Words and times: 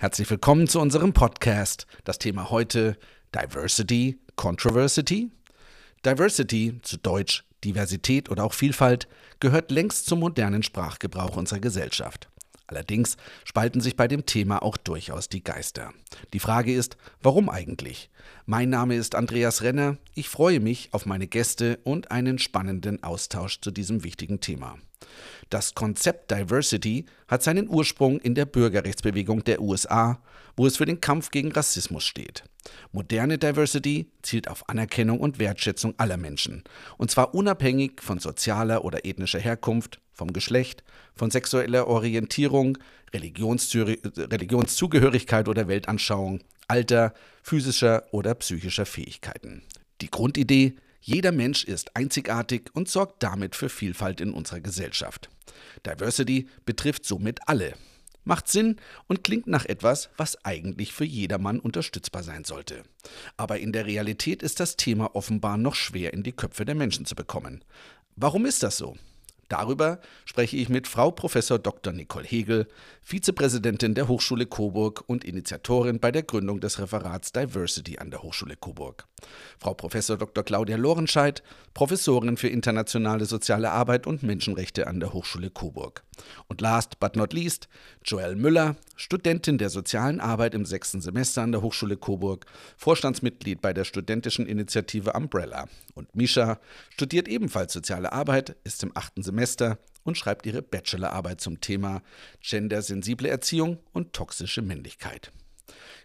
Herzlich 0.00 0.30
willkommen 0.30 0.66
zu 0.66 0.80
unserem 0.80 1.12
Podcast. 1.12 1.86
Das 2.04 2.18
Thema 2.18 2.48
heute 2.48 2.96
Diversity, 3.34 4.18
Controversy. 4.34 5.30
Diversity, 6.06 6.80
zu 6.80 6.96
Deutsch 6.96 7.44
Diversität 7.62 8.30
oder 8.30 8.44
auch 8.44 8.54
Vielfalt, 8.54 9.08
gehört 9.40 9.70
längst 9.70 10.06
zum 10.06 10.20
modernen 10.20 10.62
Sprachgebrauch 10.62 11.36
unserer 11.36 11.60
Gesellschaft. 11.60 12.30
Allerdings 12.66 13.18
spalten 13.44 13.82
sich 13.82 13.94
bei 13.94 14.08
dem 14.08 14.24
Thema 14.24 14.62
auch 14.62 14.78
durchaus 14.78 15.28
die 15.28 15.44
Geister. 15.44 15.92
Die 16.32 16.40
Frage 16.40 16.72
ist, 16.72 16.96
warum 17.20 17.50
eigentlich? 17.50 18.08
Mein 18.46 18.70
Name 18.70 18.94
ist 18.94 19.14
Andreas 19.14 19.60
Renner. 19.60 19.98
Ich 20.14 20.30
freue 20.30 20.60
mich 20.60 20.88
auf 20.92 21.04
meine 21.04 21.26
Gäste 21.26 21.78
und 21.84 22.10
einen 22.10 22.38
spannenden 22.38 23.02
Austausch 23.02 23.60
zu 23.60 23.70
diesem 23.70 24.02
wichtigen 24.02 24.40
Thema. 24.40 24.78
Das 25.50 25.74
Konzept 25.74 26.30
Diversity 26.30 27.04
hat 27.26 27.42
seinen 27.42 27.68
Ursprung 27.68 28.20
in 28.20 28.36
der 28.36 28.46
Bürgerrechtsbewegung 28.46 29.42
der 29.42 29.60
USA, 29.60 30.22
wo 30.56 30.66
es 30.66 30.76
für 30.76 30.86
den 30.86 31.00
Kampf 31.00 31.30
gegen 31.30 31.50
Rassismus 31.50 32.04
steht. 32.04 32.44
Moderne 32.92 33.38
Diversity 33.38 34.10
zielt 34.22 34.48
auf 34.48 34.68
Anerkennung 34.68 35.18
und 35.18 35.38
Wertschätzung 35.38 35.94
aller 35.96 36.16
Menschen, 36.16 36.62
und 36.98 37.10
zwar 37.10 37.34
unabhängig 37.34 38.00
von 38.00 38.20
sozialer 38.20 38.84
oder 38.84 39.04
ethnischer 39.04 39.40
Herkunft, 39.40 40.00
vom 40.12 40.32
Geschlecht, 40.32 40.84
von 41.16 41.30
sexueller 41.30 41.88
Orientierung, 41.88 42.78
Religionszugehörigkeit 43.12 45.48
oder 45.48 45.66
Weltanschauung, 45.66 46.40
Alter, 46.68 47.12
physischer 47.42 48.04
oder 48.12 48.34
psychischer 48.34 48.86
Fähigkeiten. 48.86 49.62
Die 50.00 50.10
Grundidee 50.10 50.76
jeder 51.00 51.32
Mensch 51.32 51.64
ist 51.64 51.96
einzigartig 51.96 52.70
und 52.74 52.88
sorgt 52.88 53.22
damit 53.22 53.56
für 53.56 53.68
Vielfalt 53.68 54.20
in 54.20 54.32
unserer 54.32 54.60
Gesellschaft. 54.60 55.30
Diversity 55.86 56.48
betrifft 56.66 57.04
somit 57.04 57.40
alle. 57.46 57.74
Macht 58.24 58.48
Sinn 58.48 58.76
und 59.08 59.24
klingt 59.24 59.46
nach 59.46 59.64
etwas, 59.64 60.10
was 60.18 60.44
eigentlich 60.44 60.92
für 60.92 61.06
jedermann 61.06 61.58
unterstützbar 61.58 62.22
sein 62.22 62.44
sollte. 62.44 62.82
Aber 63.38 63.58
in 63.58 63.72
der 63.72 63.86
Realität 63.86 64.42
ist 64.42 64.60
das 64.60 64.76
Thema 64.76 65.16
offenbar 65.16 65.56
noch 65.56 65.74
schwer 65.74 66.12
in 66.12 66.22
die 66.22 66.32
Köpfe 66.32 66.66
der 66.66 66.74
Menschen 66.74 67.06
zu 67.06 67.14
bekommen. 67.14 67.64
Warum 68.16 68.44
ist 68.44 68.62
das 68.62 68.76
so? 68.76 68.96
Darüber 69.50 69.98
spreche 70.26 70.56
ich 70.56 70.68
mit 70.68 70.86
Frau 70.86 71.10
Prof. 71.10 71.34
Dr. 71.34 71.92
Nicole 71.92 72.24
Hegel, 72.24 72.68
Vizepräsidentin 73.02 73.94
der 73.94 74.06
Hochschule 74.06 74.46
Coburg 74.46 75.02
und 75.08 75.24
Initiatorin 75.24 75.98
bei 75.98 76.12
der 76.12 76.22
Gründung 76.22 76.60
des 76.60 76.78
Referats 76.78 77.32
Diversity 77.32 77.98
an 77.98 78.12
der 78.12 78.22
Hochschule 78.22 78.54
Coburg. 78.54 79.08
Frau 79.58 79.74
Prof. 79.74 79.92
Dr. 79.92 80.44
Claudia 80.44 80.76
Lorenscheid, 80.76 81.42
Professorin 81.74 82.36
für 82.36 82.46
internationale 82.46 83.24
soziale 83.24 83.72
Arbeit 83.72 84.06
und 84.06 84.22
Menschenrechte 84.22 84.86
an 84.86 85.00
der 85.00 85.12
Hochschule 85.12 85.50
Coburg. 85.50 86.04
Und 86.46 86.60
last 86.60 87.00
but 87.00 87.16
not 87.16 87.32
least, 87.32 87.68
Joelle 88.04 88.36
Müller, 88.36 88.76
Studentin 88.94 89.58
der 89.58 89.70
sozialen 89.70 90.20
Arbeit 90.20 90.54
im 90.54 90.64
sechsten 90.64 91.00
Semester 91.00 91.42
an 91.42 91.50
der 91.50 91.62
Hochschule 91.62 91.96
Coburg, 91.96 92.46
Vorstandsmitglied 92.76 93.60
bei 93.60 93.72
der 93.72 93.84
studentischen 93.84 94.46
Initiative 94.46 95.14
Umbrella. 95.14 95.66
Und 95.94 96.14
Misha 96.14 96.60
studiert 96.90 97.26
ebenfalls 97.26 97.72
soziale 97.72 98.12
Arbeit, 98.12 98.56
ist 98.62 98.82
im 98.82 98.92
achten 98.94 99.22
Semester 99.22 99.39
und 100.02 100.16
schreibt 100.16 100.46
ihre 100.46 100.62
Bachelorarbeit 100.62 101.40
zum 101.40 101.60
Thema 101.60 102.02
gendersensible 102.40 103.28
Erziehung 103.28 103.78
und 103.92 104.12
toxische 104.12 104.62
Männlichkeit. 104.62 105.30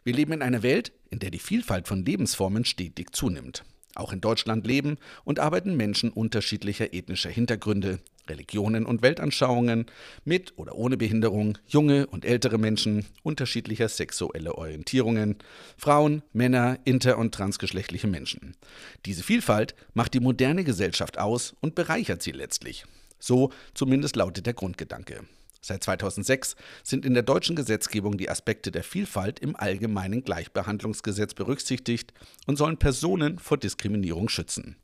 Wir 0.03 0.13
leben 0.13 0.33
in 0.33 0.41
einer 0.41 0.63
Welt, 0.63 0.91
in 1.09 1.19
der 1.19 1.31
die 1.31 1.39
Vielfalt 1.39 1.87
von 1.87 2.05
Lebensformen 2.05 2.65
stetig 2.65 3.15
zunimmt. 3.15 3.63
Auch 3.95 4.11
in 4.11 4.19
Deutschland 4.19 4.67
leben 4.67 4.97
und 5.23 5.39
arbeiten 5.39 5.77
Menschen 5.77 6.11
unterschiedlicher 6.11 6.93
ethnischer 6.93 7.29
Hintergründe, 7.29 7.99
Religionen 8.27 8.85
und 8.85 9.01
Weltanschauungen, 9.01 9.85
mit 10.25 10.57
oder 10.57 10.75
ohne 10.75 10.97
Behinderung, 10.97 11.57
junge 11.65 12.05
und 12.07 12.25
ältere 12.25 12.57
Menschen, 12.57 13.05
unterschiedlicher 13.23 13.87
sexueller 13.87 14.57
Orientierungen, 14.57 15.37
Frauen, 15.77 16.23
Männer, 16.33 16.77
inter- 16.83 17.17
und 17.17 17.33
transgeschlechtliche 17.33 18.07
Menschen. 18.07 18.57
Diese 19.05 19.23
Vielfalt 19.23 19.75
macht 19.93 20.13
die 20.13 20.19
moderne 20.19 20.65
Gesellschaft 20.65 21.17
aus 21.17 21.55
und 21.61 21.75
bereichert 21.75 22.21
sie 22.21 22.31
letztlich. 22.31 22.85
So 23.25 23.51
zumindest 23.73 24.15
lautet 24.15 24.45
der 24.45 24.53
Grundgedanke. 24.53 25.23
Seit 25.59 25.83
2006 25.83 26.55
sind 26.83 27.07
in 27.07 27.15
der 27.15 27.23
deutschen 27.23 27.55
Gesetzgebung 27.55 28.17
die 28.17 28.29
Aspekte 28.29 28.71
der 28.71 28.83
Vielfalt 28.83 29.39
im 29.39 29.55
allgemeinen 29.55 30.23
Gleichbehandlungsgesetz 30.23 31.33
berücksichtigt 31.33 32.13
und 32.45 32.57
sollen 32.57 32.77
Personen 32.77 33.39
vor 33.39 33.57
Diskriminierung 33.57 34.29
schützen. 34.29 34.75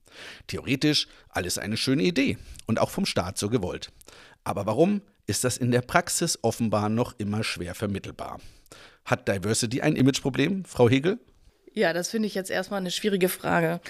Theoretisch 0.48 1.08
alles 1.30 1.60
eine 1.60 1.78
schöne 1.78 2.02
Idee 2.02 2.40
und 2.66 2.80
auch 2.80 2.90
vom 2.90 3.06
Staat 3.06 3.38
so 3.38 3.48
gewollt. 3.48 3.92
Aber 4.44 4.66
warum 4.66 5.04
ist 5.28 5.44
das 5.44 5.58
in 5.58 5.70
der 5.70 5.82
Praxis 5.82 6.40
offenbar 6.42 6.90
noch 6.90 7.14
immer 7.20 7.44
schwer 7.44 7.76
vermittelbar? 7.76 8.40
Hat 9.06 9.28
Diversity 9.28 9.82
ein 9.82 9.96
Imageproblem, 9.96 10.66
Frau 10.66 10.90
Hegel? 10.90 11.20
Ja, 11.74 11.94
das 11.94 12.10
finde 12.10 12.28
ich 12.28 12.34
jetzt 12.34 12.50
erstmal 12.50 12.80
eine 12.80 12.92
schwierige 12.92 13.30
Frage. 13.30 13.82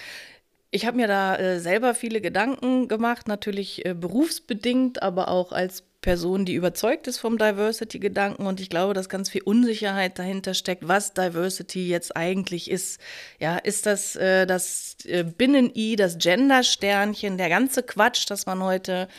Ich 0.74 0.86
habe 0.86 0.96
mir 0.96 1.08
da 1.08 1.36
äh, 1.36 1.59
selber 1.59 1.94
viele 1.94 2.22
Gedanken 2.22 2.88
gemacht, 2.88 3.28
natürlich 3.28 3.86
äh, 3.86 3.94
berufsbedingt, 3.94 5.04
aber 5.04 5.28
auch 5.28 5.52
als 5.52 5.84
Person, 6.00 6.46
die 6.46 6.56
überzeugt 6.56 7.08
ist 7.08 7.20
vom 7.20 7.38
Diversity-Gedanken 7.38 8.48
und 8.48 8.59
ich 8.59 8.70
glaube, 8.70 8.94
dass 8.94 9.10
ganz 9.10 9.30
viel 9.30 9.44
Unsicherheit 9.44 10.18
dahinter 10.18 10.54
steckt, 10.54 10.88
was 10.88 11.14
Diversity 11.14 11.88
jetzt 11.88 12.16
eigentlich 12.16 12.72
ist. 12.72 13.00
Ja, 13.38 13.58
ist 13.58 13.86
das 13.86 14.16
äh, 14.16 14.48
das 14.48 14.96
äh, 15.06 15.24
Binnen-I, 15.24 15.98
das 15.98 16.18
Gender-Sternchen, 16.18 17.38
der 17.38 17.50
ganze 17.50 17.84
Quatsch, 17.84 18.30
dass 18.30 18.46
man 18.46 18.64
heute, 18.64 19.10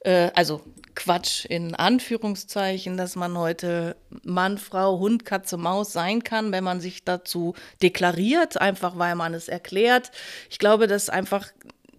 äh, 0.00 0.30
also 0.34 0.62
Quatsch 0.94 1.44
in 1.44 1.74
Anführungszeichen, 1.74 2.96
dass 2.96 3.16
man 3.16 3.36
heute 3.38 3.96
Mann, 4.24 4.58
Frau, 4.58 4.98
Hund, 4.98 5.24
Katze, 5.24 5.56
Maus 5.56 5.92
sein 5.92 6.22
kann, 6.22 6.52
wenn 6.52 6.64
man 6.64 6.80
sich 6.80 7.04
dazu 7.04 7.54
deklariert, 7.82 8.60
einfach 8.60 8.98
weil 8.98 9.14
man 9.14 9.34
es 9.34 9.48
erklärt. 9.48 10.10
Ich 10.50 10.58
glaube, 10.58 10.86
dass 10.86 11.08
einfach 11.08 11.48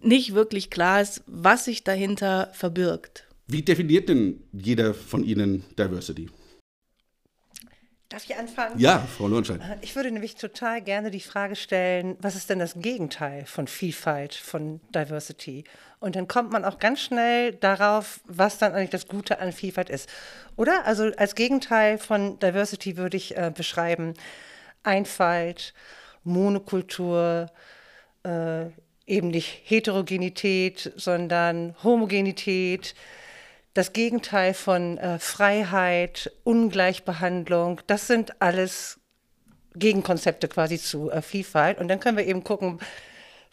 nicht 0.02 0.34
wirklich 0.34 0.70
klar 0.70 1.00
ist, 1.00 1.22
was 1.26 1.64
sich 1.64 1.84
dahinter 1.84 2.50
verbirgt. 2.52 3.26
Wie 3.46 3.62
definiert 3.62 4.08
denn 4.08 4.42
jeder 4.52 4.94
von 4.94 5.24
Ihnen 5.24 5.64
Diversity? 5.78 6.28
Darf 8.14 8.30
ich 8.30 8.36
anfangen? 8.36 8.78
Ja, 8.78 9.00
Frau 9.00 9.26
Lohenschein. 9.26 9.60
Äh, 9.60 9.76
ich 9.80 9.96
würde 9.96 10.12
nämlich 10.12 10.36
total 10.36 10.80
gerne 10.80 11.10
die 11.10 11.18
Frage 11.18 11.56
stellen, 11.56 12.16
was 12.20 12.36
ist 12.36 12.48
denn 12.48 12.60
das 12.60 12.74
Gegenteil 12.76 13.44
von 13.44 13.66
Vielfalt, 13.66 14.34
von 14.34 14.80
Diversity? 14.94 15.64
Und 15.98 16.14
dann 16.14 16.28
kommt 16.28 16.52
man 16.52 16.64
auch 16.64 16.78
ganz 16.78 17.00
schnell 17.00 17.54
darauf, 17.54 18.20
was 18.28 18.58
dann 18.58 18.72
eigentlich 18.72 18.90
das 18.90 19.08
Gute 19.08 19.40
an 19.40 19.50
Vielfalt 19.50 19.90
ist. 19.90 20.08
Oder? 20.54 20.86
Also 20.86 21.10
als 21.16 21.34
Gegenteil 21.34 21.98
von 21.98 22.38
Diversity 22.38 22.96
würde 22.96 23.16
ich 23.16 23.36
äh, 23.36 23.50
beschreiben 23.52 24.14
Einfalt, 24.84 25.74
Monokultur, 26.22 27.50
äh, 28.22 28.66
eben 29.06 29.28
nicht 29.28 29.62
Heterogenität, 29.64 30.92
sondern 30.94 31.74
Homogenität, 31.82 32.94
das 33.74 33.92
Gegenteil 33.92 34.54
von 34.54 34.98
äh, 34.98 35.18
Freiheit, 35.18 36.32
Ungleichbehandlung, 36.44 37.80
das 37.86 38.06
sind 38.06 38.40
alles 38.40 39.00
Gegenkonzepte 39.74 40.48
quasi 40.48 40.78
zu 40.78 41.10
äh, 41.10 41.20
Vielfalt. 41.20 41.78
Und 41.78 41.88
dann 41.88 42.00
können 42.00 42.16
wir 42.16 42.26
eben 42.26 42.44
gucken, 42.44 42.78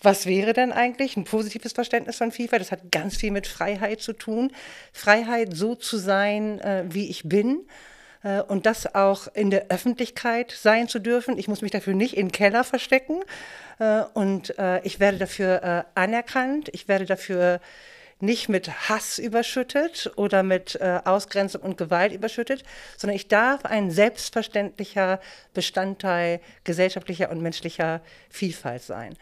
was 0.04 0.26
wäre 0.26 0.54
denn 0.54 0.72
eigentlich 0.72 1.18
ein 1.18 1.26
positives 1.26 1.74
Verständnis 1.74 2.18
von 2.18 2.32
Vielfalt? 2.32 2.62
Das 2.62 2.72
hat 2.72 2.92
ganz 2.92 3.18
viel 3.18 3.32
mit 3.32 3.48
Freiheit 3.48 4.02
zu 4.02 4.14
tun. 4.14 4.52
Freiheit, 4.94 5.56
so 5.56 5.76
zu 5.76 5.98
sein, 5.98 6.60
äh, 6.60 6.86
wie 6.88 7.10
ich 7.10 7.28
bin. 7.28 7.66
Äh, 8.24 8.42
und 8.42 8.66
das 8.66 8.94
auch 8.94 9.28
in 9.34 9.50
der 9.50 9.68
Öffentlichkeit 9.70 10.52
sein 10.52 10.88
zu 10.88 11.00
dürfen. 11.00 11.38
Ich 11.38 11.48
muss 11.48 11.62
mich 11.62 11.72
dafür 11.72 11.94
nicht 11.94 12.18
im 12.18 12.32
Keller 12.32 12.64
verstecken. 12.64 13.22
Äh, 13.80 14.04
und 14.14 14.58
äh, 14.60 14.82
ich 14.84 15.00
werde 15.00 15.18
dafür 15.18 15.86
anerkannt. 15.96 16.70
Ich 16.74 16.88
werde 16.88 17.06
dafür 17.06 17.60
nicht 18.22 18.50
mit 18.50 18.90
Hass 18.90 19.20
überschüttet 19.20 20.12
oder 20.16 20.44
mit 20.44 20.76
äh, 20.76 21.00
Ausgrenzung 21.06 21.62
und 21.62 21.78
Gewalt 21.78 22.14
überschüttet, 22.14 22.64
sondern 22.98 23.16
ich 23.16 23.28
darf 23.28 23.66
ein 23.66 23.92
selbstverständlicher 23.92 25.20
Bestandteil 25.54 26.40
gesellschaftlicher 26.64 27.30
und 27.32 27.42
menschlicher 27.42 28.02
Vielfalt 28.30 28.84
sein. 28.84 29.16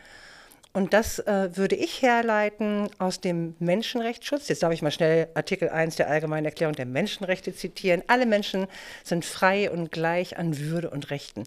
Und 0.72 0.94
das 0.94 1.20
äh, 1.20 1.56
würde 1.58 1.76
ich 1.76 2.04
herleiten 2.04 2.90
aus 3.00 3.20
dem 3.20 3.56
Menschenrechtsschutz. 3.60 4.48
Jetzt 4.50 4.62
darf 4.62 4.72
ich 4.72 4.84
mal 4.84 4.92
schnell 4.92 5.28
Artikel 5.34 5.70
1 5.70 5.96
der 5.96 6.10
Allgemeinen 6.10 6.46
Erklärung 6.46 6.76
der 6.76 6.86
Menschenrechte 6.86 7.56
zitieren. 7.56 8.04
Alle 8.08 8.28
Menschen 8.28 8.68
sind 9.04 9.26
frei 9.26 9.72
und 9.72 9.92
gleich 9.92 10.38
an 10.38 10.60
Würde 10.60 10.92
und 10.92 11.10
Rechten. 11.10 11.44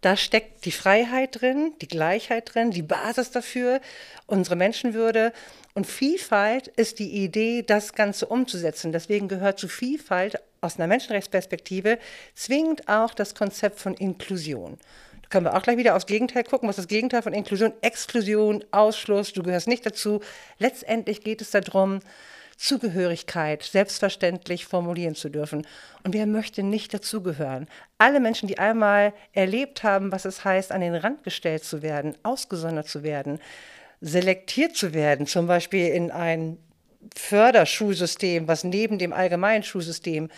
Da 0.00 0.16
steckt 0.16 0.64
die 0.64 0.70
Freiheit 0.70 1.40
drin, 1.40 1.72
die 1.80 1.88
Gleichheit 1.88 2.54
drin, 2.54 2.70
die 2.70 2.82
Basis 2.82 3.32
dafür, 3.32 3.80
unsere 4.26 4.54
Menschenwürde. 4.54 5.32
Und 5.74 5.86
Vielfalt 5.86 6.68
ist 6.68 7.00
die 7.00 7.24
Idee, 7.24 7.62
das 7.62 7.94
Ganze 7.94 8.26
umzusetzen. 8.26 8.92
Deswegen 8.92 9.26
gehört 9.26 9.58
zu 9.58 9.66
Vielfalt 9.66 10.40
aus 10.60 10.76
einer 10.76 10.86
Menschenrechtsperspektive 10.86 11.98
zwingend 12.34 12.88
auch 12.88 13.12
das 13.12 13.34
Konzept 13.34 13.80
von 13.80 13.94
Inklusion. 13.94 14.78
Da 15.22 15.28
können 15.30 15.46
wir 15.46 15.56
auch 15.56 15.62
gleich 15.62 15.78
wieder 15.78 15.96
aufs 15.96 16.06
Gegenteil 16.06 16.44
gucken. 16.44 16.68
Was 16.68 16.78
ist 16.78 16.84
das 16.84 16.88
Gegenteil 16.88 17.22
von 17.22 17.32
Inklusion? 17.32 17.72
Exklusion, 17.80 18.64
Ausschluss, 18.70 19.32
du 19.32 19.42
gehörst 19.42 19.66
nicht 19.66 19.84
dazu. 19.84 20.20
Letztendlich 20.58 21.22
geht 21.22 21.40
es 21.40 21.50
darum, 21.50 22.00
Zugehörigkeit 22.58 23.62
selbstverständlich 23.62 24.66
formulieren 24.66 25.14
zu 25.14 25.28
dürfen. 25.28 25.64
Und 26.02 26.12
wer 26.12 26.26
möchte 26.26 26.64
nicht 26.64 26.92
dazugehören? 26.92 27.68
Alle 27.98 28.18
Menschen, 28.18 28.48
die 28.48 28.58
einmal 28.58 29.14
erlebt 29.32 29.84
haben, 29.84 30.10
was 30.10 30.24
es 30.24 30.44
heißt, 30.44 30.72
an 30.72 30.80
den 30.80 30.96
Rand 30.96 31.22
gestellt 31.22 31.62
zu 31.62 31.82
werden, 31.82 32.16
ausgesondert 32.24 32.88
zu 32.88 33.04
werden, 33.04 33.38
selektiert 34.00 34.76
zu 34.76 34.92
werden, 34.92 35.26
zum 35.28 35.46
Beispiel 35.46 35.86
in 35.86 36.10
ein 36.10 36.58
Förderschulsystem, 37.14 38.48
was 38.48 38.64
neben 38.64 38.98
dem 38.98 39.12
allgemeinen 39.12 39.62
Schulsystem 39.62 40.28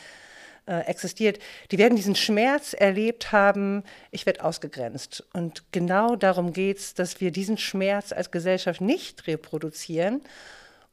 äh, 0.66 0.81
existiert, 0.81 1.38
die 1.70 1.78
werden 1.78 1.96
diesen 1.96 2.16
Schmerz 2.16 2.75
erlebt 2.75 3.32
haben, 3.32 3.82
ich 4.11 4.26
werde 4.26 4.44
ausgegrenzt. 4.44 5.25
Und 5.32 5.64
genau 5.73 6.16
darum 6.16 6.52
geht 6.52 6.78
es, 6.78 6.93
dass 6.93 7.23
wir 7.23 7.31
diesen 7.31 7.56
Schmerz 7.56 8.12
als 8.12 8.31
Gesellschaft 8.31 8.82
nicht 8.82 9.26
reproduzieren 9.26 10.20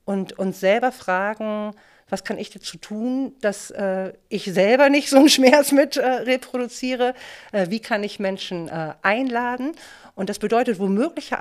und 0.08 0.40
uns 0.40 0.62
selber 0.62 0.94
fragen, 0.94 1.74
was 2.10 2.24
kann 2.24 2.38
ich 2.38 2.50
dazu 2.50 2.78
tun, 2.78 3.36
dass 3.42 3.70
äh, 3.72 4.14
ich 4.30 4.46
selber 4.46 4.88
nicht 4.90 5.10
so 5.10 5.18
einen 5.18 5.28
Schmerz 5.30 5.74
mit 5.74 5.98
äh, 5.98 6.08
reproduziere? 6.08 7.14
Äh, 7.52 7.70
wie 7.70 7.82
kann 7.82 8.06
ich 8.06 8.18
Menschen 8.18 8.70
äh, 8.70 8.94
einladen? 9.02 9.74
Und 10.16 10.30
das 10.30 10.40
bedeutet 10.40 10.80
womöglich, 10.80 11.32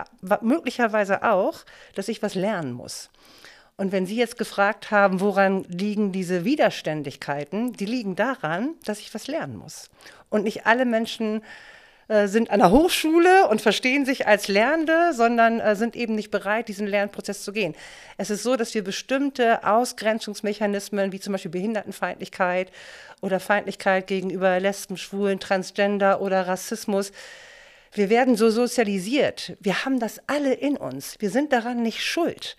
möglicherweise 0.41 1.23
auch, 1.23 1.61
dass 1.95 2.09
ich 2.09 2.23
was 2.23 2.35
lernen 2.35 2.73
muss. 2.73 3.09
Und 3.77 3.93
wenn 3.93 4.05
Sie 4.05 4.17
jetzt 4.17 4.37
gefragt 4.37 4.91
haben, 4.91 5.21
woran 5.21 5.63
liegen 5.65 6.11
diese 6.11 6.45
Widerständigkeiten, 6.45 7.73
die 7.73 7.87
liegen 7.87 8.17
daran, 8.17 8.75
dass 8.85 8.99
ich 8.99 9.15
was 9.15 9.29
lernen 9.29 9.57
muss. 9.57 9.91
Und 10.29 10.43
nicht 10.43 10.67
alle 10.67 10.87
Menschen 10.87 11.43
äh, 12.09 12.29
sind 12.29 12.51
an 12.51 12.61
der 12.61 12.71
Hochschule 12.71 13.49
und 13.49 13.61
verstehen 13.61 14.07
sich 14.07 14.27
als 14.27 14.47
Lernende, 14.47 15.13
sondern 15.13 15.59
äh, 15.59 15.75
sind 15.75 15.97
eben 15.97 16.15
nicht 16.15 16.31
bereit, 16.31 16.69
diesen 16.69 16.87
Lernprozess 16.87 17.43
zu 17.43 17.53
gehen. 17.53 17.75
Es 18.17 18.31
ist 18.31 18.43
so, 18.43 18.55
dass 18.55 18.75
wir 18.75 18.85
bestimmte 18.85 19.65
Ausgrenzungsmechanismen, 19.65 21.11
wie 21.11 21.19
zum 21.19 21.33
Beispiel 21.33 21.51
Behindertenfeindlichkeit 21.51 22.71
oder 23.23 23.41
Feindlichkeit 23.41 24.07
gegenüber 24.07 24.61
Lesben, 24.61 24.97
Schwulen, 24.97 25.41
Transgender 25.41 26.21
oder 26.21 26.47
Rassismus, 26.47 27.11
wir 27.93 28.11
werden 28.11 28.37
so 28.37 28.51
sozialisiert. 28.51 29.57
Wir 29.61 29.85
haben 29.85 29.99
das 29.99 30.21
alle 30.27 30.53
in 30.53 30.77
uns. 30.77 31.17
Wir 31.19 31.31
sind 31.31 31.53
daran 31.53 31.83
nicht 31.83 32.05
schuld. 32.05 32.57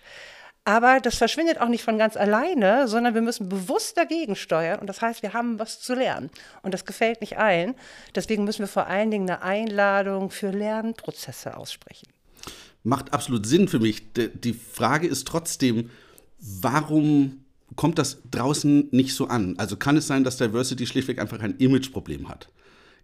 Aber 0.68 1.00
das 1.00 1.16
verschwindet 1.16 1.62
auch 1.62 1.68
nicht 1.68 1.82
von 1.82 1.96
ganz 1.96 2.14
alleine, 2.14 2.88
sondern 2.88 3.14
wir 3.14 3.22
müssen 3.22 3.48
bewusst 3.48 3.96
dagegen 3.96 4.36
steuern. 4.36 4.78
Und 4.80 4.86
das 4.86 5.00
heißt, 5.00 5.22
wir 5.22 5.32
haben 5.32 5.58
was 5.58 5.80
zu 5.80 5.94
lernen. 5.94 6.28
Und 6.60 6.74
das 6.74 6.84
gefällt 6.84 7.22
nicht 7.22 7.38
allen. 7.38 7.74
Deswegen 8.14 8.44
müssen 8.44 8.58
wir 8.58 8.66
vor 8.66 8.86
allen 8.86 9.10
Dingen 9.10 9.30
eine 9.30 9.40
Einladung 9.40 10.30
für 10.30 10.50
Lernprozesse 10.50 11.56
aussprechen. 11.56 12.08
Macht 12.84 13.14
absolut 13.14 13.46
Sinn 13.46 13.66
für 13.66 13.78
mich. 13.78 14.12
Die 14.12 14.52
Frage 14.52 15.06
ist 15.06 15.26
trotzdem, 15.26 15.88
warum 16.38 17.46
kommt 17.74 17.98
das 17.98 18.18
draußen 18.30 18.88
nicht 18.90 19.14
so 19.14 19.26
an? 19.26 19.54
Also 19.56 19.78
kann 19.78 19.96
es 19.96 20.06
sein, 20.06 20.22
dass 20.22 20.36
Diversity 20.36 20.86
schlichtweg 20.86 21.18
einfach 21.18 21.40
ein 21.40 21.56
Imageproblem 21.56 22.28
hat? 22.28 22.50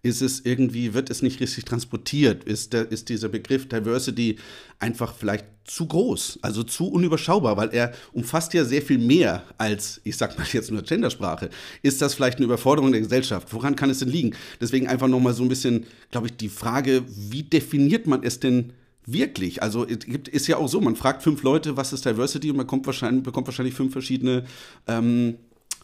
Ist 0.05 0.21
es 0.21 0.45
irgendwie, 0.45 0.93
wird 0.93 1.09
es 1.09 1.23
nicht 1.23 1.41
richtig 1.41 1.65
transportiert? 1.65 2.45
Ist, 2.45 2.75
der, 2.75 2.93
ist 2.93 3.09
dieser 3.09 3.31
Begriff 3.31 3.67
Diversity 3.71 4.37
einfach 4.79 5.15
vielleicht 5.15 5.47
zu 5.65 5.87
groß, 5.87 6.41
also 6.43 6.63
zu 6.63 6.89
unüberschaubar, 6.89 7.57
weil 7.57 7.71
er 7.73 7.95
umfasst 8.13 8.53
ja 8.53 8.67
sehr 8.67 8.83
viel 8.83 8.99
mehr 8.99 9.45
als, 9.57 10.03
ich 10.05 10.19
sag 10.19 10.39
mal 10.39 10.47
jetzt 10.53 10.71
nur 10.71 10.83
Gendersprache. 10.83 11.49
Ist 11.81 12.03
das 12.03 12.13
vielleicht 12.13 12.37
eine 12.37 12.45
Überforderung 12.45 12.93
der 12.93 13.01
Gesellschaft? 13.01 13.49
Woran 13.55 13.77
kann 13.77 13.89
es 13.89 14.01
denn 14.01 14.11
liegen? 14.11 14.37
Deswegen 14.61 14.89
einfach 14.89 15.09
nochmal 15.09 15.33
so 15.33 15.43
ein 15.43 15.49
bisschen, 15.49 15.87
glaube 16.11 16.27
ich, 16.27 16.37
die 16.37 16.51
Frage, 16.51 17.03
wie 17.09 17.43
definiert 17.43 18.07
man 18.07 18.23
es 18.23 18.39
denn 18.41 18.75
wirklich? 19.07 19.63
Also 19.63 19.87
es 19.89 20.01
gibt, 20.01 20.29
ist 20.29 20.47
ja 20.49 20.59
auch 20.59 20.69
so, 20.69 20.83
man 20.83 20.97
fragt 20.97 21.23
fünf 21.23 21.43
Leute, 21.43 21.79
was 21.79 21.95
ist 21.95 22.05
Diversity 22.05 22.51
und 22.51 22.59
man 22.59 22.67
kommt 22.67 22.85
wahrscheinlich, 22.85 23.23
bekommt 23.23 23.47
wahrscheinlich 23.47 23.75
fünf 23.75 23.93
verschiedene 23.93 24.45
ähm, 24.87 25.39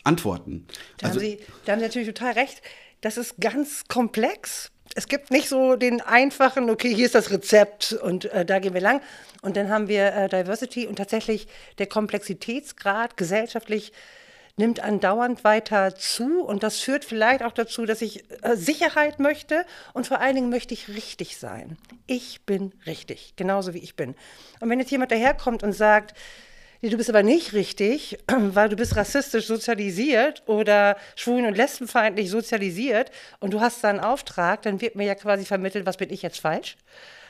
Antworten. 0.05 0.67
Da, 0.99 1.09
also, 1.09 1.21
haben 1.21 1.27
Sie, 1.27 1.39
da 1.65 1.73
haben 1.73 1.81
Sie 1.81 1.87
natürlich 1.87 2.09
total 2.09 2.33
recht 2.33 2.61
das 3.01 3.17
ist 3.17 3.41
ganz 3.41 3.85
komplex. 3.89 4.71
Es 4.95 5.07
gibt 5.07 5.31
nicht 5.31 5.49
so 5.49 5.77
den 5.77 6.01
einfachen, 6.01 6.69
okay, 6.69 6.93
hier 6.93 7.07
ist 7.07 7.15
das 7.15 7.31
Rezept 7.31 7.93
und 7.93 8.25
äh, 8.27 8.45
da 8.45 8.59
gehen 8.59 8.75
wir 8.75 8.81
lang. 8.81 9.01
Und 9.43 9.57
dann 9.57 9.69
haben 9.71 9.89
wir 9.89 10.13
äh, 10.15 10.29
Diversity 10.29 10.87
und 10.87 10.97
tatsächlich 10.97 11.47
der 11.79 11.87
Komplexitätsgrad 11.87 13.17
gesellschaftlich 13.17 13.93
nimmt 14.57 14.81
andauernd 14.81 15.45
weiter 15.45 15.95
zu 15.95 16.43
und 16.43 16.63
das 16.63 16.81
führt 16.81 17.05
vielleicht 17.05 17.43
auch 17.43 17.53
dazu, 17.53 17.87
dass 17.87 18.03
ich 18.03 18.25
äh, 18.43 18.57
Sicherheit 18.57 19.19
möchte 19.19 19.65
und 19.95 20.07
vor 20.07 20.21
allen 20.21 20.35
Dingen 20.35 20.51
möchte 20.51 20.75
ich 20.75 20.89
richtig 20.89 21.39
sein. 21.39 21.79
Ich 22.07 22.43
bin 22.43 22.73
richtig, 22.85 23.35
genauso 23.37 23.75
wie 23.75 23.79
ich 23.79 23.97
bin. 23.97 24.15
Und 24.61 24.69
wenn 24.69 24.81
jetzt 24.81 24.91
jemand 24.91 25.13
daherkommt 25.13 25.63
und 25.63 25.73
sagt, 25.73 26.15
du 26.89 26.97
bist 26.97 27.11
aber 27.11 27.23
nicht 27.23 27.53
richtig, 27.53 28.19
weil 28.27 28.69
du 28.69 28.77
bist 28.77 28.97
rassistisch 28.97 29.47
sozialisiert 29.47 30.43
oder 30.47 30.97
schwulen- 31.17 31.47
und 31.47 31.57
lesbenfeindlich 31.57 32.31
sozialisiert 32.31 33.11
und 33.41 33.53
du 33.53 33.61
hast 33.61 33.85
da 33.85 33.91
einen 33.91 34.01
Auftrag, 34.01 34.63
dann 34.63 34.81
wird 34.81 34.97
mir 34.97 35.05
ja 35.05 35.15
quasi 35.15 35.45
vermittelt, 35.45 35.87
was 35.87 35.99
bin 35.99 36.11
ich 36.11 36.23
jetzt 36.23 36.41
falsch? 36.41 36.77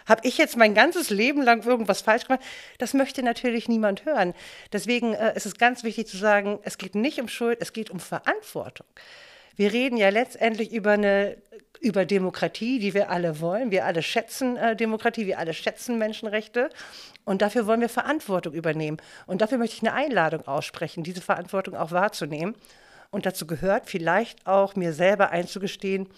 Habe 0.07 0.27
ich 0.27 0.39
jetzt 0.39 0.57
mein 0.57 0.75
ganzes 0.75 1.11
Leben 1.11 1.43
lang 1.43 1.65
irgendwas 1.65 2.01
falsch 2.01 2.27
gemacht? 2.27 2.43
Das 2.79 2.95
möchte 2.95 3.23
natürlich 3.23 3.69
niemand 3.69 4.05
hören. 4.05 4.35
Deswegen 4.73 5.15
äh, 5.15 5.37
ist 5.37 5.47
es 5.47 5.59
ganz 5.59 5.85
wichtig 5.85 6.07
zu 6.07 6.17
sagen, 6.17 6.59
es 6.63 6.79
geht 6.79 6.95
nicht 6.95 7.21
um 7.21 7.29
Schuld, 7.29 7.59
es 7.61 7.73
geht 7.73 7.91
um 7.91 8.01
Verantwortung. 8.01 8.87
Wir 9.57 9.73
reden 9.73 9.97
ja 9.97 10.09
letztendlich 10.09 10.73
über 10.73 10.93
eine 10.93 11.37
über 11.81 12.05
Demokratie, 12.05 12.79
die 12.79 12.93
wir 12.93 13.11
alle 13.11 13.41
wollen. 13.41 13.71
Wir 13.71 13.87
alle 13.87 14.03
schätzen 14.03 14.57
äh, 14.57 14.77
Demokratie, 14.77 15.27
wir 15.27 15.39
alle 15.39 15.55
schätzen 15.55 15.99
Menschenrechte. 15.99 16.69
Und 17.31 17.43
dafür 17.43 17.69
wollen 17.69 17.81
wir 17.81 17.89
Verantwortung 17.89 18.55
übernehmen. 18.55 18.97
Und 19.29 19.41
dafür 19.41 19.57
möchte 19.57 19.77
ich 19.77 19.83
eine 19.83 19.93
Einladung 19.93 20.49
aussprechen, 20.49 21.05
diese 21.05 21.21
Verantwortung 21.21 21.77
auch 21.77 21.93
wahrzunehmen. 21.93 22.57
Und 23.13 23.25
dazu 23.25 23.47
gehört 23.47 23.89
vielleicht 23.89 24.49
auch 24.49 24.75
mir 24.75 24.93
selber 24.93 25.31
einzugestehen, 25.31 26.09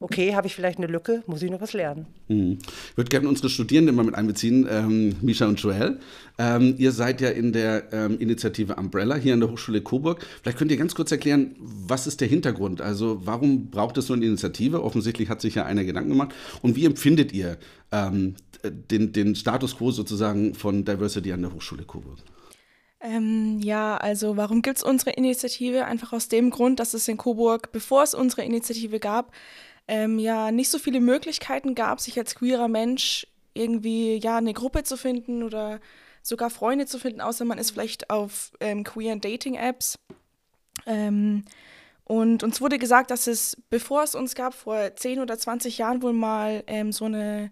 okay, 0.00 0.34
habe 0.34 0.46
ich 0.46 0.54
vielleicht 0.54 0.78
eine 0.78 0.86
Lücke, 0.86 1.22
muss 1.26 1.42
ich 1.42 1.50
noch 1.50 1.60
was 1.60 1.72
lernen. 1.72 2.06
Hm. 2.28 2.58
Ich 2.90 2.96
würde 2.96 3.08
gerne 3.08 3.28
unsere 3.28 3.48
Studierenden 3.48 3.96
mal 3.96 4.04
mit 4.04 4.14
einbeziehen, 4.14 4.66
ähm, 4.70 5.16
Misha 5.20 5.46
und 5.46 5.60
Joel. 5.60 5.98
Ähm, 6.38 6.74
ihr 6.78 6.92
seid 6.92 7.20
ja 7.20 7.30
in 7.30 7.52
der 7.52 7.92
ähm, 7.92 8.18
Initiative 8.20 8.76
Umbrella 8.76 9.16
hier 9.16 9.34
an 9.34 9.40
der 9.40 9.50
Hochschule 9.50 9.80
Coburg. 9.80 10.24
Vielleicht 10.42 10.58
könnt 10.58 10.70
ihr 10.70 10.76
ganz 10.76 10.94
kurz 10.94 11.10
erklären, 11.10 11.56
was 11.58 12.06
ist 12.06 12.20
der 12.20 12.28
Hintergrund? 12.28 12.80
Also 12.80 13.20
warum 13.24 13.70
braucht 13.70 13.98
es 13.98 14.06
so 14.06 14.14
eine 14.14 14.24
Initiative? 14.24 14.82
Offensichtlich 14.82 15.28
hat 15.28 15.40
sich 15.40 15.56
ja 15.56 15.64
einer 15.64 15.84
Gedanken 15.84 16.10
gemacht. 16.10 16.34
Und 16.62 16.76
wie 16.76 16.84
empfindet 16.84 17.32
ihr 17.32 17.58
ähm, 17.90 18.36
den, 18.64 19.12
den 19.12 19.34
Status 19.34 19.76
quo 19.76 19.90
sozusagen 19.90 20.54
von 20.54 20.84
Diversity 20.84 21.32
an 21.32 21.42
der 21.42 21.52
Hochschule 21.52 21.84
Coburg? 21.84 22.18
Ähm, 23.00 23.60
ja, 23.60 23.96
also 23.96 24.36
warum 24.36 24.60
gibt 24.60 24.78
es 24.78 24.82
unsere 24.82 25.12
Initiative? 25.12 25.84
Einfach 25.84 26.12
aus 26.12 26.28
dem 26.28 26.50
Grund, 26.50 26.80
dass 26.80 26.94
es 26.94 27.06
in 27.06 27.16
Coburg, 27.16 27.70
bevor 27.70 28.02
es 28.02 28.12
unsere 28.12 28.42
Initiative 28.42 28.98
gab, 28.98 29.32
ähm, 29.88 30.18
ja 30.18 30.50
nicht 30.52 30.70
so 30.70 30.78
viele 30.78 31.00
Möglichkeiten 31.00 31.74
gab, 31.74 32.00
sich 32.00 32.18
als 32.18 32.34
queerer 32.34 32.68
Mensch 32.68 33.26
irgendwie 33.54 34.16
ja 34.16 34.36
eine 34.36 34.52
Gruppe 34.52 34.84
zu 34.84 34.96
finden 34.96 35.42
oder 35.42 35.80
sogar 36.22 36.50
Freunde 36.50 36.86
zu 36.86 36.98
finden, 36.98 37.20
außer 37.20 37.44
man 37.44 37.58
ist 37.58 37.70
vielleicht 37.70 38.10
auf 38.10 38.52
ähm, 38.60 38.84
queeren 38.84 39.20
Dating-Apps. 39.20 39.98
Ähm, 40.86 41.44
und 42.04 42.42
uns 42.42 42.60
wurde 42.60 42.78
gesagt, 42.78 43.10
dass 43.10 43.26
es, 43.26 43.56
bevor 43.70 44.02
es 44.02 44.14
uns 44.14 44.34
gab, 44.34 44.54
vor 44.54 44.94
10 44.94 45.20
oder 45.20 45.38
20 45.38 45.78
Jahren 45.78 46.02
wohl 46.02 46.12
mal 46.12 46.62
ähm, 46.66 46.92
so 46.92 47.06
eine 47.06 47.50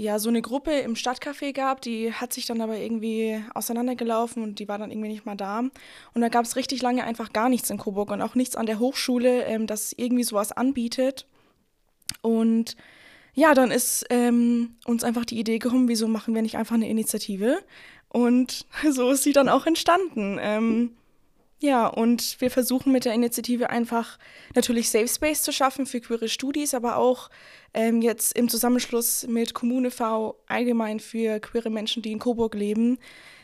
ja, 0.00 0.18
so 0.18 0.30
eine 0.30 0.40
Gruppe 0.40 0.78
im 0.78 0.94
Stadtcafé 0.94 1.52
gab, 1.52 1.82
die 1.82 2.14
hat 2.14 2.32
sich 2.32 2.46
dann 2.46 2.62
aber 2.62 2.78
irgendwie 2.78 3.44
auseinandergelaufen 3.52 4.42
und 4.42 4.58
die 4.58 4.66
war 4.66 4.78
dann 4.78 4.90
irgendwie 4.90 5.10
nicht 5.10 5.26
mal 5.26 5.36
da. 5.36 5.58
Und 5.58 6.22
da 6.22 6.30
gab 6.30 6.46
es 6.46 6.56
richtig 6.56 6.80
lange 6.80 7.04
einfach 7.04 7.34
gar 7.34 7.50
nichts 7.50 7.68
in 7.68 7.76
Coburg 7.76 8.10
und 8.10 8.22
auch 8.22 8.34
nichts 8.34 8.56
an 8.56 8.64
der 8.64 8.78
Hochschule, 8.78 9.44
ähm, 9.44 9.66
das 9.66 9.92
irgendwie 9.92 10.24
sowas 10.24 10.52
anbietet. 10.52 11.26
Und 12.22 12.76
ja, 13.34 13.54
dann 13.54 13.70
ist 13.70 14.04
ähm, 14.10 14.76
uns 14.84 15.04
einfach 15.04 15.24
die 15.24 15.38
Idee 15.38 15.58
gekommen, 15.58 15.88
wieso 15.88 16.08
machen 16.08 16.34
wir 16.34 16.42
nicht 16.42 16.56
einfach 16.56 16.74
eine 16.74 16.88
Initiative? 16.88 17.58
Und 18.08 18.66
so 18.90 19.10
ist 19.10 19.22
sie 19.22 19.32
dann 19.32 19.48
auch 19.48 19.66
entstanden. 19.66 20.38
Ähm, 20.40 20.92
ja, 21.62 21.86
und 21.86 22.40
wir 22.40 22.50
versuchen 22.50 22.90
mit 22.90 23.04
der 23.04 23.12
Initiative 23.12 23.68
einfach 23.68 24.18
natürlich 24.54 24.88
Safe 24.88 25.08
Space 25.08 25.42
zu 25.42 25.52
schaffen 25.52 25.84
für 25.84 26.00
queere 26.00 26.28
Studis, 26.28 26.72
aber 26.72 26.96
auch 26.96 27.28
ähm, 27.74 28.00
jetzt 28.00 28.36
im 28.36 28.48
Zusammenschluss 28.48 29.26
mit 29.26 29.52
Kommune 29.52 29.90
V 29.90 30.36
allgemein 30.46 31.00
für 31.00 31.38
queere 31.38 31.68
Menschen, 31.68 32.02
die 32.02 32.12
in 32.12 32.18
Coburg 32.18 32.54
leben, 32.54 32.98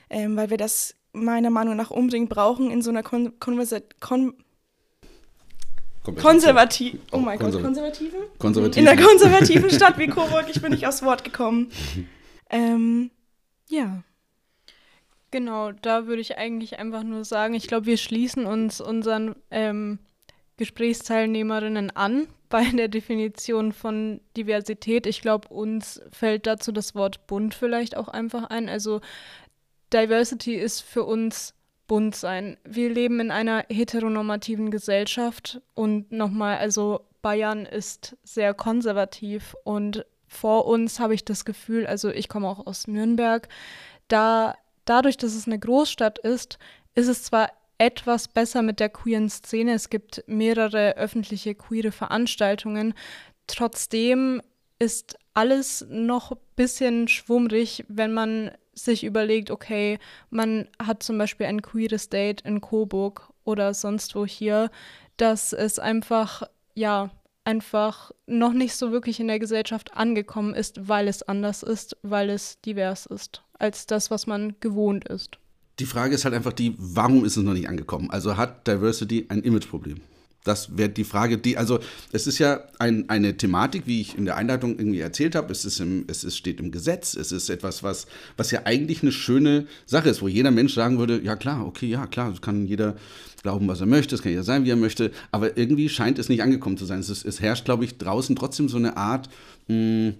ähm, 0.08 0.34
weil 0.34 0.48
wir 0.48 0.56
das 0.56 0.94
meiner 1.12 1.50
Meinung 1.50 1.76
nach 1.76 1.90
unbedingt 1.90 2.30
brauchen 2.30 2.70
in 2.70 2.80
so 2.80 2.90
einer 2.90 3.02
Kon 3.02 3.38
Konversa 3.38 3.80
Kon 4.00 4.34
Konservativ. 6.14 6.98
Oh 7.12 7.18
mein 7.18 7.38
Gott, 7.38 7.60
konservative? 7.60 8.16
Konservative. 8.38 8.78
In 8.78 8.84
der 8.84 8.96
konservativen 8.96 9.70
Stadt 9.70 9.98
wie 9.98 10.06
Coburg, 10.06 10.46
ich 10.48 10.60
bin 10.60 10.72
nicht 10.72 10.86
aufs 10.86 11.02
Wort 11.02 11.24
gekommen. 11.24 11.70
Ähm, 12.48 13.10
ja. 13.68 14.04
Genau, 15.32 15.72
da 15.72 16.06
würde 16.06 16.22
ich 16.22 16.38
eigentlich 16.38 16.78
einfach 16.78 17.02
nur 17.02 17.24
sagen, 17.24 17.54
ich 17.54 17.66
glaube, 17.66 17.86
wir 17.86 17.96
schließen 17.96 18.46
uns 18.46 18.80
unseren 18.80 19.34
ähm, 19.50 19.98
Gesprächsteilnehmerinnen 20.56 21.90
an 21.90 22.28
bei 22.48 22.64
der 22.64 22.88
Definition 22.88 23.72
von 23.72 24.20
Diversität. 24.36 25.06
Ich 25.06 25.20
glaube, 25.20 25.48
uns 25.48 26.00
fällt 26.12 26.46
dazu 26.46 26.72
das 26.72 26.94
Wort 26.94 27.26
bunt 27.26 27.54
vielleicht 27.54 27.96
auch 27.96 28.08
einfach 28.08 28.44
ein. 28.44 28.68
Also 28.68 29.00
Diversity 29.92 30.54
ist 30.54 30.82
für 30.82 31.04
uns 31.04 31.55
bunt 31.86 32.14
sein. 32.16 32.56
Wir 32.64 32.90
leben 32.90 33.20
in 33.20 33.30
einer 33.30 33.64
heteronormativen 33.68 34.70
Gesellschaft 34.70 35.60
und 35.74 36.12
nochmal, 36.12 36.58
also 36.58 37.00
Bayern 37.22 37.66
ist 37.66 38.16
sehr 38.22 38.54
konservativ 38.54 39.56
und 39.64 40.04
vor 40.28 40.66
uns 40.66 41.00
habe 41.00 41.14
ich 41.14 41.24
das 41.24 41.44
Gefühl, 41.44 41.86
also 41.86 42.10
ich 42.10 42.28
komme 42.28 42.48
auch 42.48 42.66
aus 42.66 42.88
Nürnberg, 42.88 43.48
da 44.08 44.54
dadurch, 44.84 45.16
dass 45.16 45.34
es 45.34 45.46
eine 45.46 45.58
Großstadt 45.58 46.18
ist, 46.18 46.58
ist 46.94 47.08
es 47.08 47.24
zwar 47.24 47.50
etwas 47.78 48.28
besser 48.28 48.62
mit 48.62 48.80
der 48.80 48.88
queeren 48.88 49.28
Szene. 49.28 49.74
Es 49.74 49.90
gibt 49.90 50.24
mehrere 50.26 50.96
öffentliche 50.96 51.54
queere 51.54 51.92
Veranstaltungen. 51.92 52.94
Trotzdem 53.46 54.40
ist 54.78 55.18
alles 55.34 55.84
noch 55.90 56.32
ein 56.32 56.38
bisschen 56.56 57.08
schwummrig, 57.08 57.84
wenn 57.88 58.14
man 58.14 58.50
sich 58.76 59.04
überlegt, 59.04 59.50
okay, 59.50 59.98
man 60.30 60.68
hat 60.80 61.02
zum 61.02 61.18
Beispiel 61.18 61.46
ein 61.46 61.62
queeres 61.62 62.08
Date 62.08 62.42
in 62.42 62.60
Coburg 62.60 63.32
oder 63.44 63.74
sonst 63.74 64.14
wo 64.14 64.26
hier, 64.26 64.70
dass 65.16 65.52
es 65.52 65.78
einfach, 65.78 66.42
ja, 66.74 67.10
einfach 67.44 68.10
noch 68.26 68.52
nicht 68.52 68.74
so 68.74 68.90
wirklich 68.90 69.20
in 69.20 69.28
der 69.28 69.38
Gesellschaft 69.38 69.94
angekommen 69.94 70.54
ist, 70.54 70.88
weil 70.88 71.08
es 71.08 71.22
anders 71.22 71.62
ist, 71.62 71.96
weil 72.02 72.28
es 72.28 72.60
divers 72.60 73.06
ist, 73.06 73.42
als 73.58 73.86
das, 73.86 74.10
was 74.10 74.26
man 74.26 74.56
gewohnt 74.60 75.08
ist. 75.08 75.38
Die 75.78 75.86
Frage 75.86 76.14
ist 76.14 76.24
halt 76.24 76.34
einfach 76.34 76.52
die, 76.52 76.74
warum 76.78 77.24
ist 77.24 77.36
es 77.36 77.44
noch 77.44 77.52
nicht 77.52 77.68
angekommen? 77.68 78.10
Also 78.10 78.36
hat 78.36 78.66
Diversity 78.66 79.26
ein 79.28 79.42
Imageproblem? 79.42 80.00
Das 80.46 80.76
wäre 80.76 80.88
die 80.88 81.02
Frage, 81.02 81.38
die, 81.38 81.58
also 81.58 81.80
es 82.12 82.28
ist 82.28 82.38
ja 82.38 82.60
ein, 82.78 83.08
eine 83.08 83.36
Thematik, 83.36 83.82
wie 83.86 84.00
ich 84.00 84.16
in 84.16 84.24
der 84.24 84.36
Einleitung 84.36 84.78
irgendwie 84.78 85.00
erzählt 85.00 85.34
habe, 85.34 85.50
es, 85.50 85.64
ist 85.64 85.80
im, 85.80 86.04
es 86.06 86.22
ist, 86.22 86.36
steht 86.36 86.60
im 86.60 86.70
Gesetz, 86.70 87.14
es 87.14 87.32
ist 87.32 87.50
etwas, 87.50 87.82
was, 87.82 88.06
was 88.36 88.52
ja 88.52 88.60
eigentlich 88.64 89.02
eine 89.02 89.10
schöne 89.10 89.66
Sache 89.86 90.08
ist, 90.08 90.22
wo 90.22 90.28
jeder 90.28 90.52
Mensch 90.52 90.74
sagen 90.74 90.98
würde, 90.98 91.20
ja 91.20 91.34
klar, 91.34 91.66
okay, 91.66 91.86
ja 91.88 92.06
klar, 92.06 92.30
das 92.30 92.40
kann 92.40 92.66
jeder 92.66 92.94
glauben, 93.42 93.66
was 93.66 93.80
er 93.80 93.86
möchte, 93.86 94.14
es 94.14 94.22
kann 94.22 94.30
jeder 94.30 94.44
sein, 94.44 94.64
wie 94.64 94.70
er 94.70 94.76
möchte, 94.76 95.10
aber 95.32 95.56
irgendwie 95.56 95.88
scheint 95.88 96.20
es 96.20 96.28
nicht 96.28 96.42
angekommen 96.42 96.76
zu 96.76 96.84
sein. 96.84 97.00
Es, 97.00 97.10
ist, 97.10 97.24
es 97.24 97.40
herrscht, 97.40 97.64
glaube 97.64 97.84
ich, 97.84 97.98
draußen 97.98 98.36
trotzdem 98.36 98.68
so 98.68 98.76
eine 98.76 98.96
Art 98.96 99.28
mh, 99.66 99.74
hm, 99.74 100.14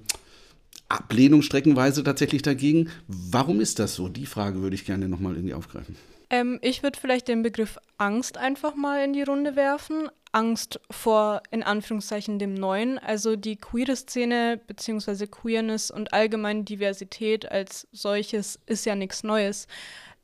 Ablehnung 0.89 1.43
streckenweise 1.43 2.03
tatsächlich 2.03 2.43
dagegen. 2.43 2.89
Warum 3.07 3.61
ist 3.61 3.79
das 3.79 3.95
so? 3.95 4.09
Die 4.09 4.27
Frage 4.27 4.61
würde 4.61 4.75
ich 4.75 4.85
gerne 4.85 5.09
nochmal 5.09 5.35
irgendwie 5.35 5.55
aufgreifen. 5.55 5.97
Ähm, 6.31 6.59
ich 6.63 6.83
würde 6.83 6.99
vielleicht 6.99 7.29
den 7.29 7.43
Begriff 7.43 7.79
Angst 7.99 8.37
einfach 8.39 8.75
mal 8.75 9.05
in 9.05 9.13
die 9.13 9.23
Runde 9.23 9.57
werfen. 9.57 10.11
Angst 10.33 10.81
vor, 10.91 11.43
in 11.51 11.63
Anführungszeichen, 11.63 12.39
dem 12.39 12.55
Neuen. 12.55 12.99
Also 12.99 13.37
die 13.37 13.57
queere 13.57 13.97
Szene 13.97 14.61
bzw. 14.67 15.27
Queerness 15.27 15.91
und 15.91 16.13
allgemein 16.13 16.65
Diversität 16.65 17.51
als 17.51 17.89
solches 17.93 18.61
ist 18.67 18.85
ja 18.85 18.95
nichts 18.95 19.23
Neues. 19.23 19.67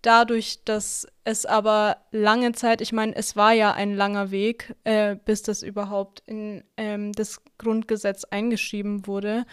Dadurch, 0.02 0.64
dass 0.64 1.06
es 1.23 1.47
aber 1.47 1.99
lange 2.11 2.52
Zeit, 2.52 2.80
ich 2.80 2.92
meine, 2.92 3.14
es 3.14 3.37
war 3.37 3.52
ja 3.52 3.73
ein 3.73 3.94
langer 3.94 4.32
Weg, 4.32 4.75
äh, 4.82 5.14
bis 5.14 5.42
das 5.42 5.62
überhaupt 5.62 6.25
in 6.26 6.64
ähm, 6.76 7.12
das 7.12 7.40
Grundgesetz 7.56 8.25
eingeschrieben 8.25 9.06
wurde, 9.06 9.47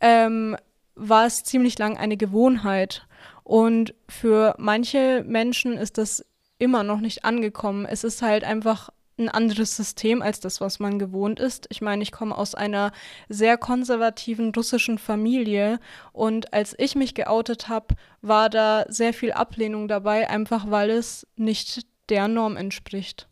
ähm, 0.00 0.56
war 0.94 1.26
es 1.26 1.42
ziemlich 1.42 1.78
lang 1.78 1.98
eine 1.98 2.16
Gewohnheit. 2.16 3.07
Und 3.48 3.94
für 4.10 4.54
manche 4.58 5.24
Menschen 5.26 5.78
ist 5.78 5.96
das 5.96 6.22
immer 6.58 6.82
noch 6.82 7.00
nicht 7.00 7.24
angekommen. 7.24 7.86
Es 7.86 8.04
ist 8.04 8.20
halt 8.20 8.44
einfach 8.44 8.90
ein 9.16 9.30
anderes 9.30 9.74
System 9.74 10.20
als 10.20 10.40
das, 10.40 10.60
was 10.60 10.80
man 10.80 10.98
gewohnt 10.98 11.40
ist. 11.40 11.66
Ich 11.70 11.80
meine, 11.80 12.02
ich 12.02 12.12
komme 12.12 12.36
aus 12.36 12.54
einer 12.54 12.92
sehr 13.30 13.56
konservativen 13.56 14.52
russischen 14.54 14.98
Familie 14.98 15.80
und 16.12 16.52
als 16.52 16.74
ich 16.76 16.94
mich 16.94 17.14
geoutet 17.14 17.70
habe, 17.70 17.94
war 18.20 18.50
da 18.50 18.84
sehr 18.90 19.14
viel 19.14 19.32
Ablehnung 19.32 19.88
dabei, 19.88 20.28
einfach 20.28 20.70
weil 20.70 20.90
es 20.90 21.26
nicht 21.36 21.86
der 22.10 22.28
Norm 22.28 22.54
entspricht. 22.54 23.28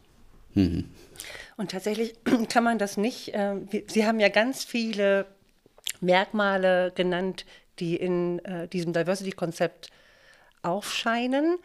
Mhm. 0.55 0.89
Und 1.59 1.73
tatsächlich 1.73 2.15
kann 2.49 2.65
man 2.65 2.79
das 2.79 2.97
nicht. 2.97 3.35
Äh, 3.35 3.57
Sie 3.87 4.07
haben 4.07 4.19
ja 4.19 4.31
ganz 4.31 4.65
viele 4.65 5.27
Merkmale 6.01 6.91
genannt, 6.95 7.45
die 7.81 7.97
in 7.97 8.39
äh, 8.47 8.67
diesem 8.67 8.95
Diversity-Konzept 8.95 9.91
aufscheinen. 10.67 11.59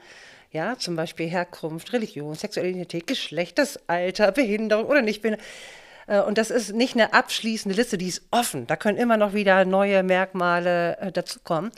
Ja, 0.51 0.77
zum 0.77 0.95
Beispiel 0.95 1.27
Herkunft, 1.29 1.93
Religion, 1.93 2.35
sexuelle 2.35 2.69
Identität, 2.69 3.07
Geschlecht, 3.07 3.57
das 3.57 3.79
Alter, 3.87 4.31
Behinderung 4.31 4.85
oder 4.85 5.01
nicht. 5.01 5.23
Äh, 5.25 6.21
und 6.21 6.37
das 6.37 6.51
ist 6.51 6.73
nicht 6.73 6.95
eine 6.95 7.13
abschließende 7.13 7.75
Liste, 7.75 7.97
die 7.97 8.07
ist 8.07 8.23
offen. 8.31 8.67
Da 8.67 8.75
können 8.75 8.97
immer 8.97 9.17
noch 9.17 9.33
wieder 9.33 9.65
neue 9.65 10.03
Merkmale 10.03 10.97
äh, 10.97 11.11
dazukommen. 11.11 11.71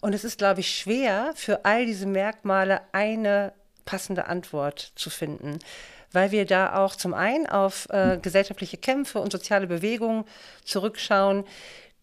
Und 0.00 0.14
es 0.14 0.24
ist, 0.24 0.38
glaube 0.38 0.60
ich, 0.60 0.74
schwer, 0.74 1.32
für 1.34 1.64
all 1.64 1.84
diese 1.84 2.06
Merkmale 2.06 2.80
eine 2.92 3.52
passende 3.84 4.26
Antwort 4.26 4.92
zu 4.94 5.10
finden 5.10 5.58
weil 6.12 6.30
wir 6.30 6.46
da 6.46 6.76
auch 6.76 6.96
zum 6.96 7.14
einen 7.14 7.46
auf 7.46 7.88
äh, 7.90 8.18
gesellschaftliche 8.20 8.76
Kämpfe 8.76 9.18
und 9.18 9.32
soziale 9.32 9.66
Bewegungen 9.66 10.24
zurückschauen, 10.64 11.44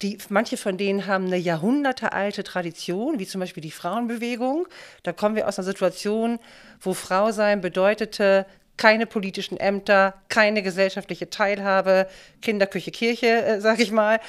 die, 0.01 0.17
manche 0.29 0.57
von 0.57 0.77
denen 0.77 1.07
haben 1.07 1.27
eine 1.27 1.37
jahrhundertealte 1.37 2.43
Tradition, 2.43 3.17
wie 3.19 3.25
zum 3.25 3.39
Beispiel 3.39 3.61
die 3.61 3.71
Frauenbewegung. 3.71 4.67
Da 5.03 5.13
kommen 5.13 5.35
wir 5.35 5.47
aus 5.47 5.57
einer 5.57 5.65
Situation, 5.65 6.39
wo 6.81 6.93
Frau 6.93 7.31
sein 7.31 7.61
bedeutete, 7.61 8.45
keine 8.77 9.05
politischen 9.05 9.57
Ämter, 9.57 10.13
keine 10.27 10.61
gesellschaftliche 10.61 11.29
Teilhabe, 11.29 12.07
Kinderküche, 12.41 12.91
Kirche, 12.91 13.45
äh, 13.45 13.61
sage 13.61 13.83
ich 13.83 13.91
mal. 13.91 14.19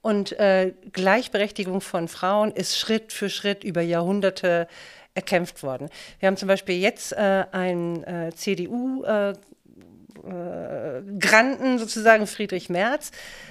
Und 0.00 0.32
äh, 0.40 0.72
Gleichberechtigung 0.92 1.80
von 1.80 2.08
Frauen 2.08 2.50
ist 2.50 2.78
Schritt 2.78 3.12
für 3.12 3.28
Schritt 3.28 3.64
über 3.64 3.82
Jahrhunderte 3.82 4.66
erkämpft 5.14 5.62
worden. 5.62 5.90
Wir 6.18 6.26
haben 6.26 6.38
zum 6.38 6.48
Beispiel 6.48 6.78
jetzt 6.80 7.12
äh, 7.12 7.44
einen 7.52 8.02
äh, 8.04 8.32
CDU 8.34 9.04
äh, 10.24 11.02
Granten 11.18 11.78
sozusagen 11.78 12.26
Friedrich 12.26 12.68
Merz, 12.68 13.10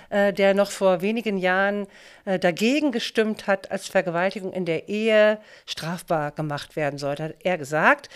äh, 0.10 0.34
der 0.34 0.54
noch 0.54 0.72
vor 0.72 1.02
wenigen 1.02 1.38
Jahren 1.38 1.88
äh, 2.26 2.40
dagegen 2.40 2.92
gestimmt 2.92 3.48
hat, 3.48 3.72
als 3.72 3.88
Vergewaltigung 3.88 4.54
in 4.54 4.66
der 4.66 4.90
Ehe 4.90 5.40
strafbar 5.66 6.32
gemacht 6.32 6.76
werden 6.76 7.00
sollte. 7.00 7.24
Hat 7.24 7.36
er 7.44 7.58
gesagt, 7.58 8.10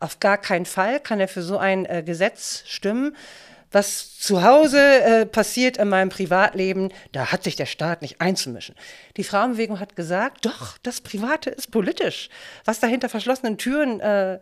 auf 0.00 0.20
gar 0.20 0.38
keinen 0.38 0.66
Fall 0.66 1.00
kann 1.00 1.20
er 1.20 1.28
für 1.28 1.42
so 1.42 1.58
ein 1.58 1.86
äh, 1.86 2.02
Gesetz 2.04 2.62
stimmen 2.66 3.16
was 3.72 4.18
zu 4.18 4.42
Hause 4.42 4.80
äh, 4.80 5.26
passiert 5.26 5.76
in 5.76 5.88
meinem 5.88 6.08
Privatleben, 6.08 6.92
da 7.12 7.32
hat 7.32 7.42
sich 7.42 7.56
der 7.56 7.66
Staat 7.66 8.00
nicht 8.00 8.20
einzumischen. 8.20 8.74
Die 9.16 9.24
Frauenbewegung 9.24 9.80
hat 9.80 9.96
gesagt, 9.96 10.46
doch, 10.46 10.78
das 10.82 11.00
Private 11.00 11.50
ist 11.50 11.70
politisch. 11.70 12.28
Was 12.64 12.80
da 12.80 12.86
hinter 12.86 13.08
verschlossenen 13.08 13.58
Türen 13.58 14.00
äh, 14.00 14.38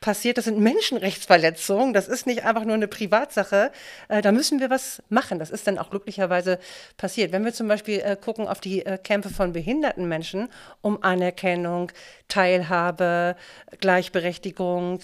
passiert, 0.00 0.38
das 0.38 0.46
sind 0.46 0.58
Menschenrechtsverletzungen, 0.58 1.92
das 1.92 2.08
ist 2.08 2.26
nicht 2.26 2.44
einfach 2.44 2.64
nur 2.64 2.74
eine 2.74 2.88
Privatsache, 2.88 3.70
äh, 4.08 4.22
da 4.22 4.32
müssen 4.32 4.58
wir 4.58 4.70
was 4.70 5.02
machen. 5.10 5.38
Das 5.38 5.50
ist 5.50 5.66
dann 5.66 5.78
auch 5.78 5.90
glücklicherweise 5.90 6.58
passiert. 6.96 7.32
Wenn 7.32 7.44
wir 7.44 7.52
zum 7.52 7.68
Beispiel 7.68 8.00
äh, 8.00 8.16
gucken 8.16 8.48
auf 8.48 8.60
die 8.60 8.84
äh, 8.84 8.96
Kämpfe 8.96 9.28
von 9.28 9.52
behinderten 9.52 10.08
Menschen 10.08 10.48
um 10.80 11.02
Anerkennung, 11.02 11.92
Teilhabe, 12.28 13.36
Gleichberechtigung, 13.80 15.00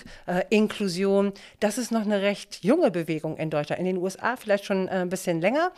Inklusion, 0.48 1.32
das 1.58 1.76
ist 1.76 1.90
noch 1.90 2.02
eine 2.02 2.22
recht 2.22 2.62
junge 2.62 2.92
Bewegung 2.92 3.36
in 3.36 3.50
Deutschland. 3.50 3.80
In 3.80 3.86
den 3.86 3.96
USA 3.96 4.36
vielleicht 4.36 4.64
schon 4.64 4.88
ein 4.88 5.08
bisschen 5.08 5.40
länger. 5.40 5.72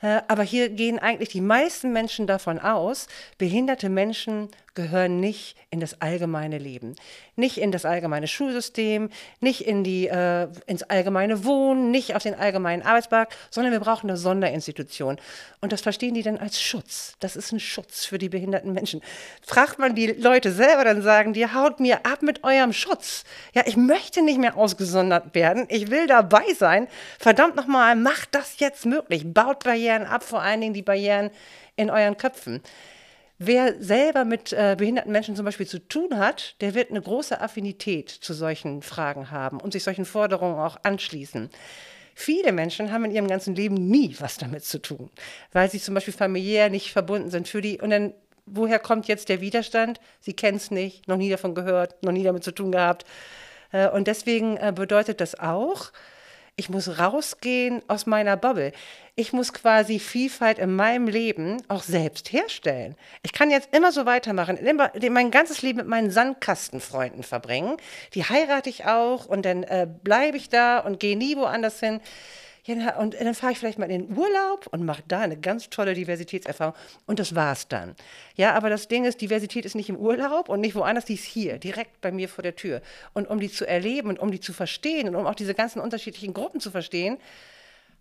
Aber 0.00 0.42
hier 0.42 0.68
gehen 0.68 0.98
eigentlich 0.98 1.28
die 1.28 1.40
meisten 1.40 1.92
Menschen 1.92 2.26
davon 2.26 2.58
aus, 2.58 3.06
behinderte 3.38 3.88
Menschen 3.88 4.48
gehören 4.74 5.20
nicht 5.20 5.56
in 5.70 5.80
das 5.80 6.00
allgemeine 6.00 6.58
Leben, 6.58 6.96
nicht 7.36 7.58
in 7.58 7.72
das 7.72 7.84
allgemeine 7.84 8.28
Schulsystem, 8.28 9.10
nicht 9.40 9.62
in 9.62 9.84
die, 9.84 10.08
äh, 10.08 10.48
ins 10.66 10.82
allgemeine 10.84 11.44
Wohnen, 11.44 11.90
nicht 11.90 12.14
auf 12.14 12.22
den 12.22 12.34
allgemeinen 12.34 12.82
Arbeitsmarkt, 12.82 13.36
sondern 13.50 13.72
wir 13.72 13.80
brauchen 13.80 14.08
eine 14.08 14.16
Sonderinstitution. 14.16 15.18
Und 15.60 15.72
das 15.72 15.80
verstehen 15.80 16.14
die 16.14 16.22
dann 16.22 16.38
als 16.38 16.60
Schutz. 16.60 17.14
Das 17.20 17.36
ist 17.36 17.52
ein 17.52 17.60
Schutz 17.60 18.04
für 18.04 18.18
die 18.18 18.28
behinderten 18.28 18.72
Menschen. 18.72 19.00
Fragt 19.46 19.78
man 19.78 19.94
die 19.94 20.06
Leute 20.08 20.52
selber, 20.52 20.84
dann 20.84 21.02
sagen 21.02 21.32
die, 21.32 21.46
haut 21.46 21.80
mir 21.80 22.06
ab 22.06 22.22
mit 22.22 22.44
eurem 22.44 22.72
Schutz. 22.72 23.24
Ja, 23.54 23.62
ich 23.66 23.76
möchte 23.76 24.22
nicht 24.22 24.38
mehr 24.38 24.56
ausgesondert 24.56 25.34
werden. 25.34 25.66
Ich 25.68 25.90
will 25.90 26.06
dabei 26.06 26.44
sein. 26.58 26.88
Verdammt 27.18 27.56
nochmal, 27.56 27.96
macht 27.96 28.34
das 28.34 28.58
jetzt 28.58 28.86
möglich. 28.86 29.22
Baut 29.24 29.64
Barrieren 29.64 30.04
ab, 30.04 30.22
vor 30.22 30.40
allen 30.40 30.60
Dingen 30.60 30.74
die 30.74 30.82
Barrieren 30.82 31.30
in 31.76 31.90
euren 31.90 32.16
Köpfen. 32.16 32.62
Wer 33.42 33.82
selber 33.82 34.26
mit 34.26 34.52
äh, 34.52 34.76
behinderten 34.76 35.12
Menschen 35.12 35.34
zum 35.34 35.46
Beispiel 35.46 35.66
zu 35.66 35.78
tun 35.78 36.18
hat, 36.18 36.56
der 36.60 36.74
wird 36.74 36.90
eine 36.90 37.00
große 37.00 37.40
Affinität 37.40 38.10
zu 38.10 38.34
solchen 38.34 38.82
Fragen 38.82 39.30
haben 39.30 39.62
und 39.62 39.72
sich 39.72 39.82
solchen 39.82 40.04
Forderungen 40.04 40.58
auch 40.58 40.76
anschließen. 40.82 41.48
Viele 42.14 42.52
Menschen 42.52 42.92
haben 42.92 43.06
in 43.06 43.12
ihrem 43.12 43.28
ganzen 43.28 43.54
Leben 43.54 43.76
nie 43.76 44.14
was 44.18 44.36
damit 44.36 44.66
zu 44.66 44.78
tun, 44.78 45.08
weil 45.52 45.70
sie 45.70 45.80
zum 45.80 45.94
Beispiel 45.94 46.12
familiär 46.12 46.68
nicht 46.68 46.92
verbunden 46.92 47.30
sind 47.30 47.48
für 47.48 47.62
die. 47.62 47.80
Und 47.80 47.88
dann, 47.88 48.12
woher 48.44 48.78
kommt 48.78 49.08
jetzt 49.08 49.30
der 49.30 49.40
Widerstand? 49.40 50.00
Sie 50.20 50.34
kennen 50.34 50.58
es 50.58 50.70
nicht, 50.70 51.08
noch 51.08 51.16
nie 51.16 51.30
davon 51.30 51.54
gehört, 51.54 52.02
noch 52.02 52.12
nie 52.12 52.24
damit 52.24 52.44
zu 52.44 52.52
tun 52.52 52.72
gehabt. 52.72 53.06
Äh, 53.72 53.88
und 53.88 54.06
deswegen 54.06 54.58
äh, 54.58 54.70
bedeutet 54.76 55.22
das 55.22 55.40
auch, 55.40 55.92
Ich 56.60 56.68
muss 56.68 56.98
rausgehen 56.98 57.80
aus 57.88 58.04
meiner 58.04 58.36
Bubble. 58.36 58.72
Ich 59.14 59.32
muss 59.32 59.54
quasi 59.54 59.98
Vielfalt 59.98 60.58
in 60.58 60.76
meinem 60.76 61.08
Leben 61.08 61.56
auch 61.68 61.82
selbst 61.82 62.34
herstellen. 62.34 62.96
Ich 63.22 63.32
kann 63.32 63.50
jetzt 63.50 63.74
immer 63.74 63.92
so 63.92 64.04
weitermachen, 64.04 64.58
immer 64.58 64.92
mein 65.08 65.30
ganzes 65.30 65.62
Leben 65.62 65.78
mit 65.78 65.86
meinen 65.86 66.10
Sandkastenfreunden 66.10 67.22
verbringen. 67.22 67.78
Die 68.12 68.24
heirate 68.24 68.68
ich 68.68 68.84
auch 68.84 69.24
und 69.24 69.46
dann 69.46 69.62
äh, 69.62 69.86
bleibe 70.04 70.36
ich 70.36 70.50
da 70.50 70.80
und 70.80 71.00
gehe 71.00 71.16
nie 71.16 71.34
woanders 71.34 71.80
hin. 71.80 71.98
Ja, 72.64 72.98
und 72.98 73.14
dann 73.18 73.34
fahre 73.34 73.52
ich 73.52 73.58
vielleicht 73.58 73.78
mal 73.78 73.90
in 73.90 74.06
den 74.06 74.16
Urlaub 74.16 74.66
und 74.70 74.84
mache 74.84 75.02
da 75.08 75.20
eine 75.20 75.38
ganz 75.38 75.70
tolle 75.70 75.94
Diversitätserfahrung 75.94 76.74
und 77.06 77.18
das 77.18 77.34
war's 77.34 77.68
dann. 77.68 77.94
Ja, 78.36 78.54
aber 78.54 78.68
das 78.70 78.88
Ding 78.88 79.04
ist, 79.04 79.20
Diversität 79.20 79.64
ist 79.64 79.74
nicht 79.74 79.88
im 79.88 79.96
Urlaub 79.96 80.48
und 80.48 80.60
nicht 80.60 80.74
woanders, 80.74 81.06
die 81.06 81.14
ist 81.14 81.24
hier, 81.24 81.58
direkt 81.58 82.00
bei 82.00 82.12
mir 82.12 82.28
vor 82.28 82.42
der 82.42 82.56
Tür. 82.56 82.82
Und 83.14 83.28
um 83.28 83.40
die 83.40 83.50
zu 83.50 83.66
erleben 83.66 84.08
und 84.08 84.18
um 84.18 84.30
die 84.30 84.40
zu 84.40 84.52
verstehen 84.52 85.08
und 85.08 85.14
um 85.14 85.26
auch 85.26 85.34
diese 85.34 85.54
ganzen 85.54 85.80
unterschiedlichen 85.80 86.34
Gruppen 86.34 86.60
zu 86.60 86.70
verstehen, 86.70 87.18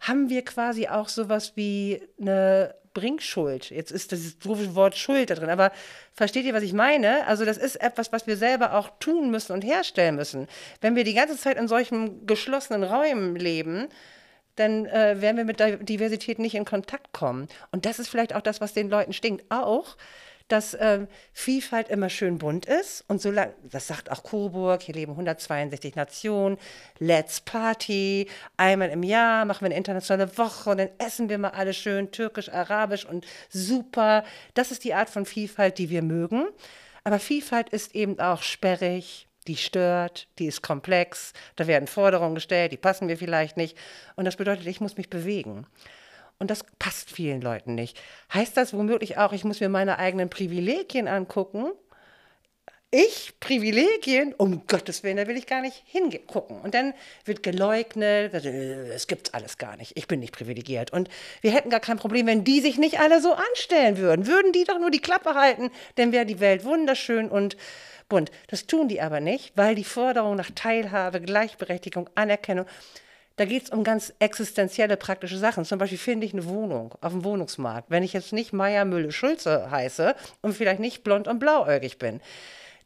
haben 0.01 0.29
wir 0.29 0.43
quasi 0.45 0.87
auch 0.87 1.09
sowas 1.09 1.53
wie 1.55 2.01
eine 2.19 2.75
Bringschuld. 2.93 3.69
Jetzt 3.69 3.91
ist 3.91 4.11
das 4.11 4.35
Wort 4.43 4.97
Schuld 4.97 5.29
da 5.29 5.35
drin, 5.35 5.49
aber 5.49 5.71
versteht 6.13 6.45
ihr, 6.45 6.53
was 6.53 6.63
ich 6.63 6.73
meine? 6.73 7.25
Also 7.27 7.45
das 7.45 7.57
ist 7.57 7.75
etwas, 7.75 8.11
was 8.11 8.27
wir 8.27 8.35
selber 8.35 8.73
auch 8.73 8.89
tun 8.99 9.29
müssen 9.31 9.53
und 9.53 9.63
herstellen 9.63 10.15
müssen. 10.15 10.47
Wenn 10.81 10.95
wir 10.95 11.03
die 11.03 11.13
ganze 11.13 11.37
Zeit 11.37 11.57
in 11.57 11.67
solchen 11.67 12.25
geschlossenen 12.25 12.83
Räumen 12.83 13.35
leben, 13.35 13.87
dann 14.59 14.85
äh, 14.85 15.21
werden 15.21 15.37
wir 15.37 15.45
mit 15.45 15.59
der 15.59 15.77
Diversität 15.77 16.39
nicht 16.39 16.55
in 16.55 16.65
Kontakt 16.65 17.13
kommen. 17.13 17.47
Und 17.71 17.85
das 17.85 17.99
ist 17.99 18.09
vielleicht 18.09 18.35
auch 18.35 18.41
das, 18.41 18.61
was 18.61 18.73
den 18.73 18.89
Leuten 18.89 19.13
stinkt. 19.13 19.45
Auch, 19.49 19.95
dass 20.49 20.73
äh, 20.73 21.05
Vielfalt 21.31 21.89
immer 21.89 22.09
schön 22.09 22.39
bunt 22.39 22.65
ist. 22.65 23.05
Und 23.07 23.21
solange, 23.21 23.53
das 23.63 23.87
sagt 23.87 24.11
auch 24.11 24.23
Coburg, 24.23 24.81
hier 24.81 24.95
leben 24.95 25.13
162 25.13 25.95
Nationen, 25.95 26.57
Let's 26.97 27.39
Party, 27.39 28.27
einmal 28.57 28.89
im 28.89 29.03
Jahr 29.03 29.45
machen 29.45 29.61
wir 29.61 29.67
eine 29.67 29.77
internationale 29.77 30.37
Woche 30.37 30.71
und 30.71 30.77
dann 30.79 30.89
essen 30.97 31.29
wir 31.29 31.37
mal 31.37 31.51
alle 31.51 31.73
schön 31.73 32.11
türkisch, 32.11 32.49
arabisch 32.49 33.05
und 33.05 33.25
super. 33.49 34.25
Das 34.55 34.71
ist 34.71 34.83
die 34.83 34.93
Art 34.93 35.09
von 35.09 35.25
Vielfalt, 35.25 35.77
die 35.77 35.89
wir 35.89 36.01
mögen. 36.01 36.47
Aber 37.03 37.19
Vielfalt 37.19 37.69
ist 37.69 37.95
eben 37.95 38.19
auch 38.19 38.41
sperrig, 38.41 39.28
die 39.47 39.57
stört, 39.57 40.27
die 40.37 40.45
ist 40.45 40.61
komplex, 40.61 41.33
da 41.55 41.67
werden 41.67 41.87
Forderungen 41.87 42.35
gestellt, 42.35 42.71
die 42.71 42.77
passen 42.77 43.07
mir 43.07 43.17
vielleicht 43.17 43.57
nicht. 43.57 43.77
Und 44.15 44.25
das 44.25 44.35
bedeutet, 44.35 44.67
ich 44.67 44.81
muss 44.81 44.97
mich 44.97 45.09
bewegen. 45.09 45.65
Und 46.39 46.49
das 46.51 46.63
passt 46.79 47.11
vielen 47.11 47.41
Leuten 47.41 47.75
nicht. 47.75 47.99
Heißt 48.33 48.55
das 48.55 48.73
womöglich 48.73 49.17
auch, 49.17 49.33
ich 49.33 49.43
muss 49.43 49.59
mir 49.59 49.69
meine 49.69 49.99
eigenen 49.99 50.29
Privilegien 50.29 51.07
angucken? 51.07 51.71
Ich, 52.91 53.39
Privilegien, 53.39 54.33
um 54.33 54.65
Gottes 54.65 55.03
Willen, 55.03 55.17
da 55.17 55.27
will 55.27 55.37
ich 55.37 55.45
gar 55.45 55.61
nicht 55.61 55.83
hingucken. 55.85 56.59
Und 56.61 56.73
dann 56.73 56.95
wird 57.23 57.43
geleugnet, 57.43 58.33
es 58.33 59.05
gibt 59.05 59.35
alles 59.35 59.59
gar 59.59 59.77
nicht, 59.77 59.95
ich 59.95 60.07
bin 60.07 60.19
nicht 60.21 60.33
privilegiert. 60.33 60.91
Und 60.91 61.07
wir 61.41 61.51
hätten 61.51 61.69
gar 61.69 61.81
kein 61.81 61.97
Problem, 61.97 62.25
wenn 62.25 62.43
die 62.43 62.61
sich 62.61 62.79
nicht 62.79 62.99
alle 62.99 63.21
so 63.21 63.33
anstellen 63.33 63.97
würden. 63.97 64.25
Würden 64.25 64.53
die 64.53 64.63
doch 64.63 64.79
nur 64.79 64.89
die 64.89 65.01
Klappe 65.01 65.35
halten, 65.35 65.69
dann 65.95 66.11
wäre 66.11 66.25
die 66.25 66.39
Welt 66.39 66.63
wunderschön 66.63 67.29
und 67.29 67.57
bunt. 68.09 68.31
Das 68.47 68.67
tun 68.67 68.87
die 68.87 69.01
aber 69.01 69.19
nicht, 69.19 69.53
weil 69.55 69.75
die 69.75 69.83
Forderung 69.83 70.35
nach 70.35 70.51
Teilhabe, 70.53 71.21
Gleichberechtigung, 71.21 72.09
Anerkennung, 72.15 72.65
da 73.37 73.45
geht 73.45 73.63
es 73.63 73.69
um 73.69 73.85
ganz 73.85 74.13
existenzielle, 74.19 74.97
praktische 74.97 75.37
Sachen. 75.37 75.63
Zum 75.63 75.79
Beispiel 75.79 75.97
finde 75.97 76.25
ich 76.25 76.33
eine 76.33 76.43
Wohnung 76.45 76.95
auf 76.99 77.13
dem 77.13 77.23
Wohnungsmarkt. 77.23 77.89
Wenn 77.89 78.03
ich 78.03 78.11
jetzt 78.11 78.33
nicht 78.33 78.51
Meier, 78.51 78.83
Mülle, 78.83 79.13
Schulze 79.13 79.71
heiße 79.71 80.13
und 80.41 80.53
vielleicht 80.53 80.81
nicht 80.81 81.05
blond 81.05 81.29
und 81.29 81.39
blauäugig 81.39 81.99
bin, 81.99 82.19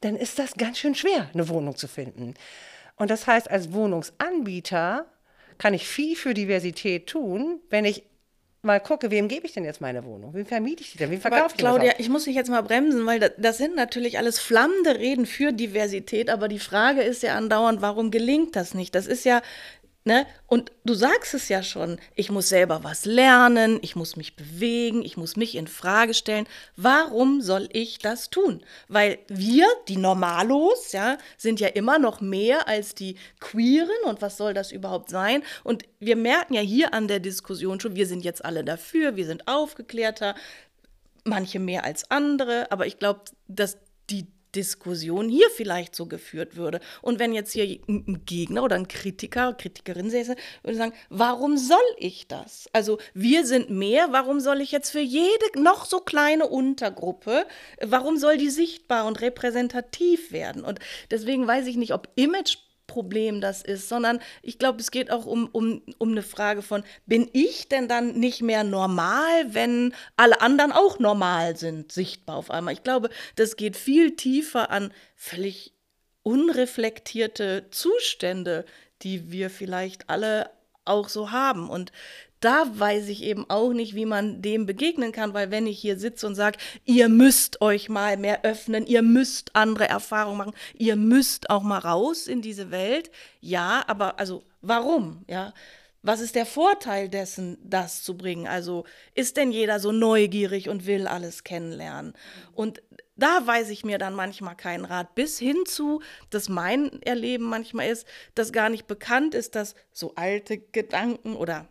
dann 0.02 0.16
ist 0.16 0.38
das 0.38 0.54
ganz 0.54 0.78
schön 0.78 0.94
schwer, 0.94 1.28
eine 1.34 1.50
Wohnung 1.50 1.76
zu 1.76 1.88
finden. 1.88 2.36
Und 2.98 3.10
das 3.10 3.26
heißt, 3.26 3.50
als 3.50 3.74
Wohnungsanbieter 3.74 5.08
kann 5.58 5.74
ich 5.74 5.88
viel 5.88 6.16
für 6.16 6.36
Diversität 6.36 7.08
tun, 7.08 7.60
wenn 7.72 7.86
ich 7.86 8.04
mal 8.64 8.80
gucke, 8.80 9.12
wem 9.12 9.28
gebe 9.28 9.46
ich 9.46 9.54
denn 9.54 9.66
jetzt 9.66 9.82
meine 9.82 10.06
Wohnung? 10.06 10.34
Wem 10.34 10.46
vermiete 10.46 10.82
ich 10.82 10.92
die 10.92 10.98
denn? 10.98 11.12
Wem 11.12 11.20
verkaufe 11.20 11.48
ich 11.48 11.54
die 11.54 11.60
Claudia, 11.60 11.94
ich 11.98 12.10
muss 12.10 12.24
dich 12.24 12.36
jetzt 12.36 12.50
mal 12.50 12.62
bremsen, 12.62 13.06
weil 13.06 13.20
das, 13.20 13.32
das, 13.38 13.58
sind 13.58 13.76
natürlich 13.76 14.18
alles 14.18 14.40
flammende 14.40 14.98
Reden 14.98 15.26
für 15.26 15.52
Diversität, 15.52 16.30
aber 16.30 16.48
die 16.48 16.60
Frage 16.60 17.02
ist 17.02 17.24
ja 17.24 17.36
andauernd, 17.36 17.82
warum 17.82 18.10
gelingt 18.10 18.56
das 18.56 18.74
nicht? 18.74 18.96
Das 18.96 19.06
ist 19.06 19.26
ja 19.26 19.42
Ne? 20.06 20.26
Und 20.48 20.74
du 20.84 20.96
sagst 20.96 21.34
es 21.34 21.48
ja 21.48 21.64
schon, 21.64 21.98
ich 22.14 22.30
muss 22.30 22.50
selber 22.50 22.84
was 22.84 23.06
lernen, 23.06 23.80
ich 23.82 23.96
muss 23.96 24.18
mich 24.18 24.36
bewegen, 24.36 25.02
ich 25.02 25.16
muss 25.16 25.38
mich 25.38 25.56
in 25.56 25.68
Frage 25.68 26.14
stellen. 26.14 26.46
Warum 26.76 27.42
soll 27.42 27.70
ich 27.72 28.00
das 28.00 28.30
tun? 28.30 28.66
Weil 28.90 29.20
wir, 29.30 29.66
die 29.88 29.96
Normalos, 29.96 30.92
ja, 30.92 31.18
sind 31.38 31.62
ja 31.62 31.70
immer 31.70 32.00
noch 32.00 32.20
mehr 32.20 32.68
als 32.68 32.96
die 32.96 33.16
Queeren 33.40 33.90
und 34.04 34.22
was 34.22 34.36
soll 34.36 34.54
das 34.54 34.74
überhaupt 34.74 35.10
sein? 35.10 35.42
Und 35.64 35.84
wir 36.00 36.18
merken 36.18 36.56
ja 36.56 36.62
hier 36.62 36.94
an 36.94 37.08
der 37.08 37.22
Diskussion 37.22 37.80
schon, 37.80 37.96
wir 37.96 38.06
sind 38.06 38.26
jetzt 38.26 38.44
alle 38.44 38.66
dafür, 38.66 39.16
wir 39.16 39.26
sind 39.26 39.48
aufgeklärter, 39.48 40.36
manche 41.24 41.60
mehr 41.60 41.86
als 41.86 42.12
andere, 42.12 42.70
aber 42.74 42.88
ich 42.88 43.00
glaube, 43.00 43.22
dass 43.48 43.78
die 44.10 44.28
Diskussion 44.56 45.30
hier 45.30 45.50
vielleicht 45.50 45.96
so 45.96 46.06
geführt 46.06 46.56
würde. 46.56 46.80
Und 47.02 47.20
wenn 47.20 47.34
jetzt 47.34 47.52
hier 47.52 47.80
ein 47.88 48.24
Gegner 48.26 48.64
oder 48.64 48.76
ein 48.76 48.88
Kritiker, 48.88 49.54
Kritikerin 49.54 50.10
säße, 50.10 50.36
würde 50.64 50.78
sagen, 50.78 50.94
warum 51.10 51.58
soll 51.58 51.78
ich 51.98 52.28
das? 52.28 52.68
Also 52.74 52.98
wir 53.14 53.46
sind 53.46 53.70
mehr, 53.70 54.08
warum 54.12 54.40
soll 54.40 54.62
ich 54.62 54.72
jetzt 54.72 54.92
für 54.92 55.00
jede 55.00 55.46
noch 55.56 55.86
so 55.86 56.00
kleine 56.00 56.48
Untergruppe, 56.48 57.46
warum 57.82 58.18
soll 58.18 58.38
die 58.38 58.50
sichtbar 58.50 59.06
und 59.06 59.22
repräsentativ 59.22 60.32
werden? 60.32 60.64
Und 60.64 60.80
deswegen 61.12 61.48
weiß 61.48 61.68
ich 61.68 61.78
nicht, 61.78 61.94
ob 61.94 62.10
Image 62.16 62.58
Problem 62.94 63.42
das 63.42 63.64
ist, 63.64 63.90
sondern 63.90 64.20
ich 64.44 64.60
glaube, 64.60 64.80
es 64.80 64.92
geht 64.92 65.10
auch 65.10 65.26
um, 65.26 65.50
um, 65.52 65.82
um 65.98 66.12
eine 66.12 66.22
Frage 66.22 66.62
von, 66.62 66.84
bin 67.08 67.28
ich 67.34 67.68
denn 67.68 67.88
dann 67.88 68.20
nicht 68.20 68.44
mehr 68.44 68.64
normal, 68.64 69.56
wenn 69.56 69.96
alle 70.16 70.42
anderen 70.42 70.72
auch 70.72 71.00
normal 71.00 71.58
sind, 71.58 71.92
sichtbar 71.92 72.36
auf 72.36 72.52
einmal? 72.52 72.76
Ich 72.76 72.84
glaube, 72.84 73.10
das 73.36 73.56
geht 73.56 73.78
viel 73.78 74.16
tiefer 74.16 74.70
an 74.70 74.94
völlig 75.16 75.74
unreflektierte 76.22 77.66
Zustände, 77.72 78.64
die 79.02 79.32
wir 79.32 79.50
vielleicht 79.50 80.12
alle 80.12 80.52
auch 80.86 81.10
so 81.10 81.32
haben. 81.32 81.72
Und 81.72 81.92
da 82.44 82.68
weiß 82.78 83.08
ich 83.08 83.24
eben 83.24 83.50
auch 83.50 83.72
nicht, 83.72 83.96
wie 83.96 84.06
man 84.06 84.42
dem 84.42 84.66
begegnen 84.66 85.12
kann, 85.12 85.34
weil 85.34 85.50
wenn 85.50 85.66
ich 85.66 85.80
hier 85.80 85.98
sitze 85.98 86.28
und 86.28 86.36
sage, 86.36 86.58
ihr 86.84 87.08
müsst 87.08 87.62
euch 87.62 87.88
mal 87.88 88.18
mehr 88.18 88.44
öffnen, 88.44 88.86
ihr 88.86 89.02
müsst 89.02 89.56
andere 89.56 89.88
Erfahrungen 89.88 90.38
machen, 90.38 90.56
ihr 90.74 90.98
müsst 90.98 91.50
auch 91.50 91.64
mal 91.64 91.80
raus 91.80 92.28
in 92.28 92.42
diese 92.42 92.70
Welt, 92.70 93.12
ja, 93.40 93.84
aber 93.88 94.20
also 94.20 94.44
warum, 94.62 95.24
ja? 95.30 95.54
Was 96.06 96.20
ist 96.20 96.36
der 96.36 96.46
Vorteil 96.46 97.08
dessen, 97.08 97.58
das 97.64 98.04
zu 98.04 98.18
bringen? 98.18 98.46
Also 98.46 98.84
ist 99.16 99.38
denn 99.38 99.54
jeder 99.54 99.80
so 99.80 99.94
neugierig 99.94 100.68
und 100.68 100.86
will 100.86 101.08
alles 101.08 101.46
kennenlernen? 101.46 102.12
Und 102.52 102.84
da 103.16 103.48
weiß 103.48 103.70
ich 103.70 103.86
mir 103.86 104.00
dann 104.00 104.14
manchmal 104.14 104.58
keinen 104.58 104.84
Rat, 104.84 105.16
bis 105.16 105.40
hin 105.40 105.64
zu, 105.66 106.02
dass 106.30 106.50
mein 106.50 107.02
Erleben 107.04 107.46
manchmal 107.46 107.88
ist, 107.88 108.06
dass 108.36 108.52
gar 108.52 108.68
nicht 108.68 108.86
bekannt 108.86 109.34
ist, 109.34 109.56
dass 109.56 109.76
so 109.94 110.14
alte 110.16 110.58
Gedanken 110.58 111.38
oder 111.38 111.70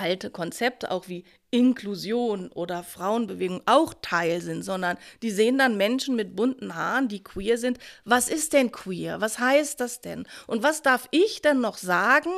alte 0.00 0.30
Konzepte, 0.30 0.90
auch 0.90 1.08
wie 1.08 1.24
Inklusion 1.50 2.50
oder 2.52 2.82
Frauenbewegung, 2.82 3.60
auch 3.66 3.92
Teil 4.00 4.40
sind, 4.40 4.62
sondern 4.62 4.96
die 5.22 5.30
sehen 5.30 5.58
dann 5.58 5.76
Menschen 5.76 6.16
mit 6.16 6.34
bunten 6.34 6.74
Haaren, 6.74 7.08
die 7.08 7.22
queer 7.22 7.58
sind. 7.58 7.78
Was 8.04 8.30
ist 8.30 8.54
denn 8.54 8.72
queer? 8.72 9.20
Was 9.20 9.38
heißt 9.38 9.78
das 9.78 10.00
denn? 10.00 10.26
Und 10.46 10.62
was 10.62 10.80
darf 10.82 11.06
ich 11.10 11.42
denn 11.42 11.60
noch 11.60 11.76
sagen, 11.76 12.30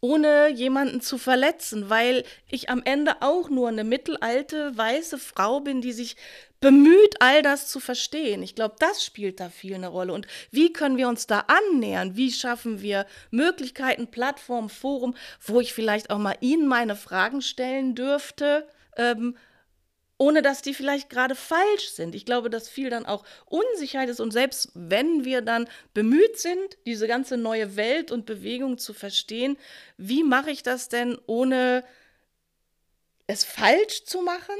ohne 0.00 0.48
jemanden 0.48 1.00
zu 1.00 1.18
verletzen, 1.18 1.90
weil 1.90 2.24
ich 2.48 2.70
am 2.70 2.82
Ende 2.84 3.16
auch 3.20 3.48
nur 3.50 3.68
eine 3.68 3.84
mittelalte 3.84 4.76
weiße 4.76 5.18
Frau 5.18 5.60
bin, 5.60 5.80
die 5.80 5.92
sich 5.92 6.16
bemüht, 6.60 7.16
all 7.20 7.42
das 7.42 7.68
zu 7.68 7.80
verstehen. 7.80 8.42
Ich 8.42 8.54
glaube, 8.54 8.76
das 8.78 9.04
spielt 9.04 9.40
da 9.40 9.48
viel 9.48 9.74
eine 9.74 9.88
Rolle. 9.88 10.12
Und 10.12 10.26
wie 10.50 10.72
können 10.72 10.96
wir 10.96 11.08
uns 11.08 11.26
da 11.26 11.44
annähern? 11.46 12.16
Wie 12.16 12.32
schaffen 12.32 12.80
wir 12.80 13.06
Möglichkeiten, 13.30 14.08
Plattformen, 14.08 14.68
Forum, 14.68 15.14
wo 15.44 15.60
ich 15.60 15.72
vielleicht 15.72 16.10
auch 16.10 16.18
mal 16.18 16.36
Ihnen 16.40 16.66
meine 16.66 16.96
Fragen 16.96 17.42
stellen 17.42 17.94
dürfte? 17.94 18.68
Ähm, 18.96 19.36
ohne 20.18 20.42
dass 20.42 20.62
die 20.62 20.74
vielleicht 20.74 21.08
gerade 21.08 21.34
falsch 21.36 21.90
sind. 21.92 22.14
Ich 22.14 22.26
glaube, 22.26 22.50
dass 22.50 22.68
viel 22.68 22.90
dann 22.90 23.06
auch 23.06 23.24
Unsicherheit 23.46 24.08
ist 24.08 24.20
und 24.20 24.32
selbst 24.32 24.70
wenn 24.74 25.24
wir 25.24 25.40
dann 25.40 25.68
bemüht 25.94 26.38
sind, 26.38 26.76
diese 26.86 27.06
ganze 27.06 27.36
neue 27.36 27.76
Welt 27.76 28.10
und 28.10 28.26
Bewegung 28.26 28.78
zu 28.78 28.92
verstehen, 28.92 29.56
wie 29.96 30.24
mache 30.24 30.50
ich 30.50 30.62
das 30.62 30.88
denn, 30.88 31.16
ohne 31.26 31.84
es 33.28 33.44
falsch 33.44 34.04
zu 34.04 34.20
machen? 34.20 34.56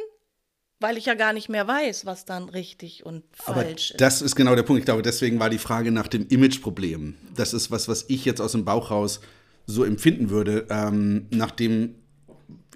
Weil 0.80 0.96
ich 0.96 1.06
ja 1.06 1.14
gar 1.14 1.32
nicht 1.32 1.48
mehr 1.48 1.66
weiß, 1.66 2.06
was 2.06 2.24
dann 2.24 2.48
richtig 2.48 3.04
und 3.04 3.24
falsch 3.32 3.58
Aber 3.58 3.68
ist. 3.68 4.00
Das 4.00 4.22
ist 4.22 4.36
genau 4.36 4.54
der 4.54 4.62
Punkt. 4.62 4.78
Ich 4.78 4.84
glaube, 4.84 5.02
deswegen 5.02 5.40
war 5.40 5.50
die 5.50 5.58
Frage 5.58 5.90
nach 5.90 6.06
dem 6.06 6.28
Imageproblem. 6.28 7.16
Das 7.34 7.52
ist 7.52 7.72
was, 7.72 7.88
was 7.88 8.04
ich 8.06 8.24
jetzt 8.24 8.40
aus 8.40 8.52
dem 8.52 8.64
Bauch 8.64 8.92
raus 8.92 9.20
so 9.66 9.82
empfinden 9.82 10.30
würde, 10.30 10.68
ähm, 10.70 11.26
nachdem 11.30 11.96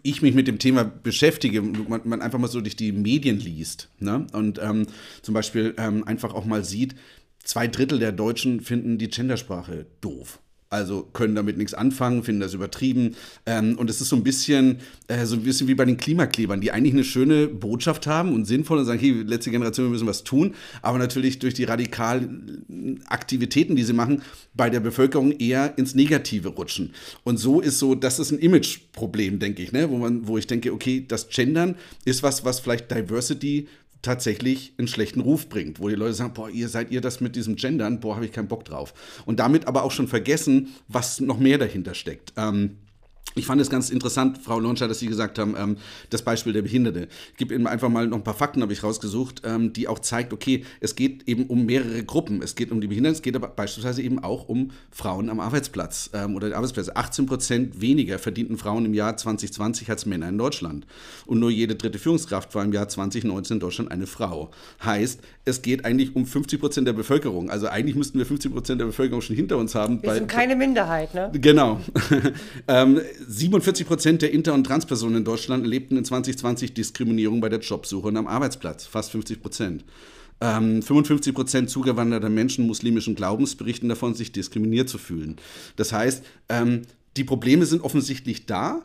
ich 0.03 0.23
mich 0.23 0.35
mit 0.35 0.49
dem 0.49 0.59
Thema 0.59 0.85
beschäftige, 0.85 1.63
man, 1.63 2.01
man 2.05 2.23
einfach 2.23 2.39
mal 2.39 2.49
so 2.49 2.61
durch 2.61 2.77
die 2.77 2.93
Medien 2.93 3.39
liest 3.39 3.89
ne? 3.99 4.27
und 4.33 4.61
ähm, 4.63 4.87
zum 5.23 5.35
Beispiel 5.35 5.75
ähm, 5.79 6.05
einfach 6.05 6.35
auch 6.35 6.45
mal 6.45 6.65
sieht, 6.65 6.95
zwei 7.43 7.69
Drittel 7.69 7.99
der 7.99 8.13
Deutschen 8.13 8.61
finden 8.61 8.99
die 8.99 9.09
Gendersprache 9.09 9.87
doof. 10.01 10.41
Also 10.73 11.03
können 11.13 11.35
damit 11.35 11.59
nichts 11.59 11.75
anfangen, 11.75 12.23
finden 12.23 12.41
das 12.41 12.55
übertrieben. 12.55 13.15
Ähm, 13.45 13.77
und 13.77 13.91
es 13.91 14.01
ist 14.01 14.09
so 14.09 14.17
ein 14.17 14.23
bisschen, 14.23 14.79
äh, 15.07 15.27
so 15.27 15.37
ein 15.37 15.43
bisschen 15.43 15.69
wie 15.69 15.75
bei 15.75 15.85
den 15.85 15.99
Klimaklebern, 15.99 16.63
die 16.63 16.73
eigentlich 16.73 16.95
eine 16.95 17.05
schöne 17.05 17.47
Botschaft 17.47 18.07
haben 18.07 18.35
und 18.35 18.47
sinnvoll 18.47 18.79
und 18.79 18.87
sagen, 18.87 18.99
hey, 18.99 19.23
letzte 19.23 19.51
Generation, 19.51 19.87
wir 19.87 19.91
müssen 19.91 20.07
was 20.07 20.25
tun. 20.25 20.55
Aber 20.81 20.97
natürlich 20.97 21.39
durch 21.39 21.53
die 21.53 21.65
radikalen 21.65 23.05
Aktivitäten, 23.07 23.77
die 23.77 23.83
sie 23.83 23.93
machen, 23.93 24.23
bei 24.55 24.71
der 24.71 24.81
Bevölkerung 24.81 25.33
eher 25.33 25.77
ins 25.77 25.95
Negative 25.95 26.49
rutschen. 26.49 26.95
Und 27.23 27.37
so 27.37 27.61
ist 27.61 27.79
so, 27.79 27.95
das 27.95 28.19
ist 28.19 28.31
ein 28.31 28.39
Imageproblem, 28.39 29.41
denke 29.41 29.63
ich, 29.63 29.73
ne? 29.73 29.91
wo, 29.91 29.99
man, 29.99 30.27
wo 30.27 30.39
ich 30.39 30.47
denke, 30.47 30.73
okay, 30.73 31.05
das 31.07 31.29
Gendern 31.29 31.77
ist 32.07 32.23
was, 32.23 32.47
was 32.47 32.61
vielleicht 32.61 32.91
Diversity 32.91 33.69
tatsächlich 34.03 34.75
einen 34.79 34.89
schlechten 34.89 35.21
Ruf 35.21 35.49
bringt, 35.49 35.81
wo 35.81 35.89
die 35.89 35.95
Leute 35.95 36.15
sagen, 36.15 36.35
boah, 36.35 36.51
ihr 36.51 36.69
seid 36.69 36.91
ihr 36.91 37.01
das 37.01 37.21
mit 37.21 37.37
diesem 37.37 37.57
Gendern, 37.57 38.01
boah, 38.01 38.17
habe 38.17 38.27
ich 38.27 38.33
keinen 38.33 38.49
Bock 38.49 38.65
drauf. 38.65 38.93
Und 39.25 39.39
damit 39.39 39.67
aber 39.67 39.85
auch 39.85 39.93
schon 39.93 40.09
vergessen, 40.09 40.75
was 40.89 41.21
noch 41.21 41.39
mehr 41.39 41.59
dahinter 41.59 41.95
steckt. 41.95 42.33
Ähm, 42.37 42.79
ich 43.35 43.47
fand 43.47 43.61
es 43.61 43.71
ganz 43.71 43.91
interessant, 43.91 44.39
Frau 44.39 44.61
Lonscher, 44.61 44.89
dass 44.89 44.99
Sie 44.99 45.07
gesagt 45.07 45.39
haben, 45.39 45.55
ähm, 45.57 45.77
das 46.11 46.23
Beispiel 46.23 46.53
der 46.53 46.63
Behinderte. 46.63 47.09
Ich 47.33 47.39
gebe 47.39 47.55
Ihnen 47.55 47.67
einfach 47.67 47.89
mal 47.89 48.07
noch 48.07 48.19
ein 48.19 48.25
paar 48.25 48.35
Fakten, 48.35 48.61
habe 48.63 48.73
ich 48.73 48.83
rausgesucht, 48.83 49.43
ähm, 49.45 49.73
die 49.73 49.89
auch 49.89 50.01
zeigt, 50.01 50.33
okay, 50.33 50.65
es 50.81 50.97
geht 50.97 51.27
eben 51.29 51.47
um 51.47 51.65
mehrere 51.65 52.05
Gruppen. 52.05 52.43
Es 52.43 52.55
geht 52.55 52.71
um 52.71 52.81
die 52.81 52.89
Behinderten, 52.89 53.17
es 53.17 53.23
geht 53.23 53.35
aber 53.35 53.49
beispielsweise 53.49 54.03
eben 54.03 54.23
auch 54.23 54.49
um 54.49 54.73
Frauen 54.91 55.31
am 55.31 55.41
Arbeitsplatz 55.41 56.11
ähm, 56.13 56.37
oder 56.37 56.55
Arbeitsplätze. 56.55 56.95
18 56.95 57.27
Prozent 57.27 57.81
weniger 57.81 58.19
verdienten 58.19 58.59
Frauen 58.59 58.85
im 58.85 58.95
Jahr 58.95 59.17
2020 59.17 59.89
als 59.89 60.05
Männer 60.05 60.29
in 60.29 60.37
Deutschland. 60.37 60.87
Und 61.25 61.41
nur 61.41 61.51
jede 61.51 61.75
dritte 61.75 61.99
Führungskraft 61.99 62.55
war 62.55 62.65
im 62.65 62.73
Jahr 62.73 62.89
2019 62.89 63.57
in 63.57 63.61
Deutschland 63.61 63.91
eine 63.91 64.07
Frau. 64.07 64.51
Heißt, 64.85 65.21
es 65.47 65.63
geht 65.63 65.85
eigentlich 65.87 66.15
um 66.15 66.27
50 66.27 66.61
Prozent 66.61 66.87
der 66.87 66.93
Bevölkerung. 66.93 67.49
Also 67.49 67.69
eigentlich 67.69 67.97
müssten 67.97 68.19
wir 68.19 68.27
50 68.27 68.53
Prozent 68.53 68.81
der 68.81 68.87
Bevölkerung 68.87 69.23
schon 69.23 69.37
hinter 69.37 69.57
uns 69.57 69.75
haben. 69.75 70.03
Wir 70.03 70.15
sind 70.15 70.29
keine 70.29 70.55
Minderheit, 70.55 71.15
ne? 71.15 71.31
Genau. 71.33 71.81
ähm, 72.69 73.01
47 73.27 73.87
Prozent 73.87 74.23
der 74.23 74.33
Inter- 74.33 74.55
und 74.55 74.65
Transpersonen 74.65 75.19
in 75.19 75.25
Deutschland 75.25 75.65
erlebten 75.65 75.97
in 75.97 76.05
2020 76.05 76.75
Diskriminierung 76.75 77.41
bei 77.41 77.49
der 77.49 77.61
Jobsuche 77.61 78.09
und 78.09 78.17
am 78.17 78.27
Arbeitsplatz. 78.27 78.87
Fast 78.87 79.11
50 79.13 79.41
Prozent. 79.41 79.85
Ähm, 80.41 80.83
55 80.83 81.35
Prozent 81.35 81.71
zugewanderter 81.71 82.29
Menschen 82.29 82.67
muslimischen 82.67 83.15
Glaubens 83.15 83.55
berichten 83.55 83.89
davon, 83.89 84.15
sich 84.15 84.33
diskriminiert 84.33 84.89
zu 84.89 84.99
fühlen. 84.99 85.37
Das 85.77 85.93
heißt, 85.93 86.25
ähm, 86.49 86.83
die 87.17 87.25
Probleme 87.25 87.67
sind 87.67 87.83
offensichtlich 87.83 88.47
da, 88.47 88.83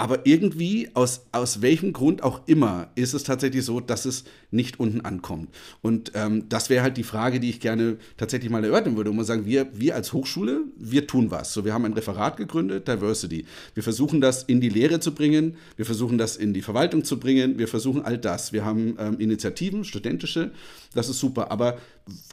aber 0.00 0.24
irgendwie, 0.24 0.88
aus, 0.94 1.26
aus 1.30 1.60
welchem 1.60 1.92
Grund 1.92 2.22
auch 2.22 2.40
immer, 2.46 2.88
ist 2.94 3.12
es 3.12 3.22
tatsächlich 3.22 3.66
so, 3.66 3.80
dass 3.80 4.06
es 4.06 4.24
nicht 4.50 4.80
unten 4.80 5.02
ankommt. 5.02 5.50
Und 5.82 6.12
ähm, 6.14 6.48
das 6.48 6.70
wäre 6.70 6.82
halt 6.82 6.96
die 6.96 7.02
Frage, 7.02 7.38
die 7.38 7.50
ich 7.50 7.60
gerne 7.60 7.98
tatsächlich 8.16 8.50
mal 8.50 8.64
erörtern 8.64 8.96
würde. 8.96 9.10
Und 9.10 9.16
man 9.16 9.26
sagen, 9.26 9.44
wir, 9.44 9.68
wir 9.74 9.94
als 9.94 10.14
Hochschule, 10.14 10.62
wir 10.78 11.06
tun 11.06 11.30
was. 11.30 11.52
So, 11.52 11.66
wir 11.66 11.74
haben 11.74 11.84
ein 11.84 11.92
Referat 11.92 12.38
gegründet, 12.38 12.88
Diversity. 12.88 13.44
Wir 13.74 13.82
versuchen 13.82 14.22
das 14.22 14.42
in 14.42 14.62
die 14.62 14.70
Lehre 14.70 15.00
zu 15.00 15.14
bringen, 15.14 15.56
wir 15.76 15.84
versuchen 15.84 16.16
das 16.16 16.38
in 16.38 16.54
die 16.54 16.62
Verwaltung 16.62 17.04
zu 17.04 17.20
bringen, 17.20 17.58
wir 17.58 17.68
versuchen 17.68 18.00
all 18.00 18.16
das. 18.16 18.54
Wir 18.54 18.64
haben 18.64 18.96
ähm, 18.98 19.18
Initiativen, 19.18 19.84
studentische, 19.84 20.52
das 20.94 21.10
ist 21.10 21.20
super. 21.20 21.50
Aber 21.50 21.76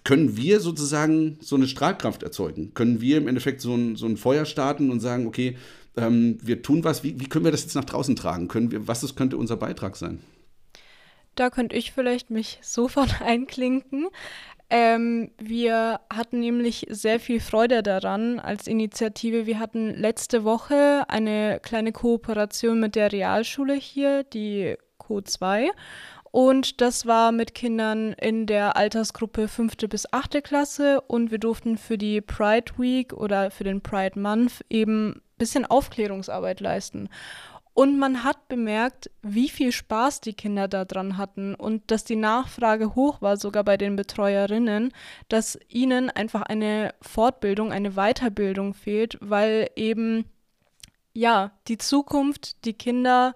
können 0.05 0.37
wir 0.37 0.61
sozusagen 0.61 1.37
so 1.41 1.57
eine 1.57 1.67
Strahlkraft 1.67 2.23
erzeugen? 2.23 2.73
Können 2.73 3.01
wir 3.01 3.17
im 3.17 3.27
Endeffekt 3.27 3.59
so 3.59 3.75
ein, 3.75 3.97
so 3.97 4.05
ein 4.05 4.15
Feuer 4.15 4.45
starten 4.45 4.89
und 4.89 5.01
sagen, 5.01 5.27
okay, 5.27 5.57
ähm, 5.97 6.37
wir 6.41 6.61
tun 6.61 6.83
was, 6.83 7.03
wie, 7.03 7.19
wie, 7.19 7.27
können 7.27 7.45
wir 7.45 7.51
das 7.51 7.63
jetzt 7.63 7.75
nach 7.75 7.85
draußen 7.85 8.15
tragen? 8.15 8.47
Können 8.47 8.71
wir, 8.71 8.87
was 8.87 9.03
ist, 9.03 9.15
könnte 9.15 9.37
unser 9.37 9.57
Beitrag 9.57 9.95
sein? 9.95 10.21
Da 11.35 11.49
könnte 11.49 11.75
ich 11.75 11.91
vielleicht 11.91 12.29
mich 12.29 12.59
sofort 12.61 13.21
einklinken. 13.21 14.07
Ähm, 14.69 15.31
wir 15.37 16.01
hatten 16.11 16.39
nämlich 16.39 16.87
sehr 16.89 17.19
viel 17.19 17.39
Freude 17.39 17.83
daran 17.83 18.39
als 18.39 18.67
Initiative. 18.67 19.45
Wir 19.45 19.59
hatten 19.59 19.91
letzte 19.91 20.43
Woche 20.43 21.05
eine 21.07 21.59
kleine 21.61 21.93
Kooperation 21.93 22.79
mit 22.79 22.95
der 22.95 23.11
Realschule 23.13 23.75
hier, 23.75 24.23
die 24.23 24.75
Co2. 24.99 25.69
Und 26.31 26.81
das 26.81 27.05
war 27.05 27.31
mit 27.31 27.55
Kindern 27.55 28.11
in 28.13 28.45
der 28.45 28.75
Altersgruppe 28.75 29.47
5. 29.47 29.77
bis 29.89 30.11
8. 30.11 30.43
Klasse. 30.43 30.99
Und 31.01 31.31
wir 31.31 31.39
durften 31.39 31.77
für 31.77 31.97
die 31.97 32.19
Pride 32.19 32.73
Week 32.77 33.13
oder 33.13 33.49
für 33.51 33.63
den 33.63 33.81
Pride 33.81 34.19
Month 34.19 34.65
eben 34.69 35.21
bisschen 35.37 35.65
Aufklärungsarbeit 35.65 36.59
leisten. 36.59 37.09
Und 37.77 37.99
man 37.99 38.23
hat 38.23 38.47
bemerkt, 38.47 39.11
wie 39.21 39.49
viel 39.49 39.71
Spaß 39.71 40.21
die 40.21 40.33
Kinder 40.33 40.67
daran 40.67 41.17
hatten 41.17 41.53
und 41.53 41.91
dass 41.91 42.03
die 42.03 42.15
Nachfrage 42.15 42.95
hoch 42.95 43.21
war, 43.21 43.37
sogar 43.37 43.63
bei 43.63 43.77
den 43.77 43.95
Betreuerinnen, 43.95 44.91
dass 45.29 45.59
ihnen 45.67 46.09
einfach 46.09 46.41
eine 46.41 46.95
Fortbildung, 47.01 47.71
eine 47.71 47.91
Weiterbildung 47.91 48.73
fehlt, 48.73 49.19
weil 49.21 49.69
eben, 49.75 50.25
ja, 51.13 51.51
die 51.67 51.77
Zukunft, 51.77 52.65
die 52.65 52.73
Kinder, 52.73 53.35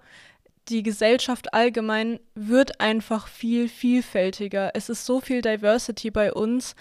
die 0.69 0.81
Gesellschaft 0.81 1.53
allgemein 1.53 2.19
wird 2.33 2.81
einfach 2.81 3.27
viel 3.27 3.69
vielfältiger. 3.69 4.71
Es 4.73 4.89
ist 4.89 5.05
so 5.05 5.21
viel 5.21 5.43
Diversity 5.43 6.09
bei 6.09 6.33
uns 6.33 6.75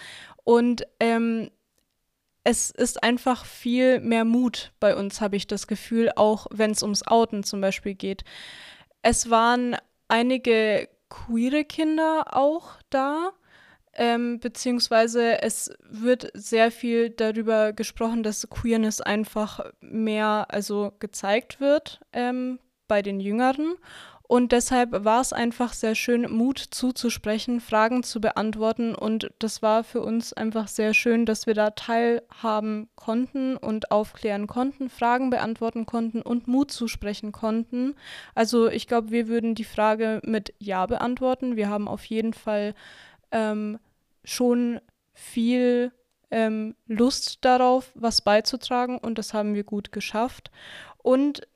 und 0.44 0.86
ähm, 0.98 1.50
es 2.44 2.70
ist 2.70 3.02
einfach 3.02 3.44
viel 3.44 4.00
mehr 4.00 4.24
Mut 4.24 4.72
bei 4.80 4.96
uns, 4.96 5.20
habe 5.20 5.36
ich 5.36 5.46
das 5.46 5.66
Gefühl, 5.66 6.10
auch 6.16 6.46
wenn 6.50 6.70
es 6.70 6.82
ums 6.82 7.06
Outen 7.06 7.42
zum 7.42 7.60
Beispiel 7.60 7.94
geht. 7.94 8.24
Es 9.02 9.30
waren 9.30 9.76
einige 10.08 10.88
queere 11.08 11.64
Kinder 11.64 12.36
auch 12.36 12.76
da, 12.88 13.32
ähm, 13.94 14.40
beziehungsweise 14.40 15.42
es 15.42 15.70
wird 15.88 16.30
sehr 16.34 16.70
viel 16.70 17.10
darüber 17.10 17.72
gesprochen, 17.72 18.22
dass 18.22 18.48
Queerness 18.48 19.00
einfach 19.00 19.60
mehr 19.80 20.46
also 20.48 20.92
gezeigt 21.00 21.60
wird 21.60 22.00
ähm, 22.12 22.60
bei 22.88 23.02
den 23.02 23.20
Jüngeren. 23.20 23.74
Und 24.30 24.52
deshalb 24.52 24.92
war 25.04 25.20
es 25.20 25.32
einfach 25.32 25.72
sehr 25.72 25.96
schön, 25.96 26.30
Mut 26.30 26.60
zuzusprechen, 26.60 27.58
Fragen 27.58 28.04
zu 28.04 28.20
beantworten. 28.20 28.94
Und 28.94 29.32
das 29.40 29.60
war 29.60 29.82
für 29.82 30.02
uns 30.02 30.32
einfach 30.32 30.68
sehr 30.68 30.94
schön, 30.94 31.26
dass 31.26 31.48
wir 31.48 31.54
da 31.54 31.70
teilhaben 31.70 32.88
konnten 32.94 33.56
und 33.56 33.90
aufklären 33.90 34.46
konnten, 34.46 34.88
Fragen 34.88 35.30
beantworten 35.30 35.84
konnten 35.84 36.22
und 36.22 36.46
Mut 36.46 36.70
zusprechen 36.70 37.32
konnten. 37.32 37.96
Also 38.36 38.68
ich 38.68 38.86
glaube, 38.86 39.10
wir 39.10 39.26
würden 39.26 39.56
die 39.56 39.64
Frage 39.64 40.20
mit 40.22 40.54
Ja 40.60 40.86
beantworten. 40.86 41.56
Wir 41.56 41.68
haben 41.68 41.88
auf 41.88 42.04
jeden 42.04 42.32
Fall 42.32 42.76
ähm, 43.32 43.80
schon 44.22 44.80
viel 45.12 45.90
ähm, 46.30 46.76
Lust 46.86 47.44
darauf, 47.44 47.90
was 47.96 48.22
beizutragen 48.22 48.96
und 48.96 49.18
das 49.18 49.34
haben 49.34 49.54
wir 49.54 49.64
gut 49.64 49.90
geschafft. 49.90 50.52
Und 50.98 51.48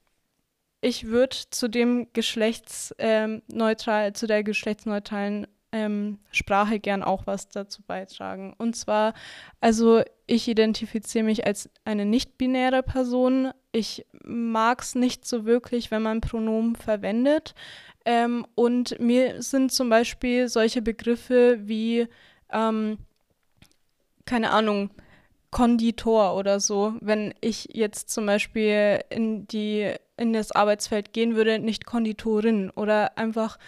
ich 0.85 1.07
würde 1.07 1.35
zu 1.49 1.69
dem 1.69 2.09
geschlechtsneutral, 2.13 4.07
ähm, 4.09 4.15
zu 4.15 4.27
der 4.27 4.45
geschlechtsneutralen 4.45 5.47
ähm, 5.73 6.19
Sprache 6.31 6.79
gern 6.79 7.03
auch 7.03 7.27
was 7.27 7.49
dazu 7.49 7.81
beitragen. 7.83 8.55
Und 8.59 8.77
zwar, 8.77 9.15
also 9.63 10.03
ich 10.27 10.47
identifiziere 10.47 11.25
mich 11.25 11.47
als 11.47 11.71
eine 11.87 12.05
nicht-binäre 12.05 12.83
Person. 12.83 13.51
Ich 13.73 14.05
mag 14.25 14.83
es 14.83 14.95
nicht 14.95 15.27
so 15.27 15.47
wirklich, 15.47 15.91
wenn 15.91 16.03
man 16.03 16.21
Pronomen 16.21 16.77
verwendet. 16.77 17.55
Ähm, 18.05 18.47
und 18.55 19.01
mir 19.01 19.41
sind 19.43 19.73
zum 19.73 19.89
Beispiel 19.89 20.49
solche 20.49 20.83
Begriffe 20.83 21.61
wie, 21.63 22.07
ähm, 22.53 22.99
keine 24.27 24.51
Ahnung, 24.51 24.91
Konditor 25.55 26.35
oder 26.35 26.59
so, 26.59 26.95
wenn 27.01 27.33
ich 27.41 27.69
jetzt 27.73 28.11
zum 28.11 28.27
Beispiel 28.27 28.99
in 29.09 29.47
die 29.47 29.89
in 30.17 30.33
das 30.33 30.51
Arbeitsfeld 30.51 31.13
gehen 31.13 31.37
würde, 31.37 31.61
nicht 31.61 31.87
Konditorin 31.87 32.71
oder 32.71 33.17
einfach 33.17 33.59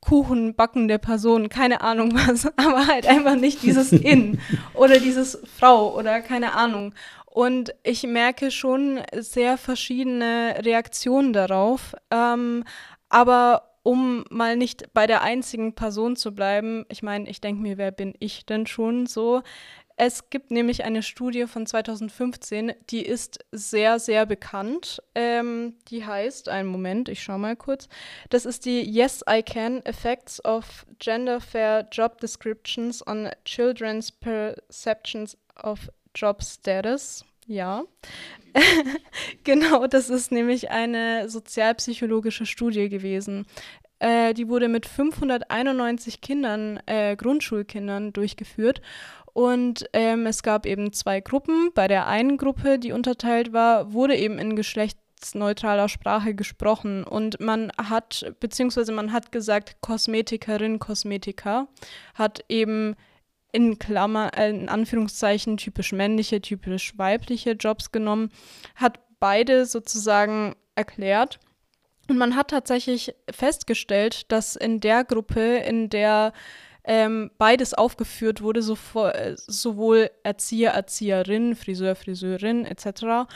Kuchen 0.00 0.54
backende 0.54 0.98
Person, 0.98 1.48
keine 1.48 1.80
Ahnung 1.80 2.12
was, 2.14 2.46
aber 2.58 2.86
halt 2.86 3.06
einfach 3.06 3.36
nicht 3.36 3.62
dieses 3.62 3.92
In 3.92 4.40
oder 4.74 4.98
dieses 4.98 5.38
Frau 5.58 5.96
oder 5.96 6.20
keine 6.20 6.52
Ahnung. 6.52 6.94
Und 7.24 7.74
ich 7.82 8.02
merke 8.02 8.50
schon 8.50 9.00
sehr 9.16 9.56
verschiedene 9.56 10.56
Reaktionen 10.58 11.32
darauf. 11.32 11.94
Ähm, 12.10 12.62
aber 13.08 13.70
um 13.84 14.24
mal 14.28 14.56
nicht 14.56 14.92
bei 14.92 15.06
der 15.06 15.22
einzigen 15.22 15.74
Person 15.74 16.14
zu 16.14 16.34
bleiben, 16.34 16.84
ich 16.90 17.02
meine, 17.02 17.28
ich 17.28 17.40
denke 17.40 17.62
mir, 17.62 17.78
wer 17.78 17.90
bin 17.90 18.12
ich 18.18 18.44
denn 18.44 18.66
schon 18.66 19.06
so? 19.06 19.42
Es 20.04 20.30
gibt 20.30 20.50
nämlich 20.50 20.82
eine 20.82 21.00
Studie 21.00 21.46
von 21.46 21.64
2015, 21.64 22.72
die 22.90 23.06
ist 23.06 23.38
sehr, 23.52 24.00
sehr 24.00 24.26
bekannt. 24.26 25.00
Ähm, 25.14 25.76
die 25.86 26.04
heißt, 26.04 26.48
einen 26.48 26.68
Moment, 26.68 27.08
ich 27.08 27.22
schaue 27.22 27.38
mal 27.38 27.54
kurz. 27.54 27.88
Das 28.28 28.44
ist 28.44 28.64
die 28.64 28.82
Yes, 28.82 29.24
I 29.30 29.44
Can 29.44 29.80
Effects 29.84 30.44
of 30.44 30.86
Gender 30.98 31.40
Fair 31.40 31.86
Job 31.92 32.20
Descriptions 32.20 33.06
on 33.06 33.30
Children's 33.44 34.10
Perceptions 34.10 35.38
of 35.62 35.88
Job 36.16 36.42
Status. 36.42 37.24
Ja. 37.46 37.84
genau, 39.44 39.86
das 39.86 40.10
ist 40.10 40.32
nämlich 40.32 40.72
eine 40.72 41.28
sozialpsychologische 41.28 42.44
Studie 42.44 42.88
gewesen. 42.88 43.46
Äh, 44.02 44.34
die 44.34 44.48
wurde 44.48 44.66
mit 44.66 44.86
591 44.86 46.20
Kindern, 46.20 46.80
äh, 46.86 47.14
Grundschulkindern 47.14 48.12
durchgeführt. 48.12 48.82
Und 49.32 49.86
ähm, 49.92 50.26
es 50.26 50.42
gab 50.42 50.66
eben 50.66 50.92
zwei 50.92 51.20
Gruppen. 51.20 51.70
Bei 51.74 51.88
der 51.88 52.06
einen 52.06 52.36
Gruppe, 52.36 52.78
die 52.78 52.92
unterteilt 52.92 53.52
war, 53.52 53.92
wurde 53.92 54.16
eben 54.16 54.38
in 54.38 54.56
geschlechtsneutraler 54.56 55.88
Sprache 55.88 56.34
gesprochen. 56.34 57.04
Und 57.04 57.40
man 57.40 57.72
hat, 57.78 58.34
beziehungsweise 58.40 58.92
man 58.92 59.12
hat 59.12 59.32
gesagt, 59.32 59.76
Kosmetikerin, 59.80 60.78
Kosmetiker, 60.78 61.68
hat 62.14 62.44
eben 62.48 62.94
in 63.52 63.78
Klammer, 63.78 64.36
äh, 64.36 64.50
in 64.50 64.68
Anführungszeichen 64.68 65.56
typisch 65.56 65.92
männliche, 65.92 66.40
typisch 66.40 66.98
weibliche 66.98 67.52
Jobs 67.52 67.92
genommen, 67.92 68.30
hat 68.74 69.00
beide 69.20 69.64
sozusagen 69.66 70.56
erklärt. 70.74 71.38
Und 72.08 72.18
man 72.18 72.34
hat 72.34 72.48
tatsächlich 72.50 73.14
festgestellt, 73.30 74.30
dass 74.32 74.56
in 74.56 74.80
der 74.80 75.04
Gruppe, 75.04 75.58
in 75.58 75.88
der 75.88 76.32
ähm, 76.84 77.30
beides 77.38 77.74
aufgeführt 77.74 78.42
wurde, 78.42 78.62
so, 78.62 78.76
äh, 79.04 79.34
sowohl 79.36 80.10
Erzieher, 80.22 80.72
Erzieherin, 80.72 81.54
Friseur, 81.54 81.94
Friseurin 81.94 82.64
etc., 82.64 83.26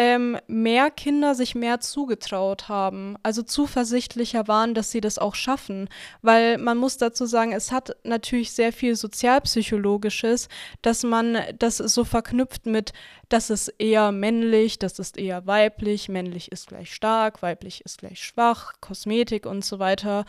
ähm, 0.00 0.38
mehr 0.46 0.92
Kinder 0.92 1.34
sich 1.34 1.56
mehr 1.56 1.80
zugetraut 1.80 2.68
haben, 2.68 3.16
also 3.24 3.42
zuversichtlicher 3.42 4.46
waren, 4.46 4.72
dass 4.72 4.92
sie 4.92 5.00
das 5.00 5.18
auch 5.18 5.34
schaffen. 5.34 5.88
Weil 6.22 6.56
man 6.56 6.78
muss 6.78 6.98
dazu 6.98 7.26
sagen, 7.26 7.52
es 7.52 7.72
hat 7.72 7.96
natürlich 8.04 8.52
sehr 8.52 8.72
viel 8.72 8.94
Sozialpsychologisches, 8.94 10.48
dass 10.82 11.02
man 11.02 11.38
das 11.58 11.78
so 11.78 12.04
verknüpft 12.04 12.64
mit, 12.64 12.92
das 13.28 13.50
ist 13.50 13.74
eher 13.78 14.12
männlich, 14.12 14.78
das 14.78 15.00
ist 15.00 15.18
eher 15.18 15.48
weiblich, 15.48 16.08
männlich 16.08 16.52
ist 16.52 16.68
gleich 16.68 16.94
stark, 16.94 17.42
weiblich 17.42 17.84
ist 17.84 17.98
gleich 17.98 18.22
schwach, 18.22 18.74
Kosmetik 18.80 19.46
und 19.46 19.64
so 19.64 19.80
weiter. 19.80 20.26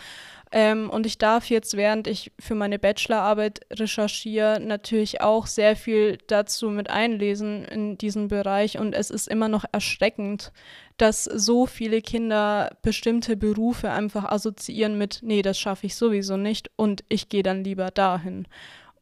Ähm, 0.52 0.90
und 0.90 1.06
ich 1.06 1.20
darf 1.20 1.50
jetzt, 1.50 1.78
während 1.78 2.08
ich 2.08 2.32
für 2.40 2.56
meine 2.56 2.80
Bachelorarbeit 2.80 3.62
recherchiere, 3.72 4.60
natürlich 4.60 5.22
auch 5.22 5.46
sehr 5.46 5.76
viel 5.76 6.18
dazu 6.28 6.72
mit 6.72 6.90
einlesen 6.90 7.66
in 7.66 7.98
diesem 8.00 8.30
Bereich. 8.30 8.80
Und 8.80 8.94
es 8.94 9.12
ist 9.12 9.28
immer 9.28 9.48
noch 9.48 9.66
erschreckend, 9.72 10.52
dass 10.98 11.24
so 11.24 11.68
viele 11.68 12.02
Kinder 12.02 12.76
bestimmte 12.82 13.38
Berufe 13.38 13.92
einfach 13.92 14.26
assoziieren 14.26 14.98
mit, 14.98 15.20
nee, 15.22 15.44
das 15.44 15.60
schaffe 15.60 15.86
ich 15.86 15.96
sowieso 15.96 16.36
nicht 16.36 16.72
und 16.76 17.04
ich 17.10 17.30
gehe 17.30 17.44
dann 17.44 17.64
lieber 17.64 17.92
dahin. 17.92 18.48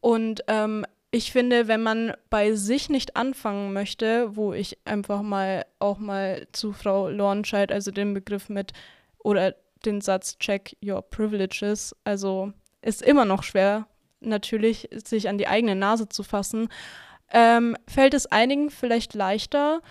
Und 0.00 0.44
ähm, 0.48 0.84
ich 1.10 1.32
finde, 1.32 1.66
wenn 1.66 1.82
man 1.82 2.12
bei 2.28 2.54
sich 2.54 2.90
nicht 2.90 3.16
anfangen 3.16 3.72
möchte, 3.72 4.36
wo 4.36 4.52
ich 4.52 4.78
einfach 4.84 5.22
mal 5.22 5.64
auch 5.78 5.98
mal 5.98 6.46
zu 6.52 6.72
Frau 6.72 7.08
Lornscheid, 7.08 7.72
also 7.72 7.90
den 7.90 8.12
Begriff 8.12 8.50
mit 8.50 8.72
oder 9.18 9.54
den 9.84 10.00
Satz 10.00 10.38
Check 10.38 10.76
your 10.84 11.02
privileges. 11.02 11.94
Also 12.04 12.52
ist 12.82 13.02
immer 13.02 13.24
noch 13.24 13.42
schwer, 13.42 13.86
natürlich, 14.20 14.88
sich 14.92 15.28
an 15.28 15.38
die 15.38 15.48
eigene 15.48 15.74
Nase 15.74 16.08
zu 16.08 16.22
fassen. 16.22 16.68
Ähm, 17.30 17.76
fällt 17.86 18.14
es 18.14 18.26
einigen 18.26 18.70
vielleicht 18.70 19.14
leichter, 19.14 19.82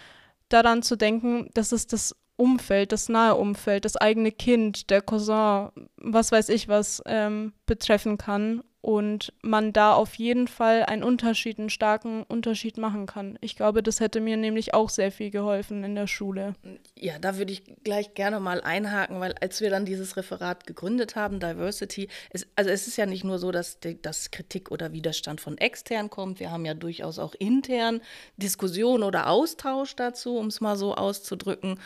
daran 0.49 0.81
zu 0.81 0.95
denken, 0.95 1.49
dass 1.53 1.71
es 1.71 1.87
das 1.87 2.15
Umfeld, 2.35 2.91
das 2.91 3.09
nahe 3.09 3.35
Umfeld, 3.35 3.85
das 3.85 3.97
eigene 3.97 4.31
Kind, 4.31 4.89
der 4.89 5.01
Cousin, 5.01 5.69
was 5.97 6.31
weiß 6.31 6.49
ich 6.49 6.67
was 6.67 7.01
ähm, 7.05 7.53
betreffen 7.65 8.17
kann 8.17 8.63
und 8.87 9.33
man 9.41 9.73
da 9.73 9.95
auf 9.95 10.15
jeden 10.15 10.47
Fall 10.47 10.83
einen 10.83 11.03
Unterschied, 11.03 11.59
einen 11.59 11.69
starken 11.69 12.23
Unterschied 12.23 12.77
machen 12.77 13.05
kann. 13.05 13.37
Ich 13.41 13.57
glaube, 13.57 13.83
das 13.83 13.99
hätte 13.99 14.21
mir 14.21 14.37
nämlich 14.37 14.73
auch 14.73 14.89
sehr 14.89 15.11
viel 15.11 15.29
geholfen 15.29 15.83
in 15.83 15.93
der 15.93 16.07
Schule. 16.07 16.55
Ja, 16.97 17.19
da 17.19 17.37
würde 17.37 17.51
ich 17.51 17.63
gleich 17.83 18.13
gerne 18.13 18.39
mal 18.39 18.61
einhaken, 18.61 19.19
weil 19.19 19.35
als 19.41 19.59
wir 19.59 19.69
dann 19.69 19.83
dieses 19.83 20.15
Referat 20.15 20.65
gegründet 20.65 21.17
haben, 21.17 21.41
Diversity, 21.41 22.07
es, 22.29 22.47
also 22.55 22.69
es 22.69 22.87
ist 22.87 22.95
ja 22.95 23.05
nicht 23.05 23.25
nur 23.25 23.39
so, 23.39 23.51
dass, 23.51 23.77
dass 24.03 24.31
Kritik 24.31 24.71
oder 24.71 24.93
Widerstand 24.93 25.41
von 25.41 25.57
extern 25.57 26.09
kommt, 26.09 26.39
wir 26.39 26.49
haben 26.49 26.63
ja 26.63 26.73
durchaus 26.73 27.19
auch 27.19 27.35
intern 27.37 27.99
Diskussion 28.37 29.03
oder 29.03 29.29
Austausch 29.29 29.97
dazu, 29.97 30.37
um 30.37 30.47
es 30.47 30.61
mal 30.61 30.77
so 30.77 30.95
auszudrücken. 30.95 31.77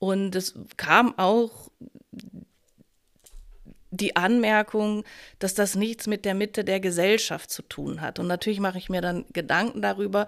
Und 0.00 0.34
es 0.34 0.54
kam 0.76 1.16
auch 1.18 1.70
die 3.90 4.16
Anmerkung, 4.16 5.04
dass 5.38 5.54
das 5.54 5.74
nichts 5.74 6.06
mit 6.06 6.24
der 6.24 6.34
Mitte 6.34 6.64
der 6.64 6.80
Gesellschaft 6.80 7.50
zu 7.50 7.62
tun 7.62 8.00
hat. 8.00 8.18
Und 8.18 8.26
natürlich 8.26 8.60
mache 8.60 8.78
ich 8.78 8.88
mir 8.88 9.00
dann 9.00 9.24
Gedanken 9.32 9.82
darüber. 9.82 10.26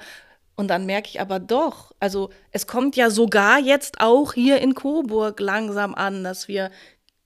Und 0.56 0.68
dann 0.68 0.84
merke 0.86 1.08
ich 1.08 1.20
aber 1.20 1.38
doch, 1.38 1.92
also 2.00 2.30
es 2.50 2.66
kommt 2.66 2.96
ja 2.96 3.08
sogar 3.10 3.58
jetzt 3.58 4.00
auch 4.00 4.34
hier 4.34 4.60
in 4.60 4.74
Coburg 4.74 5.40
langsam 5.40 5.94
an, 5.94 6.22
dass 6.22 6.48
wir 6.48 6.70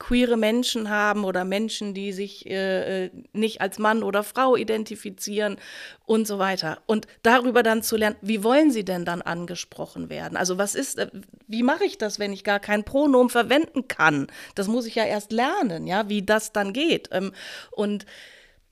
queere 0.06 0.36
Menschen 0.36 0.90
haben 0.90 1.24
oder 1.24 1.46
Menschen, 1.46 1.94
die 1.94 2.12
sich 2.12 2.44
äh, 2.46 3.06
äh, 3.06 3.10
nicht 3.32 3.62
als 3.62 3.78
Mann 3.78 4.02
oder 4.02 4.22
Frau 4.22 4.54
identifizieren 4.54 5.56
und 6.04 6.26
so 6.26 6.38
weiter. 6.38 6.82
Und 6.84 7.06
darüber 7.22 7.62
dann 7.62 7.82
zu 7.82 7.96
lernen, 7.96 8.16
wie 8.20 8.44
wollen 8.44 8.70
sie 8.70 8.84
denn 8.84 9.06
dann 9.06 9.22
angesprochen 9.22 10.10
werden? 10.10 10.36
Also 10.36 10.58
was 10.58 10.74
ist, 10.74 10.98
äh, 10.98 11.08
wie 11.46 11.62
mache 11.62 11.84
ich 11.84 11.96
das, 11.96 12.18
wenn 12.18 12.34
ich 12.34 12.44
gar 12.44 12.60
kein 12.60 12.84
Pronomen 12.84 13.30
verwenden 13.30 13.88
kann? 13.88 14.26
Das 14.54 14.68
muss 14.68 14.84
ich 14.84 14.94
ja 14.94 15.04
erst 15.04 15.32
lernen, 15.32 15.86
ja, 15.86 16.06
wie 16.10 16.20
das 16.20 16.52
dann 16.52 16.74
geht. 16.74 17.08
Ähm, 17.10 17.32
und 17.70 18.04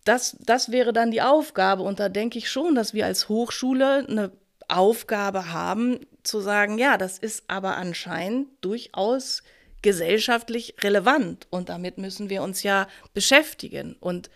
das, 0.04 0.36
das 0.40 0.70
wäre 0.70 0.92
dann 0.92 1.12
die 1.12 1.22
Aufgabe. 1.22 1.82
Und 1.82 1.98
da 1.98 2.10
denke 2.10 2.36
ich 2.36 2.50
schon, 2.50 2.74
dass 2.74 2.92
wir 2.92 3.06
als 3.06 3.30
Hochschule 3.30 4.06
eine 4.06 4.32
Aufgabe 4.68 5.50
haben, 5.50 6.00
zu 6.24 6.40
sagen, 6.40 6.76
ja, 6.76 6.98
das 6.98 7.18
ist 7.18 7.44
aber 7.48 7.76
anscheinend 7.78 8.48
durchaus 8.60 9.42
gesellschaftlich 9.82 10.76
relevant 10.80 11.46
und 11.50 11.68
damit 11.68 11.98
müssen 11.98 12.30
wir 12.30 12.42
uns 12.42 12.62
ja 12.62 12.86
beschäftigen. 13.14 13.96
Und 14.00 14.30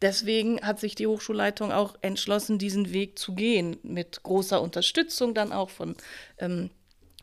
deswegen 0.00 0.60
hat 0.62 0.80
sich 0.80 0.94
die 0.94 1.06
Hochschulleitung 1.06 1.72
auch 1.72 1.96
entschlossen, 2.00 2.58
diesen 2.58 2.92
Weg 2.92 3.18
zu 3.18 3.34
gehen, 3.34 3.78
mit 3.82 4.22
großer 4.22 4.60
Unterstützung 4.60 5.34
dann 5.34 5.52
auch 5.52 5.70
von 5.70 5.96
ähm, 6.38 6.70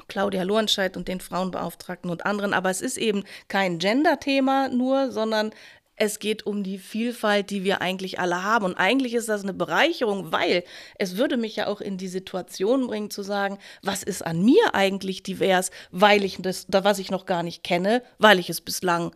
Claudia 0.08 0.43
Lohenscheid 0.43 0.97
und 0.97 1.08
den 1.08 1.21
Frauenbeauftragten 1.21 2.10
und 2.10 2.26
anderen. 2.26 2.54
Aber 2.54 2.69
es 2.69 2.82
ist 2.82 2.97
eben 2.97 3.23
kein 3.47 3.80
Gender-Thema 3.80 4.69
nur, 4.69 5.12
sondern 5.12 5.52
es 5.95 6.19
geht 6.19 6.45
um 6.45 6.63
die 6.63 6.77
Vielfalt, 6.77 7.49
die 7.49 7.63
wir 7.63 7.82
eigentlich 7.82 8.19
alle 8.19 8.43
haben. 8.43 8.65
Und 8.65 8.75
eigentlich 8.75 9.13
ist 9.13 9.29
das 9.29 9.43
eine 9.43 9.53
Bereicherung, 9.53 10.32
weil 10.32 10.63
es 10.97 11.17
würde 11.17 11.38
mich 11.38 11.56
ja 11.56 11.67
auch 11.67 11.82
in 11.82 11.97
die 11.97 12.08
Situation 12.08 12.88
bringen 12.88 13.12
zu 13.12 13.21
sagen, 13.21 13.60
was 13.82 14.03
ist 14.03 14.25
an 14.25 14.43
mir 14.43 14.73
eigentlich 14.73 15.23
divers, 15.23 15.71
weil 15.91 16.23
ich 16.23 16.38
das, 16.39 16.65
was 16.69 16.99
ich 16.99 17.12
noch 17.12 17.25
gar 17.25 17.43
nicht 17.43 17.63
kenne, 17.63 18.01
weil 18.17 18.39
ich 18.39 18.49
es 18.49 18.62
bislang 18.62 19.15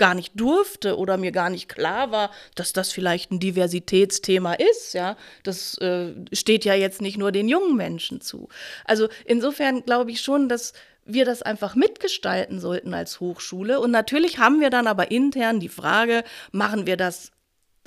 gar 0.00 0.14
nicht 0.14 0.32
durfte 0.40 0.96
oder 0.96 1.18
mir 1.18 1.30
gar 1.30 1.50
nicht 1.50 1.68
klar 1.68 2.10
war, 2.10 2.30
dass 2.54 2.72
das 2.72 2.90
vielleicht 2.90 3.30
ein 3.30 3.38
Diversitätsthema 3.38 4.54
ist, 4.54 4.94
ja. 4.94 5.14
Das 5.42 5.76
äh, 5.76 6.14
steht 6.32 6.64
ja 6.64 6.72
jetzt 6.74 7.02
nicht 7.02 7.18
nur 7.18 7.32
den 7.32 7.48
jungen 7.48 7.76
Menschen 7.76 8.22
zu. 8.22 8.48
Also 8.86 9.08
insofern 9.26 9.84
glaube 9.84 10.10
ich 10.10 10.22
schon, 10.22 10.48
dass 10.48 10.72
wir 11.12 11.24
das 11.24 11.42
einfach 11.42 11.74
mitgestalten 11.74 12.60
sollten 12.60 12.94
als 12.94 13.20
Hochschule. 13.20 13.80
Und 13.80 13.90
natürlich 13.90 14.38
haben 14.38 14.60
wir 14.60 14.70
dann 14.70 14.86
aber 14.86 15.10
intern 15.10 15.60
die 15.60 15.68
Frage, 15.68 16.24
machen 16.52 16.86
wir 16.86 16.96
das 16.96 17.32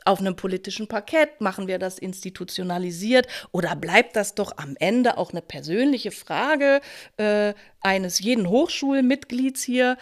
auf 0.06 0.20
einem 0.20 0.36
politischen 0.36 0.88
Parkett, 0.88 1.40
machen 1.40 1.68
wir 1.68 1.80
das 1.80 1.98
institutionalisiert 1.98 3.28
oder 3.52 3.76
bleibt 3.76 4.16
das 4.16 4.36
doch 4.36 4.58
am 4.58 4.76
Ende 4.80 5.18
auch 5.18 5.32
eine 5.32 5.42
persönliche 5.42 6.12
Frage 6.12 6.82
äh, 7.18 7.54
eines 7.82 8.20
jeden 8.20 8.50
Hochschulmitglieds 8.50 9.64
hier? 9.64 9.98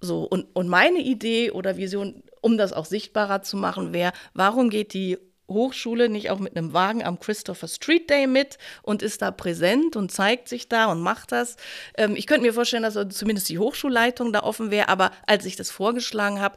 So, 0.00 0.24
und, 0.24 0.46
und 0.54 0.68
meine 0.68 0.98
Idee 0.98 1.52
oder 1.52 1.76
Vision, 1.76 2.22
um 2.40 2.58
das 2.58 2.72
auch 2.72 2.86
sichtbarer 2.86 3.42
zu 3.42 3.56
machen, 3.56 3.92
wäre, 3.92 4.12
warum 4.34 4.68
geht 4.68 4.94
die 4.94 5.18
Hochschule 5.52 6.08
nicht 6.08 6.30
auch 6.30 6.38
mit 6.38 6.56
einem 6.56 6.72
Wagen 6.72 7.02
am 7.04 7.18
Christopher 7.18 7.68
Street 7.68 8.10
Day 8.10 8.26
mit 8.26 8.58
und 8.82 9.02
ist 9.02 9.22
da 9.22 9.30
präsent 9.30 9.96
und 9.96 10.10
zeigt 10.10 10.48
sich 10.48 10.68
da 10.68 10.86
und 10.86 11.00
macht 11.00 11.32
das. 11.32 11.56
Ähm, 11.96 12.16
ich 12.16 12.26
könnte 12.26 12.42
mir 12.42 12.54
vorstellen, 12.54 12.82
dass 12.82 12.98
zumindest 13.10 13.48
die 13.48 13.58
Hochschulleitung 13.58 14.32
da 14.32 14.42
offen 14.42 14.70
wäre, 14.70 14.88
aber 14.88 15.10
als 15.26 15.44
ich 15.44 15.56
das 15.56 15.70
vorgeschlagen 15.70 16.40
habe, 16.40 16.56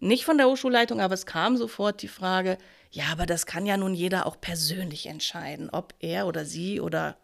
nicht 0.00 0.24
von 0.24 0.38
der 0.38 0.46
Hochschulleitung, 0.46 1.00
aber 1.00 1.14
es 1.14 1.26
kam 1.26 1.56
sofort 1.56 2.02
die 2.02 2.08
Frage, 2.08 2.58
ja, 2.90 3.04
aber 3.12 3.26
das 3.26 3.46
kann 3.46 3.66
ja 3.66 3.76
nun 3.76 3.94
jeder 3.94 4.26
auch 4.26 4.40
persönlich 4.40 5.06
entscheiden, 5.06 5.70
ob 5.70 5.94
er 6.00 6.26
oder 6.26 6.44
sie 6.44 6.80
oder 6.80 7.16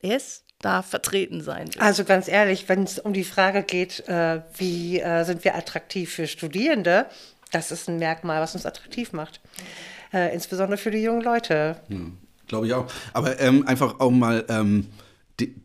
es 0.00 0.44
da 0.60 0.82
vertreten 0.82 1.40
sein 1.40 1.74
will. 1.74 1.80
Also 1.80 2.04
ganz 2.04 2.28
ehrlich, 2.28 2.68
wenn 2.68 2.84
es 2.84 2.98
um 2.98 3.12
die 3.12 3.24
Frage 3.24 3.62
geht, 3.62 4.08
äh, 4.08 4.42
wie 4.56 5.00
äh, 5.00 5.24
sind 5.24 5.44
wir 5.44 5.56
attraktiv 5.56 6.12
für 6.12 6.26
Studierende, 6.26 7.06
das 7.50 7.72
ist 7.72 7.88
ein 7.88 7.98
Merkmal, 7.98 8.40
was 8.40 8.54
uns 8.54 8.66
attraktiv 8.66 9.12
macht. 9.12 9.40
Mhm 9.56 9.97
äh, 10.12 10.34
insbesondere 10.34 10.78
für 10.78 10.90
die 10.90 11.02
jungen 11.02 11.22
Leute. 11.22 11.76
Hm, 11.88 12.18
Glaube 12.46 12.66
ich 12.66 12.74
auch. 12.74 12.86
Aber 13.12 13.40
ähm, 13.40 13.66
einfach 13.66 14.00
auch 14.00 14.10
mal. 14.10 14.44
Ähm, 14.48 14.86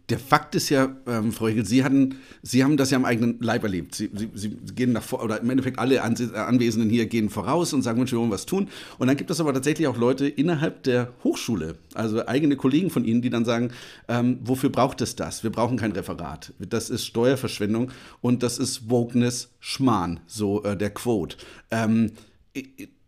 der 0.10 0.20
Fakt 0.20 0.54
ist 0.54 0.70
ja, 0.70 0.96
ähm, 1.08 1.32
Frau 1.32 1.48
Hegel, 1.48 1.66
Sie, 1.66 1.84
hatten, 1.84 2.20
Sie 2.44 2.64
haben 2.64 2.78
das 2.78 2.92
ja 2.92 2.98
am 2.98 3.06
eigenen 3.06 3.40
Leib 3.40 3.64
erlebt. 3.64 3.96
Sie, 3.96 4.10
Sie, 4.14 4.30
Sie 4.36 4.50
gehen 4.76 4.92
nach 4.92 5.02
vor, 5.02 5.24
oder 5.24 5.42
im 5.42 5.50
Endeffekt 5.50 5.80
alle 5.80 6.04
Anwesenden 6.04 6.90
hier 6.90 7.08
gehen 7.08 7.30
voraus 7.30 7.74
und 7.74 7.82
sagen, 7.82 7.98
Mensch, 7.98 8.12
wir 8.12 8.20
wollen 8.20 8.30
was 8.30 8.46
tun. 8.46 8.70
Und 9.00 9.08
dann 9.08 9.18
gibt 9.18 9.32
es 9.32 9.40
aber 9.40 9.54
tatsächlich 9.54 9.88
auch 9.88 9.98
Leute 9.98 10.28
innerhalb 10.28 10.84
der 10.84 11.12
Hochschule, 11.24 11.76
also 11.96 12.26
eigene 12.28 12.56
Kollegen 12.56 12.92
von 12.92 13.04
Ihnen, 13.04 13.24
die 13.24 13.32
dann 13.32 13.46
sagen, 13.46 13.72
ähm, 14.08 14.40
wofür 14.44 14.70
braucht 14.70 15.02
es 15.02 15.16
das? 15.16 15.44
Wir 15.44 15.52
brauchen 15.52 15.78
kein 15.78 15.94
Referat. 15.94 16.54
Das 16.60 16.92
ist 16.92 17.06
Steuerverschwendung 17.06 17.92
und 18.22 18.44
das 18.44 18.60
ist 18.60 18.90
Wokeness 18.92 19.50
Schmarrn, 19.60 20.20
so 20.28 20.64
äh, 20.64 20.78
der 20.78 20.92
Quote. 20.92 21.38
Ähm, 21.72 22.12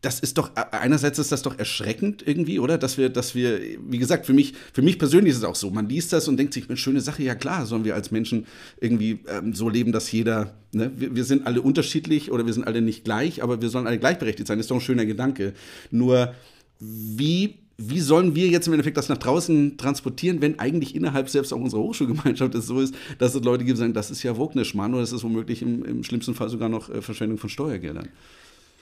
das 0.05 0.19
ist 0.19 0.37
doch, 0.37 0.51
einerseits 0.71 1.17
ist 1.17 1.31
das 1.31 1.41
doch 1.41 1.57
erschreckend 1.57 2.23
irgendwie, 2.25 2.59
oder? 2.59 2.77
Dass 2.77 2.99
wir, 2.99 3.09
dass 3.09 3.33
wir, 3.33 3.59
wie 3.89 3.97
gesagt, 3.97 4.27
für 4.27 4.33
mich, 4.33 4.53
für 4.71 4.83
mich 4.83 4.99
persönlich 4.99 5.31
ist 5.31 5.39
es 5.39 5.43
auch 5.43 5.55
so. 5.55 5.71
Man 5.71 5.89
liest 5.89 6.13
das 6.13 6.27
und 6.27 6.37
denkt 6.37 6.53
sich, 6.53 6.69
eine 6.69 6.77
schöne 6.77 7.01
Sache, 7.01 7.23
ja 7.23 7.33
klar, 7.33 7.65
sollen 7.65 7.85
wir 7.85 7.95
als 7.95 8.11
Menschen 8.11 8.45
irgendwie 8.79 9.21
ähm, 9.27 9.55
so 9.55 9.67
leben, 9.67 9.91
dass 9.91 10.11
jeder, 10.11 10.53
ne, 10.73 10.91
wir, 10.95 11.15
wir, 11.15 11.23
sind 11.23 11.47
alle 11.47 11.61
unterschiedlich 11.61 12.31
oder 12.31 12.45
wir 12.45 12.53
sind 12.53 12.67
alle 12.67 12.83
nicht 12.83 13.03
gleich, 13.03 13.41
aber 13.41 13.63
wir 13.63 13.69
sollen 13.69 13.87
alle 13.87 13.97
gleichberechtigt 13.97 14.47
sein. 14.47 14.59
Das 14.59 14.65
ist 14.65 14.71
doch 14.71 14.77
ein 14.77 14.81
schöner 14.81 15.07
Gedanke. 15.07 15.53
Nur, 15.89 16.35
wie 16.79 17.55
wie 17.77 17.99
sollen 17.99 18.35
wir 18.35 18.47
jetzt 18.47 18.67
im 18.67 18.73
Endeffekt 18.73 18.95
das 18.95 19.09
nach 19.09 19.17
draußen 19.17 19.77
transportieren, 19.77 20.39
wenn 20.41 20.59
eigentlich 20.59 20.95
innerhalb 20.95 21.29
selbst 21.29 21.51
auch 21.51 21.59
unserer 21.59 21.81
Hochschulgemeinschaft 21.81 22.55
es 22.55 22.67
so 22.67 22.79
ist, 22.79 22.95
dass 23.17 23.35
es 23.35 23.43
Leute 23.43 23.65
gibt, 23.65 23.77
die 23.77 23.81
sagen, 23.81 23.93
das 23.93 24.11
ist 24.11 24.23
ja 24.23 24.37
Wognischmann 24.37 24.93
oder 24.93 25.01
das 25.01 25.11
ist 25.11 25.23
womöglich 25.23 25.61
im, 25.61 25.83
im 25.83 26.03
schlimmsten 26.03 26.35
Fall 26.35 26.49
sogar 26.49 26.69
noch 26.69 26.89
äh, 26.89 27.01
Verschwendung 27.01 27.37
von 27.37 27.49
Steuergeldern. 27.49 28.07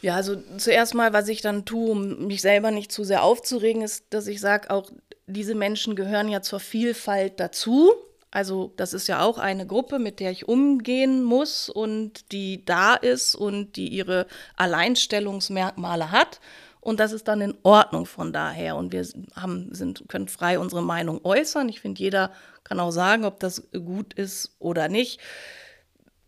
Ja, 0.03 0.15
also 0.15 0.35
zuerst 0.57 0.95
mal, 0.95 1.13
was 1.13 1.29
ich 1.29 1.39
dann 1.39 1.63
tue, 1.63 1.89
um 1.89 2.27
mich 2.27 2.41
selber 2.41 2.71
nicht 2.71 2.91
zu 2.91 3.05
sehr 3.05 3.23
aufzuregen, 3.23 3.81
ist, 3.81 4.07
dass 4.09 4.27
ich 4.27 4.41
sage, 4.41 4.69
auch 4.69 4.91
diese 5.27 5.55
Menschen 5.55 5.95
gehören 5.95 6.27
ja 6.27 6.41
zur 6.41 6.59
Vielfalt 6.59 7.39
dazu. 7.39 7.93
Also 8.29 8.73
das 8.75 8.93
ist 8.93 9.07
ja 9.07 9.21
auch 9.21 9.37
eine 9.37 9.65
Gruppe, 9.65 9.99
mit 9.99 10.19
der 10.19 10.31
ich 10.31 10.45
umgehen 10.45 11.23
muss 11.23 11.69
und 11.69 12.33
die 12.33 12.65
da 12.65 12.95
ist 12.95 13.33
und 13.33 13.77
die 13.77 13.87
ihre 13.87 14.27
Alleinstellungsmerkmale 14.57 16.11
hat. 16.11 16.41
Und 16.81 16.99
das 16.99 17.13
ist 17.13 17.29
dann 17.29 17.39
in 17.39 17.55
Ordnung 17.63 18.05
von 18.05 18.33
daher. 18.33 18.75
Und 18.75 18.91
wir 18.91 19.07
haben, 19.37 19.73
sind, 19.73 20.03
können 20.09 20.27
frei 20.27 20.59
unsere 20.59 20.83
Meinung 20.83 21.21
äußern. 21.23 21.69
Ich 21.69 21.79
finde, 21.79 22.01
jeder 22.01 22.33
kann 22.65 22.81
auch 22.81 22.91
sagen, 22.91 23.23
ob 23.23 23.39
das 23.39 23.69
gut 23.71 24.13
ist 24.15 24.57
oder 24.59 24.89
nicht. 24.89 25.21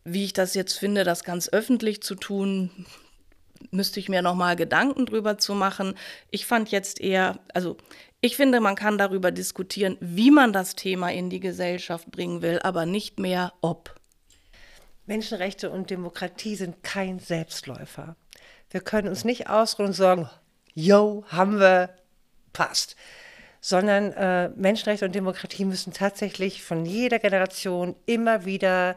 Wie 0.05 0.23
ich 0.23 0.31
das 0.31 0.53
jetzt 0.53 0.79
finde, 0.79 1.03
das 1.03 1.25
ganz 1.25 1.49
öffentlich 1.49 2.01
zu 2.01 2.15
tun, 2.15 2.85
müsste 3.75 3.99
ich 3.99 4.09
mir 4.09 4.21
noch 4.21 4.35
mal 4.35 4.55
Gedanken 4.55 5.05
drüber 5.05 5.37
zu 5.37 5.53
machen. 5.53 5.95
Ich 6.31 6.45
fand 6.45 6.71
jetzt 6.71 6.99
eher, 7.01 7.39
also 7.53 7.77
ich 8.21 8.35
finde, 8.35 8.59
man 8.59 8.75
kann 8.75 8.97
darüber 8.97 9.31
diskutieren, 9.31 9.97
wie 9.99 10.31
man 10.31 10.53
das 10.53 10.75
Thema 10.75 11.11
in 11.11 11.29
die 11.29 11.39
Gesellschaft 11.39 12.09
bringen 12.09 12.41
will, 12.41 12.59
aber 12.63 12.85
nicht 12.85 13.19
mehr 13.19 13.53
ob. 13.61 13.93
Menschenrechte 15.05 15.69
und 15.69 15.91
Demokratie 15.91 16.55
sind 16.55 16.81
kein 16.81 17.19
Selbstläufer. 17.19 18.15
Wir 18.71 18.81
können 18.81 19.07
uns 19.07 19.23
nicht 19.23 19.49
ausruhen 19.49 19.89
und 19.89 19.93
sagen, 19.93 20.29
yo, 20.73 21.23
haben 21.27 21.59
wir, 21.59 21.91
passt. 22.53 22.95
Sondern 23.61 24.11
äh, 24.13 24.49
Menschenrechte 24.55 25.05
und 25.05 25.13
Demokratie 25.13 25.65
müssen 25.65 25.93
tatsächlich 25.93 26.63
von 26.63 26.85
jeder 26.85 27.19
Generation 27.19 27.95
immer 28.05 28.45
wieder 28.45 28.95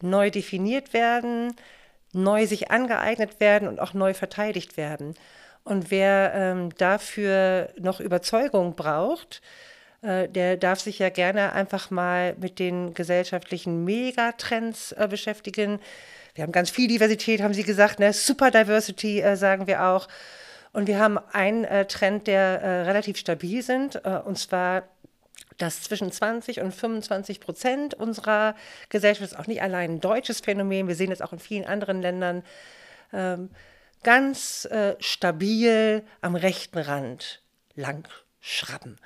neu 0.00 0.30
definiert 0.30 0.92
werden, 0.92 1.54
neu 2.12 2.46
sich 2.46 2.70
angeeignet 2.70 3.40
werden 3.40 3.68
und 3.68 3.80
auch 3.80 3.94
neu 3.94 4.14
verteidigt 4.14 4.76
werden. 4.76 5.14
Und 5.64 5.90
wer 5.90 6.32
ähm, 6.34 6.74
dafür 6.76 7.68
noch 7.78 8.00
Überzeugung 8.00 8.74
braucht, 8.74 9.40
äh, 10.02 10.28
der 10.28 10.56
darf 10.56 10.80
sich 10.80 10.98
ja 10.98 11.08
gerne 11.08 11.52
einfach 11.52 11.90
mal 11.90 12.34
mit 12.40 12.58
den 12.58 12.94
gesellschaftlichen 12.94 13.84
Megatrends 13.84 14.92
äh, 14.92 15.06
beschäftigen. 15.08 15.80
Wir 16.34 16.42
haben 16.42 16.52
ganz 16.52 16.70
viel 16.70 16.88
Diversität, 16.88 17.42
haben 17.42 17.54
Sie 17.54 17.62
gesagt, 17.62 18.00
ne? 18.00 18.12
Super 18.12 18.50
Diversity 18.50 19.20
äh, 19.20 19.36
sagen 19.36 19.66
wir 19.66 19.84
auch. 19.84 20.08
Und 20.72 20.88
wir 20.88 20.98
haben 20.98 21.18
einen 21.32 21.64
äh, 21.64 21.84
Trend, 21.86 22.26
der 22.26 22.62
äh, 22.62 22.82
relativ 22.82 23.18
stabil 23.18 23.62
sind, 23.62 24.04
äh, 24.04 24.18
und 24.24 24.38
zwar 24.38 24.84
dass 25.62 25.80
zwischen 25.80 26.10
20 26.10 26.60
und 26.60 26.72
25 26.72 27.38
Prozent 27.38 27.94
unserer 27.94 28.56
Gesellschaft, 28.88 29.32
ist 29.32 29.38
auch 29.38 29.46
nicht 29.46 29.62
allein 29.62 29.92
ein 29.92 30.00
deutsches 30.00 30.40
Phänomen, 30.40 30.88
wir 30.88 30.96
sehen 30.96 31.12
es 31.12 31.22
auch 31.22 31.32
in 31.32 31.38
vielen 31.38 31.64
anderen 31.64 32.02
Ländern, 32.02 32.42
ähm, 33.12 33.48
ganz 34.02 34.64
äh, 34.64 34.96
stabil 34.98 36.02
am 36.20 36.34
rechten 36.34 36.78
Rand 36.78 37.42
lang 37.76 38.08
schrappen. 38.40 38.98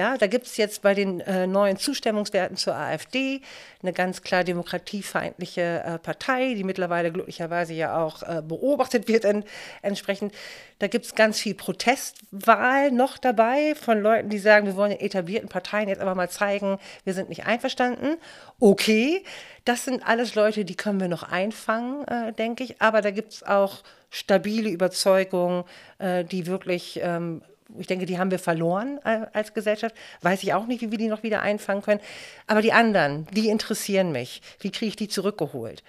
Ja, 0.00 0.16
da 0.16 0.28
gibt 0.28 0.46
es 0.46 0.56
jetzt 0.56 0.80
bei 0.80 0.94
den 0.94 1.20
äh, 1.20 1.46
neuen 1.46 1.76
Zustimmungswerten 1.76 2.56
zur 2.56 2.74
AfD 2.74 3.42
eine 3.82 3.92
ganz 3.92 4.22
klar 4.22 4.44
demokratiefeindliche 4.44 5.82
äh, 5.84 5.98
Partei, 5.98 6.54
die 6.54 6.64
mittlerweile 6.64 7.12
glücklicherweise 7.12 7.74
ja 7.74 8.02
auch 8.02 8.22
äh, 8.22 8.40
beobachtet 8.40 9.08
wird 9.08 9.26
en 9.26 9.44
entsprechend. 9.82 10.32
Da 10.78 10.86
gibt 10.86 11.04
es 11.04 11.14
ganz 11.14 11.38
viel 11.38 11.54
Protestwahl 11.54 12.90
noch 12.92 13.18
dabei 13.18 13.74
von 13.74 14.00
Leuten, 14.00 14.30
die 14.30 14.38
sagen, 14.38 14.64
wir 14.64 14.74
wollen 14.74 14.92
den 14.92 15.00
etablierten 15.00 15.50
Parteien 15.50 15.90
jetzt 15.90 16.00
aber 16.00 16.14
mal 16.14 16.30
zeigen, 16.30 16.78
wir 17.04 17.12
sind 17.12 17.28
nicht 17.28 17.44
einverstanden. 17.44 18.16
Okay, 18.58 19.22
das 19.66 19.84
sind 19.84 20.08
alles 20.08 20.34
Leute, 20.34 20.64
die 20.64 20.76
können 20.76 20.98
wir 20.98 21.08
noch 21.08 21.24
einfangen, 21.24 22.08
äh, 22.08 22.32
denke 22.32 22.64
ich. 22.64 22.80
Aber 22.80 23.02
da 23.02 23.10
gibt 23.10 23.34
es 23.34 23.42
auch 23.42 23.82
stabile 24.08 24.70
Überzeugungen, 24.70 25.64
äh, 25.98 26.24
die 26.24 26.46
wirklich 26.46 27.00
ähm, 27.02 27.42
ich 27.78 27.86
denke, 27.86 28.06
die 28.06 28.18
haben 28.18 28.30
wir 28.30 28.38
verloren 28.38 28.98
äh, 29.04 29.26
als 29.32 29.54
Gesellschaft. 29.54 29.94
Weiß 30.22 30.42
ich 30.42 30.54
auch 30.54 30.66
nicht, 30.66 30.82
wie 30.82 30.90
wir 30.90 30.98
die 30.98 31.08
noch 31.08 31.22
wieder 31.22 31.42
einfangen 31.42 31.82
können. 31.82 32.00
Aber 32.46 32.62
die 32.62 32.72
anderen, 32.72 33.26
die 33.32 33.48
interessieren 33.48 34.12
mich. 34.12 34.42
Wie 34.60 34.70
kriege 34.70 34.88
ich 34.88 34.96
die 34.96 35.08
zurückgeholt? 35.08 35.82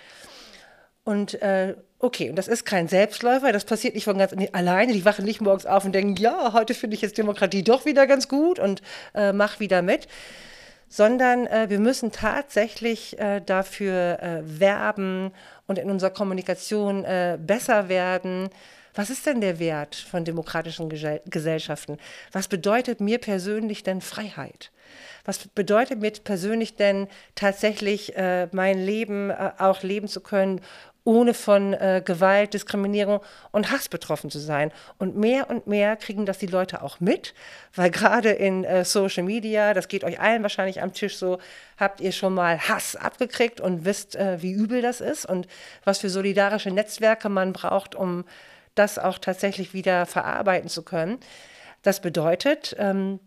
Und 1.04 1.42
äh, 1.42 1.76
okay, 2.00 2.30
und 2.30 2.36
das 2.36 2.48
ist 2.48 2.66
kein 2.66 2.88
Selbstläufer, 2.88 3.52
das 3.52 3.66
passiert 3.66 3.96
nicht 3.96 4.06
von 4.06 4.18
ganz 4.18 4.34
alleine. 4.52 4.94
Die 4.94 5.06
wachen 5.06 5.26
nicht 5.26 5.42
morgens 5.42 5.66
auf 5.66 5.84
und 5.84 5.94
denken, 5.94 6.16
ja, 6.16 6.54
heute 6.54 6.74
finde 6.74 6.96
ich 6.96 7.02
jetzt 7.02 7.18
Demokratie 7.18 7.64
doch 7.64 7.86
wieder 7.86 8.06
ganz 8.06 8.28
gut 8.28 8.60
und 8.60 8.82
äh, 9.16 9.34
mach 9.34 9.60
wieder 9.60 9.82
mit. 9.82 10.08
Sondern 10.90 11.48
äh, 11.48 11.70
wir 11.70 11.80
müssen 11.80 12.12
tatsächlich 12.12 13.18
äh, 13.18 13.40
dafür 13.40 14.20
äh, 14.22 14.60
werben 14.60 15.32
und 15.68 15.80
in 15.80 15.90
unserer 15.90 16.10
Kommunikation 16.10 17.06
besser 17.40 17.88
werden 17.88 18.50
was 18.94 19.10
ist 19.10 19.26
denn 19.26 19.42
der 19.42 19.60
Wert 19.60 19.96
von 19.96 20.26
demokratischen 20.26 20.90
Gesellschaften? 20.90 21.98
Was 22.32 22.48
bedeutet 22.48 23.00
mir 23.00 23.20
persönlich 23.20 23.84
denn 23.84 24.02
Freiheit? 24.02 24.72
Was 25.24 25.48
bedeutet 25.48 26.02
mir 26.02 26.12
persönlich 26.12 26.76
denn 26.76 27.08
tatsächlich 27.36 28.16
äh, 28.18 28.48
mein 28.52 28.80
Leben 28.80 29.30
äh, 29.30 29.52
auch 29.58 29.84
leben 29.84 30.08
zu 30.08 30.20
können, 30.20 30.62
ohne 31.04 31.34
von 31.34 31.74
äh, 31.74 32.02
Gewalt, 32.04 32.54
Diskriminierung 32.54 33.22
und 33.52 33.72
Hass 33.72 33.90
betroffen 33.90 34.30
zu 34.30 34.40
sein. 34.40 34.72
Und 35.00 35.16
mehr 35.16 35.50
und 35.50 35.66
mehr 35.66 35.96
kriegen 35.96 36.26
das 36.26 36.38
die 36.38 36.46
Leute 36.46 36.84
auch 36.84 37.00
mit, 37.00 37.34
weil 37.74 37.90
gerade 37.90 38.30
in 38.30 38.64
äh, 38.64 38.86
Social 38.86 39.24
Media, 39.24 39.74
das 39.74 39.88
geht 39.88 40.04
euch 40.04 40.20
allen 40.20 40.44
wahrscheinlich 40.44 40.82
am 40.82 40.94
Tisch 40.94 41.18
so, 41.18 41.40
habt 41.78 42.02
ihr 42.02 42.12
schon 42.12 42.36
mal 42.36 42.60
Hass 42.60 42.96
abgekriegt 42.96 43.60
und 43.60 43.84
wisst, 43.84 44.16
äh, 44.16 44.42
wie 44.42 44.52
übel 44.52 44.82
das 44.82 45.02
ist 45.02 45.26
und 45.26 45.48
was 45.84 46.00
für 46.00 46.10
solidarische 46.10 46.70
Netzwerke 46.70 47.30
man 47.30 47.54
braucht, 47.54 47.96
um 47.96 48.26
das 48.76 48.98
auch 48.98 49.18
tatsächlich 49.18 49.74
wieder 49.74 50.06
verarbeiten 50.06 50.70
zu 50.70 50.84
können. 50.84 51.20
Das 51.82 52.02
bedeutet, 52.02 52.76
ähm, 52.80 53.20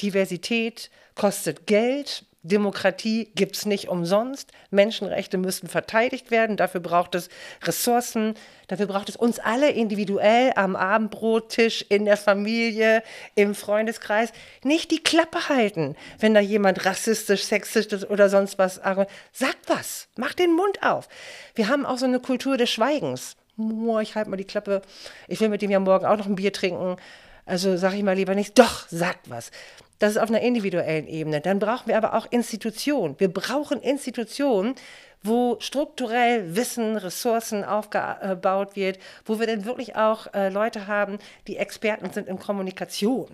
Diversität 0.00 0.90
kostet 1.14 1.66
Geld, 1.66 2.24
Demokratie 2.42 3.30
gibt 3.34 3.56
es 3.56 3.66
nicht 3.66 3.88
umsonst. 3.88 4.52
Menschenrechte 4.70 5.38
müssen 5.38 5.68
verteidigt 5.68 6.30
werden. 6.30 6.56
Dafür 6.56 6.80
braucht 6.80 7.14
es 7.14 7.28
Ressourcen. 7.62 8.34
Dafür 8.68 8.86
braucht 8.86 9.08
es 9.08 9.16
uns 9.16 9.38
alle 9.40 9.70
individuell 9.70 10.52
am 10.54 10.76
Abendbrottisch, 10.76 11.84
in 11.88 12.04
der 12.04 12.16
Familie, 12.16 13.02
im 13.34 13.54
Freundeskreis. 13.54 14.32
Nicht 14.62 14.90
die 14.92 15.02
Klappe 15.02 15.48
halten, 15.48 15.96
wenn 16.20 16.34
da 16.34 16.40
jemand 16.40 16.84
rassistisch, 16.84 17.42
sexistisch 17.42 18.04
oder 18.04 18.28
sonst 18.28 18.58
was 18.58 18.76
sagt. 18.76 19.10
Was. 19.66 20.08
Macht 20.16 20.38
den 20.38 20.52
Mund 20.52 20.82
auf. 20.82 21.08
Wir 21.54 21.68
haben 21.68 21.84
auch 21.84 21.98
so 21.98 22.06
eine 22.06 22.20
Kultur 22.20 22.56
des 22.56 22.70
Schweigens 22.70 23.36
ich 24.00 24.14
halte 24.14 24.30
mal 24.30 24.36
die 24.36 24.44
Klappe, 24.44 24.82
ich 25.26 25.40
will 25.40 25.48
mit 25.48 25.62
dem 25.62 25.70
ja 25.70 25.80
morgen 25.80 26.06
auch 26.06 26.16
noch 26.16 26.26
ein 26.26 26.36
Bier 26.36 26.52
trinken. 26.52 26.96
Also 27.44 27.76
sage 27.76 27.96
ich 27.96 28.02
mal 28.02 28.14
lieber 28.14 28.34
nichts. 28.34 28.54
Doch, 28.54 28.86
sagt 28.88 29.30
was. 29.30 29.50
Das 29.98 30.12
ist 30.12 30.18
auf 30.18 30.28
einer 30.28 30.40
individuellen 30.40 31.08
Ebene. 31.08 31.40
Dann 31.40 31.58
brauchen 31.58 31.88
wir 31.88 31.96
aber 31.96 32.14
auch 32.14 32.26
Institutionen. 32.30 33.16
Wir 33.18 33.32
brauchen 33.32 33.80
Institutionen, 33.80 34.74
wo 35.22 35.56
strukturell 35.58 36.54
Wissen, 36.54 36.96
Ressourcen 36.96 37.64
aufgebaut 37.64 38.76
wird, 38.76 38.98
wo 39.24 39.40
wir 39.40 39.46
dann 39.46 39.64
wirklich 39.64 39.96
auch 39.96 40.32
äh, 40.34 40.50
Leute 40.50 40.86
haben, 40.86 41.18
die 41.48 41.56
Experten 41.56 42.12
sind 42.12 42.28
in 42.28 42.38
Kommunikation 42.38 43.28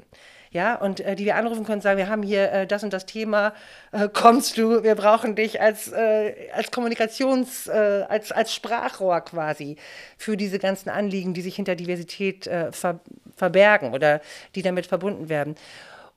ja, 0.55 0.77
und 0.77 1.01
äh, 1.01 1.17
die 1.17 1.25
wir 1.25 1.35
anrufen 1.35 1.65
können 1.65 1.81
sagen, 1.81 1.99
wir 1.99 2.09
haben 2.09 2.23
hier 2.23 2.53
äh, 2.53 2.67
das 2.67 2.85
und 2.85 2.93
das 2.93 3.07
Thema, 3.07 3.53
äh, 3.91 4.09
kommst 4.09 4.57
du, 4.57 4.85
wir 4.85 4.95
brauchen 4.95 5.35
dich 5.35 5.61
als, 5.61 5.91
äh, 5.91 6.49
als 6.55 6.71
Kommunikations-, 6.71 7.69
äh, 7.69 8.05
als, 8.09 8.31
als 8.31 8.55
Sprachrohr 8.55 9.21
quasi 9.23 9.77
für 10.17 10.37
diese 10.37 10.61
ganzen 10.61 10.91
Anliegen, 10.91 11.35
die 11.35 11.43
sich 11.43 11.57
hinter 11.57 11.75
Diversität 11.75 12.47
äh, 12.47 12.71
ver 12.71 13.01
verbergen 13.37 13.95
oder 13.95 14.21
die 14.55 14.63
damit 14.63 14.87
verbunden 14.87 15.29
werden. 15.29 15.57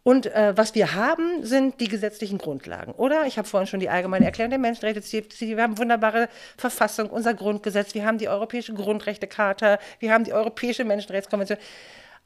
Und 0.03 0.27
äh, 0.27 0.55
was 0.55 0.75
wir 0.75 0.93
haben, 0.93 1.43
sind 1.43 1.79
die 1.79 1.87
gesetzlichen 1.87 2.37
Grundlagen, 2.37 2.91
oder? 2.91 3.25
Ich 3.25 3.39
habe 3.39 3.47
vorhin 3.47 3.65
schon 3.65 3.79
die 3.79 3.89
allgemeine 3.89 4.25
Erklärung 4.25 4.51
der 4.51 4.59
Menschenrechte 4.59 5.01
zitiert. 5.01 5.57
Wir 5.57 5.63
haben 5.63 5.79
wunderbare 5.79 6.29
Verfassung, 6.57 7.09
unser 7.09 7.33
Grundgesetz, 7.33 7.95
wir 7.95 8.05
haben 8.05 8.19
die 8.19 8.29
Europäische 8.29 8.75
Grundrechtecharta, 8.75 9.79
wir 9.99 10.13
haben 10.13 10.23
die 10.23 10.31
Europäische 10.31 10.85
Menschenrechtskonvention. 10.85 11.57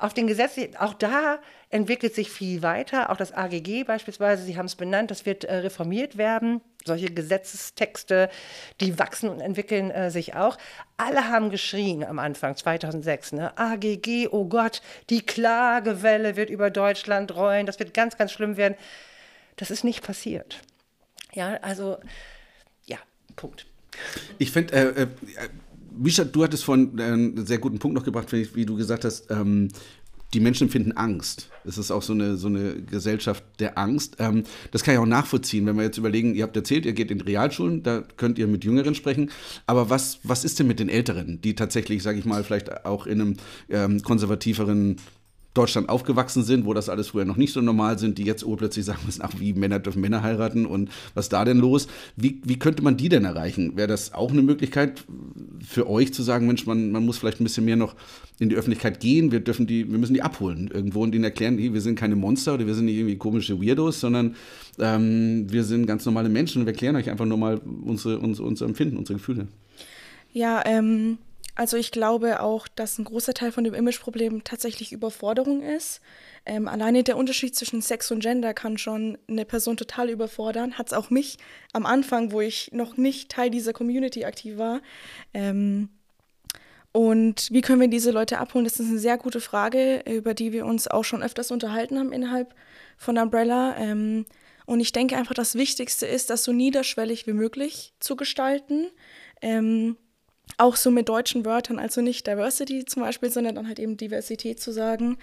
Auf 0.02 0.16
den 0.16 0.26
Gesetzen, 0.26 0.76
auch 0.78 0.96
da 0.96 1.38
entwickelt 1.70 2.16
sich 2.16 2.32
viel 2.32 2.64
weiter. 2.64 3.12
Auch 3.12 3.18
das 3.18 3.34
AGG 3.34 3.84
beispielsweise, 3.84 4.44
Sie 4.44 4.58
haben 4.58 4.66
es 4.66 4.74
benannt, 4.74 5.12
das 5.12 5.28
wird 5.28 5.44
äh, 5.44 5.58
reformiert 5.58 6.18
werden. 6.18 6.62
solche 6.84 7.14
Gesetzestexte, 7.14 8.32
die 8.80 8.98
wachsen 8.98 9.30
und 9.30 9.42
entwickeln 9.42 9.92
äh, 9.92 10.10
sich 10.10 10.34
auch. 10.34 10.58
Alle 10.98 11.30
haben 11.30 11.52
geschrien 11.52 12.04
am 12.04 12.18
Anfang 12.18 12.56
2006, 12.56 13.34
ne? 13.34 13.56
AGG, 13.56 14.30
oh 14.32 14.46
Gott, 14.46 14.82
die 15.12 15.22
Klagewelle 15.22 16.36
wird 16.36 16.50
über 16.50 16.72
Deutschland 16.72 17.36
rollen, 17.36 17.68
das 17.68 17.78
wird 17.78 17.94
ganz, 17.94 18.18
ganz 18.18 18.32
schlimm 18.32 18.58
werden. 18.58 18.74
Das 19.58 19.70
ist 19.70 19.84
nicht 19.84 20.02
passiert. 20.02 20.62
Ja, 21.34 21.60
also, 21.62 22.00
ja, 22.86 22.98
Punkt. 23.36 23.68
Ich 24.40 24.52
finde, 24.52 24.74
äh, 24.74 25.02
äh, 25.04 25.08
Misha, 25.98 26.24
du 26.24 26.44
hattest 26.44 26.64
vorhin 26.64 26.98
äh, 26.98 27.04
einen 27.04 27.46
sehr 27.46 27.58
guten 27.58 27.80
Punkt 27.80 27.96
noch 27.96 28.04
gebracht, 28.04 28.32
wie 28.32 28.66
du 28.66 28.76
gesagt 28.76 29.06
hast, 29.06 29.30
ähm, 29.30 29.70
die 30.34 30.40
Menschen 30.40 30.68
empfinden 30.68 30.94
Angst. 30.94 31.50
Es 31.66 31.78
ist 31.78 31.92
auch 31.92 32.02
so 32.02 32.14
eine, 32.14 32.38
so 32.38 32.48
eine 32.48 32.82
Gesellschaft 32.82 33.44
der 33.60 33.78
Angst. 33.78 34.16
Ähm, 34.20 34.44
das 34.72 34.84
kann 34.84 34.94
ich 34.94 35.00
auch 35.00 35.06
nachvollziehen, 35.06 35.66
wenn 35.66 35.76
wir 35.76 35.84
jetzt 35.84 35.98
überlegen, 35.98 36.36
ihr 36.36 36.44
habt 36.44 36.56
erzählt, 36.56 36.86
ihr 36.86 36.94
geht 36.94 37.12
in 37.12 37.22
Realschulen, 37.22 37.84
da 37.84 38.04
könnt 38.18 38.40
ihr 38.40 38.48
mit 38.48 38.64
Jüngeren 38.64 38.96
sprechen. 38.96 39.30
Aber 39.68 39.90
was, 39.90 40.20
was 40.24 40.46
ist 40.46 40.60
denn 40.60 40.68
mit 40.68 40.80
den 40.80 40.90
Älteren, 40.90 41.42
die 41.42 41.56
tatsächlich, 41.56 42.02
sage 42.02 42.20
ich 42.20 42.26
mal, 42.26 42.44
vielleicht 42.44 42.86
auch 42.86 43.08
in 43.08 43.22
einem 43.22 43.38
ähm, 43.70 44.02
konservativeren 44.02 44.98
Deutschland 45.54 45.90
aufgewachsen 45.90 46.44
sind, 46.44 46.66
wo 46.66 46.74
das 46.74 46.88
alles 46.88 47.10
früher 47.10 47.26
noch 47.26 47.36
nicht 47.36 47.52
so 47.52 47.62
normal 47.62 48.00
sind, 48.00 48.18
die 48.18 48.24
jetzt 48.24 48.46
plötzlich 48.58 48.86
sagen 48.86 49.00
müssen, 49.06 49.22
ach, 49.22 49.34
wie 49.38 49.54
Männer 49.54 49.80
dürfen 49.80 50.02
Männer 50.02 50.24
heiraten 50.24 50.66
und 50.66 50.90
was 51.14 51.28
da 51.28 51.44
denn 51.44 51.58
los? 51.58 51.88
Wie, 52.16 52.42
wie 52.46 52.58
könnte 52.58 52.84
man 52.84 52.96
die 52.96 53.10
denn 53.10 53.26
erreichen? 53.26 53.76
Wäre 53.76 53.88
das 53.88 54.14
auch 54.14 54.32
eine 54.32 54.42
Möglichkeit 54.42 55.04
für 55.66 55.90
euch 55.90 56.14
zu 56.14 56.24
sagen, 56.24 56.48
Mensch, 56.48 56.66
man, 56.66 56.92
man 56.92 57.06
muss 57.06 57.18
vielleicht 57.18 57.42
ein 57.42 57.44
bisschen 57.44 57.66
mehr 57.66 57.76
noch 57.76 57.96
in 58.40 58.50
die 58.50 58.56
Öffentlichkeit 58.56 59.00
gehen, 59.02 59.32
wir 59.32 59.42
dürfen 59.42 59.68
die, 59.68 59.92
wir 59.92 60.00
müssen 60.00 60.14
die 60.14 60.22
abholen 60.22 60.70
irgendwo 60.74 61.04
und 61.04 61.14
ihnen 61.14 61.26
erklären, 61.26 61.58
hey, 61.58 61.74
wir 61.74 61.82
sind 61.82 61.96
keine 61.96 62.16
Monster 62.16 62.54
oder 62.54 62.66
wir 62.66 62.74
sind 62.74 62.86
nicht 62.86 62.98
irgendwie 62.98 63.18
komische 63.18 63.62
Weirdos, 63.62 64.00
sondern 64.00 64.36
ähm, 64.80 65.48
wir 65.52 65.64
sind 65.64 65.86
ganz 65.86 66.06
normale 66.06 66.30
Menschen 66.30 66.62
und 66.62 66.66
wir 66.66 66.74
erklären 66.74 66.96
euch 66.96 67.10
einfach 67.10 67.26
nur 67.26 67.38
mal 67.38 67.58
unsere, 67.58 68.20
unser, 68.20 68.44
unser 68.44 68.66
Empfinden, 68.66 68.98
unsere 68.98 69.20
Gefühle. 69.20 69.48
Ja, 70.34 70.64
ähm, 70.66 71.18
also 71.62 71.78
ich 71.78 71.92
glaube 71.92 72.40
auch, 72.40 72.68
dass 72.68 72.98
ein 72.98 73.04
großer 73.04 73.36
Teil 73.36 73.52
von 73.52 73.64
dem 73.64 73.76
Imageproblem 73.76 74.44
tatsächlich 74.44 74.92
Überforderung 74.92 75.62
ist. 75.62 76.02
Ähm, 76.44 76.68
alleine 76.68 77.04
der 77.04 77.18
Unterschied 77.18 77.56
zwischen 77.56 77.84
Sex 77.84 78.10
und 78.10 78.22
Gender 78.22 78.56
kann 78.56 78.80
schon 78.80 79.20
eine 79.28 79.46
Person 79.46 79.78
total 79.78 80.10
überfordern. 80.10 80.80
Hat 80.80 80.88
es 80.88 80.94
auch 80.94 81.12
mich 81.12 81.38
am 81.72 81.86
Anfang, 81.86 82.32
wo 82.32 82.42
ich 82.42 82.72
noch 82.72 82.98
nicht 82.98 83.30
Teil 83.30 83.52
dieser 83.52 83.74
Community 83.74 84.26
aktiv 84.26 84.58
war. 84.58 84.82
Ähm, 85.36 85.90
und 86.94 87.50
wie 87.52 87.62
können 87.62 87.80
wir 87.80 87.88
diese 87.90 88.10
Leute 88.10 88.40
abholen? 88.40 88.66
Das 88.66 88.80
ist 88.80 88.90
eine 88.90 88.98
sehr 88.98 89.20
gute 89.20 89.40
Frage, 89.40 90.04
über 90.10 90.34
die 90.34 90.54
wir 90.54 90.66
uns 90.66 90.88
auch 90.88 91.04
schon 91.04 91.22
öfters 91.22 91.52
unterhalten 91.52 92.00
haben 92.00 92.12
innerhalb 92.12 92.56
von 92.98 93.20
Umbrella. 93.20 93.78
Ähm, 93.78 94.26
und 94.66 94.80
ich 94.80 94.94
denke 94.94 95.16
einfach, 95.16 95.36
das 95.36 95.54
Wichtigste 95.54 96.08
ist, 96.08 96.32
das 96.32 96.44
so 96.44 96.54
niederschwellig 96.54 97.28
wie 97.28 97.34
möglich 97.34 97.94
zu 98.00 98.16
gestalten. 98.16 98.90
Ähm, 99.44 99.96
auch 100.58 100.76
so 100.76 100.92
mit 100.92 101.10
deutschen 101.10 101.46
Wörtern, 101.46 101.80
also 101.80 102.02
nicht 102.02 102.28
Diversity 102.28 102.86
zum 102.86 103.04
Beispiel, 103.04 103.30
sondern 103.30 103.56
dann 103.56 103.68
halt 103.68 103.80
eben 103.80 103.98
Diversität 103.98 104.60
zu 104.60 104.72
sagen. 104.72 105.18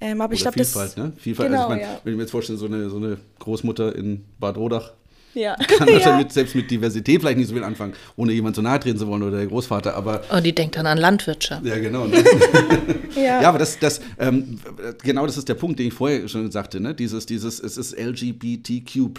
Ähm, 0.00 0.20
aber 0.20 0.30
Oder 0.30 0.34
ich 0.34 0.42
glaube, 0.42 0.58
das. 0.58 0.72
Vielfalt, 0.72 0.96
ne? 0.96 1.12
Vielfalt. 1.16 1.48
Genau, 1.50 1.62
also 1.62 1.74
ich 1.74 1.80
mein, 1.80 1.94
ja. 1.94 2.00
Wenn 2.04 2.12
ich 2.12 2.16
mir 2.16 2.22
jetzt 2.24 2.30
vorstelle, 2.30 2.58
so 2.58 2.66
eine, 2.66 2.90
so 2.90 2.96
eine 2.96 3.18
Großmutter 3.38 3.94
in 3.94 4.24
Bad 4.38 4.56
Rodach, 4.56 4.92
ja. 5.34 5.56
Kann 5.78 5.88
ja. 5.88 5.98
damit 5.98 6.32
selbst 6.32 6.54
mit 6.54 6.70
Diversität 6.70 7.20
vielleicht 7.20 7.38
nicht 7.38 7.48
so 7.48 7.54
viel 7.54 7.64
anfangen, 7.64 7.94
ohne 8.16 8.32
jemand 8.32 8.56
zu 8.56 8.62
nahe 8.62 8.78
treten 8.80 8.98
zu 8.98 9.06
wollen 9.06 9.22
oder 9.22 9.38
der 9.38 9.46
Großvater, 9.46 9.94
aber. 9.94 10.22
Und 10.30 10.44
die 10.44 10.54
denkt 10.54 10.76
dann 10.76 10.86
an 10.86 10.98
Landwirtschaft. 10.98 11.64
Ja, 11.64 11.78
genau. 11.78 12.06
Ne? 12.06 12.22
ja. 13.16 13.42
ja. 13.42 13.48
aber 13.48 13.58
das, 13.58 13.78
das, 13.78 14.00
ähm, 14.18 14.58
genau 15.02 15.26
das 15.26 15.36
ist 15.36 15.48
der 15.48 15.54
Punkt, 15.54 15.78
den 15.78 15.88
ich 15.88 15.94
vorher 15.94 16.28
schon 16.28 16.50
sagte, 16.50 16.80
ne? 16.80 16.94
Dieses, 16.94 17.26
dieses, 17.26 17.60
es 17.60 17.76
ist 17.76 17.98
LGBTQ. 17.98 19.12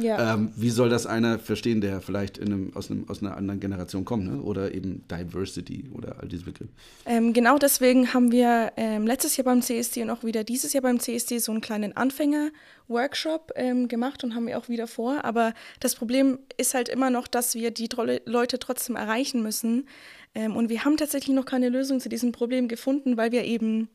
Ja. 0.00 0.34
Ähm, 0.34 0.52
wie 0.56 0.70
soll 0.70 0.88
das 0.88 1.06
einer 1.06 1.38
verstehen, 1.38 1.80
der 1.80 2.00
vielleicht 2.00 2.38
in 2.38 2.46
einem, 2.46 2.72
aus, 2.74 2.90
einem, 2.90 3.08
aus 3.08 3.22
einer 3.22 3.36
anderen 3.36 3.60
Generation 3.60 4.04
kommt, 4.04 4.26
ne? 4.26 4.40
Oder 4.42 4.74
eben 4.74 5.04
Diversity 5.10 5.84
oder 5.94 6.16
all 6.20 6.28
diese 6.28 6.44
Begriffe. 6.44 6.70
Ähm, 7.06 7.32
genau 7.32 7.58
deswegen 7.58 8.12
haben 8.12 8.32
wir 8.32 8.72
ähm, 8.76 9.06
letztes 9.06 9.36
Jahr 9.36 9.44
beim 9.44 9.62
CSD 9.62 10.02
und 10.02 10.10
auch 10.10 10.24
wieder 10.24 10.44
dieses 10.44 10.72
Jahr 10.72 10.82
beim 10.82 11.00
CSD 11.00 11.38
so 11.38 11.52
einen 11.52 11.60
kleinen 11.60 11.92
Anfänger- 11.92 12.50
Workshop 12.88 13.52
ähm, 13.56 13.88
gemacht 13.88 14.24
und 14.24 14.34
haben 14.34 14.46
wir 14.46 14.58
auch 14.58 14.68
wieder 14.68 14.86
vor. 14.86 15.24
Aber 15.24 15.54
das 15.80 15.94
Problem 15.94 16.38
ist 16.56 16.74
halt 16.74 16.88
immer 16.88 17.10
noch, 17.10 17.26
dass 17.26 17.54
wir 17.54 17.70
die 17.70 17.88
Leute 18.26 18.58
trotzdem 18.58 18.96
erreichen 18.96 19.42
müssen. 19.42 19.88
Ähm, 20.34 20.56
und 20.56 20.68
wir 20.68 20.84
haben 20.84 20.96
tatsächlich 20.96 21.34
noch 21.34 21.46
keine 21.46 21.68
Lösung 21.68 22.00
zu 22.00 22.08
diesem 22.08 22.32
Problem 22.32 22.68
gefunden, 22.68 23.16
weil 23.16 23.32
wir 23.32 23.44
eben 23.44 23.88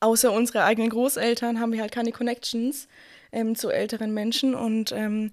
außer 0.00 0.32
unsere 0.32 0.64
eigenen 0.64 0.90
Großeltern 0.90 1.60
haben 1.60 1.72
wir 1.72 1.80
halt 1.80 1.92
keine 1.92 2.12
Connections 2.12 2.88
ähm, 3.30 3.54
zu 3.54 3.70
älteren 3.70 4.12
Menschen. 4.12 4.54
Und 4.54 4.92
ähm, 4.92 5.32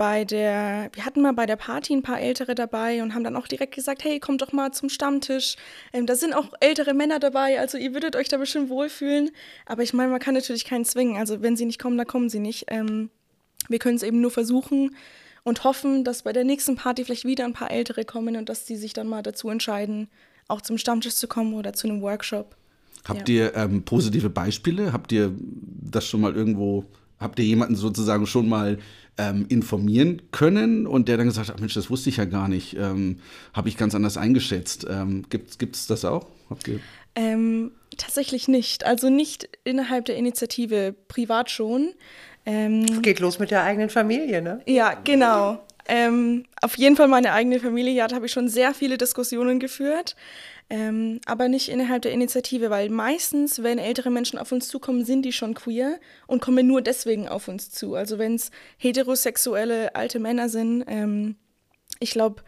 bei 0.00 0.24
der, 0.24 0.88
wir 0.94 1.04
hatten 1.04 1.20
mal 1.20 1.34
bei 1.34 1.44
der 1.44 1.56
Party 1.56 1.92
ein 1.92 2.00
paar 2.00 2.18
Ältere 2.18 2.54
dabei 2.54 3.02
und 3.02 3.12
haben 3.12 3.22
dann 3.22 3.36
auch 3.36 3.46
direkt 3.46 3.74
gesagt, 3.74 4.02
hey, 4.02 4.18
kommt 4.18 4.40
doch 4.40 4.50
mal 4.50 4.72
zum 4.72 4.88
Stammtisch. 4.88 5.56
Ähm, 5.92 6.06
da 6.06 6.14
sind 6.14 6.32
auch 6.32 6.46
ältere 6.60 6.94
Männer 6.94 7.18
dabei, 7.18 7.60
also 7.60 7.76
ihr 7.76 7.92
würdet 7.92 8.16
euch 8.16 8.28
da 8.28 8.38
bestimmt 8.38 8.70
wohlfühlen. 8.70 9.30
Aber 9.66 9.82
ich 9.82 9.92
meine, 9.92 10.10
man 10.10 10.18
kann 10.18 10.32
natürlich 10.32 10.64
keinen 10.64 10.86
zwingen. 10.86 11.18
Also 11.18 11.42
wenn 11.42 11.54
sie 11.54 11.66
nicht 11.66 11.78
kommen, 11.78 11.98
dann 11.98 12.06
kommen 12.06 12.30
sie 12.30 12.38
nicht. 12.38 12.64
Ähm, 12.68 13.10
wir 13.68 13.78
können 13.78 13.96
es 13.96 14.02
eben 14.02 14.22
nur 14.22 14.30
versuchen 14.30 14.96
und 15.42 15.64
hoffen, 15.64 16.02
dass 16.02 16.22
bei 16.22 16.32
der 16.32 16.44
nächsten 16.44 16.76
Party 16.76 17.04
vielleicht 17.04 17.26
wieder 17.26 17.44
ein 17.44 17.52
paar 17.52 17.70
Ältere 17.70 18.06
kommen 18.06 18.36
und 18.36 18.48
dass 18.48 18.66
sie 18.66 18.76
sich 18.76 18.94
dann 18.94 19.06
mal 19.06 19.22
dazu 19.22 19.50
entscheiden, 19.50 20.08
auch 20.48 20.62
zum 20.62 20.78
Stammtisch 20.78 21.16
zu 21.16 21.28
kommen 21.28 21.52
oder 21.52 21.74
zu 21.74 21.86
einem 21.86 22.00
Workshop. 22.00 22.56
Habt 23.06 23.28
ja. 23.28 23.34
ihr 23.34 23.54
ähm, 23.54 23.82
positive 23.82 24.30
Beispiele? 24.30 24.94
Habt 24.94 25.12
ihr 25.12 25.30
das 25.36 26.06
schon 26.06 26.22
mal 26.22 26.34
irgendwo, 26.34 26.86
habt 27.18 27.38
ihr 27.38 27.44
jemanden 27.44 27.76
sozusagen 27.76 28.26
schon 28.26 28.48
mal 28.48 28.78
ähm, 29.20 29.44
informieren 29.48 30.22
können 30.32 30.86
und 30.86 31.08
der 31.08 31.18
dann 31.18 31.26
gesagt 31.26 31.50
hat, 31.50 31.60
Mensch, 31.60 31.74
das 31.74 31.90
wusste 31.90 32.08
ich 32.08 32.16
ja 32.16 32.24
gar 32.24 32.48
nicht, 32.48 32.74
ähm, 32.76 33.20
habe 33.52 33.68
ich 33.68 33.76
ganz 33.76 33.94
anders 33.94 34.16
eingeschätzt. 34.16 34.86
Ähm, 34.88 35.24
Gibt 35.28 35.76
es 35.76 35.86
das 35.86 36.06
auch? 36.06 36.26
Ähm, 37.14 37.72
tatsächlich 37.98 38.48
nicht. 38.48 38.86
Also 38.86 39.10
nicht 39.10 39.48
innerhalb 39.64 40.06
der 40.06 40.16
Initiative, 40.16 40.94
privat 41.08 41.50
schon. 41.50 41.90
Ähm, 42.46 42.86
es 42.90 43.02
geht 43.02 43.20
los 43.20 43.38
mit 43.38 43.50
der 43.50 43.62
eigenen 43.62 43.90
Familie, 43.90 44.40
ne? 44.40 44.62
Ja, 44.66 44.94
genau. 44.94 45.62
Ähm, 45.86 46.46
auf 46.62 46.78
jeden 46.78 46.96
Fall 46.96 47.08
meine 47.08 47.32
eigene 47.32 47.60
Familie. 47.60 47.92
Ja, 47.92 48.08
da 48.08 48.16
habe 48.16 48.26
ich 48.26 48.32
schon 48.32 48.48
sehr 48.48 48.72
viele 48.72 48.96
Diskussionen 48.96 49.60
geführt 49.60 50.16
ähm, 50.70 51.20
aber 51.26 51.48
nicht 51.48 51.68
innerhalb 51.68 52.02
der 52.02 52.12
Initiative, 52.12 52.70
weil 52.70 52.90
meistens, 52.90 53.62
wenn 53.64 53.78
ältere 53.78 54.10
Menschen 54.10 54.38
auf 54.38 54.52
uns 54.52 54.68
zukommen, 54.68 55.04
sind 55.04 55.22
die 55.22 55.32
schon 55.32 55.54
queer 55.54 55.98
und 56.28 56.40
kommen 56.40 56.66
nur 56.68 56.80
deswegen 56.80 57.28
auf 57.28 57.48
uns 57.48 57.70
zu. 57.70 57.96
Also 57.96 58.18
wenn 58.18 58.36
es 58.36 58.52
heterosexuelle 58.78 59.96
alte 59.96 60.20
Männer 60.20 60.48
sind, 60.48 60.84
ähm, 60.86 61.34
ich 61.98 62.12
glaube, 62.12 62.44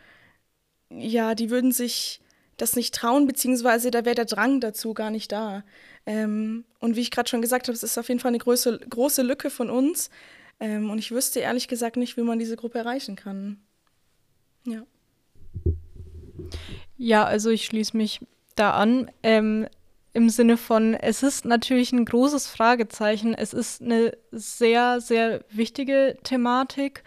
ja, 0.89 1.35
die 1.35 1.51
würden 1.51 1.73
sich 1.73 2.21
das 2.59 2.77
nicht 2.77 2.95
trauen, 2.95 3.27
beziehungsweise 3.27 3.91
da 3.91 4.05
wäre 4.05 4.15
der 4.15 4.25
Drang 4.25 4.61
dazu 4.61 4.95
gar 4.95 5.11
nicht 5.11 5.33
da. 5.33 5.65
Ähm, 6.07 6.65
und 6.79 6.95
wie 6.95 7.01
ich 7.01 7.11
gerade 7.11 7.29
schon 7.29 7.43
gesagt 7.43 7.67
habe, 7.67 7.75
es 7.75 7.83
ist 7.83 7.99
auf 7.99 8.09
jeden 8.09 8.21
Fall 8.21 8.31
eine 8.31 8.39
große, 8.39 8.79
große 8.89 9.23
Lücke 9.23 9.51
von 9.51 9.69
uns. 9.69 10.11
Ähm, 10.61 10.91
und 10.91 10.99
ich 10.99 11.11
wüsste 11.11 11.41
ehrlich 11.41 11.67
gesagt 11.67 11.97
nicht, 11.97 12.17
wie 12.17 12.23
man 12.23 12.39
diese 12.39 12.57
Gruppe 12.57 12.79
erreichen 12.79 13.17
kann. 13.17 13.61
Ja. 14.65 14.85
Ja, 17.05 17.25
also 17.25 17.51
ich 17.51 17.65
schließe 17.65 17.97
mich 17.97 18.21
da 18.55 18.75
an. 18.75 19.11
Ähm, 19.25 19.67
Im 20.13 20.29
Sinne 20.29 20.57
von, 20.57 20.95
es 20.95 21.25
ist 21.25 21.45
natürlich 21.45 21.91
ein 21.91 22.05
großes 22.05 22.47
Fragezeichen. 22.47 23.35
Es 23.35 23.53
ist 23.53 23.83
eine 23.83 24.17
sehr, 24.31 25.01
sehr 25.01 25.45
wichtige 25.51 26.17
Thematik. 26.23 27.03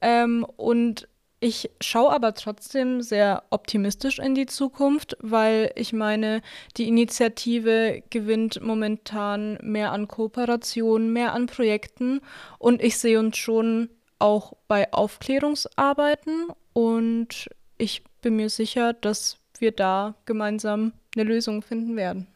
Ähm, 0.00 0.46
und 0.56 1.08
ich 1.40 1.70
schaue 1.80 2.12
aber 2.12 2.34
trotzdem 2.34 3.02
sehr 3.02 3.42
optimistisch 3.50 4.20
in 4.20 4.36
die 4.36 4.46
Zukunft, 4.46 5.16
weil 5.18 5.72
ich 5.74 5.92
meine, 5.92 6.40
die 6.76 6.86
Initiative 6.86 8.00
gewinnt 8.10 8.62
momentan 8.62 9.58
mehr 9.60 9.90
an 9.90 10.06
Kooperation, 10.06 11.12
mehr 11.12 11.32
an 11.32 11.46
Projekten 11.46 12.20
und 12.60 12.80
ich 12.80 12.96
sehe 12.96 13.18
uns 13.18 13.38
schon 13.38 13.90
auch 14.20 14.52
bei 14.68 14.92
Aufklärungsarbeiten 14.92 16.46
und 16.74 17.48
ich 17.76 18.04
bin 18.22 18.36
mir 18.36 18.48
sicher, 18.48 18.94
dass 18.94 19.38
wir 19.58 19.72
da 19.72 20.14
gemeinsam 20.24 20.92
eine 21.14 21.24
Lösung 21.24 21.60
finden 21.60 21.96
werden. 21.96 22.26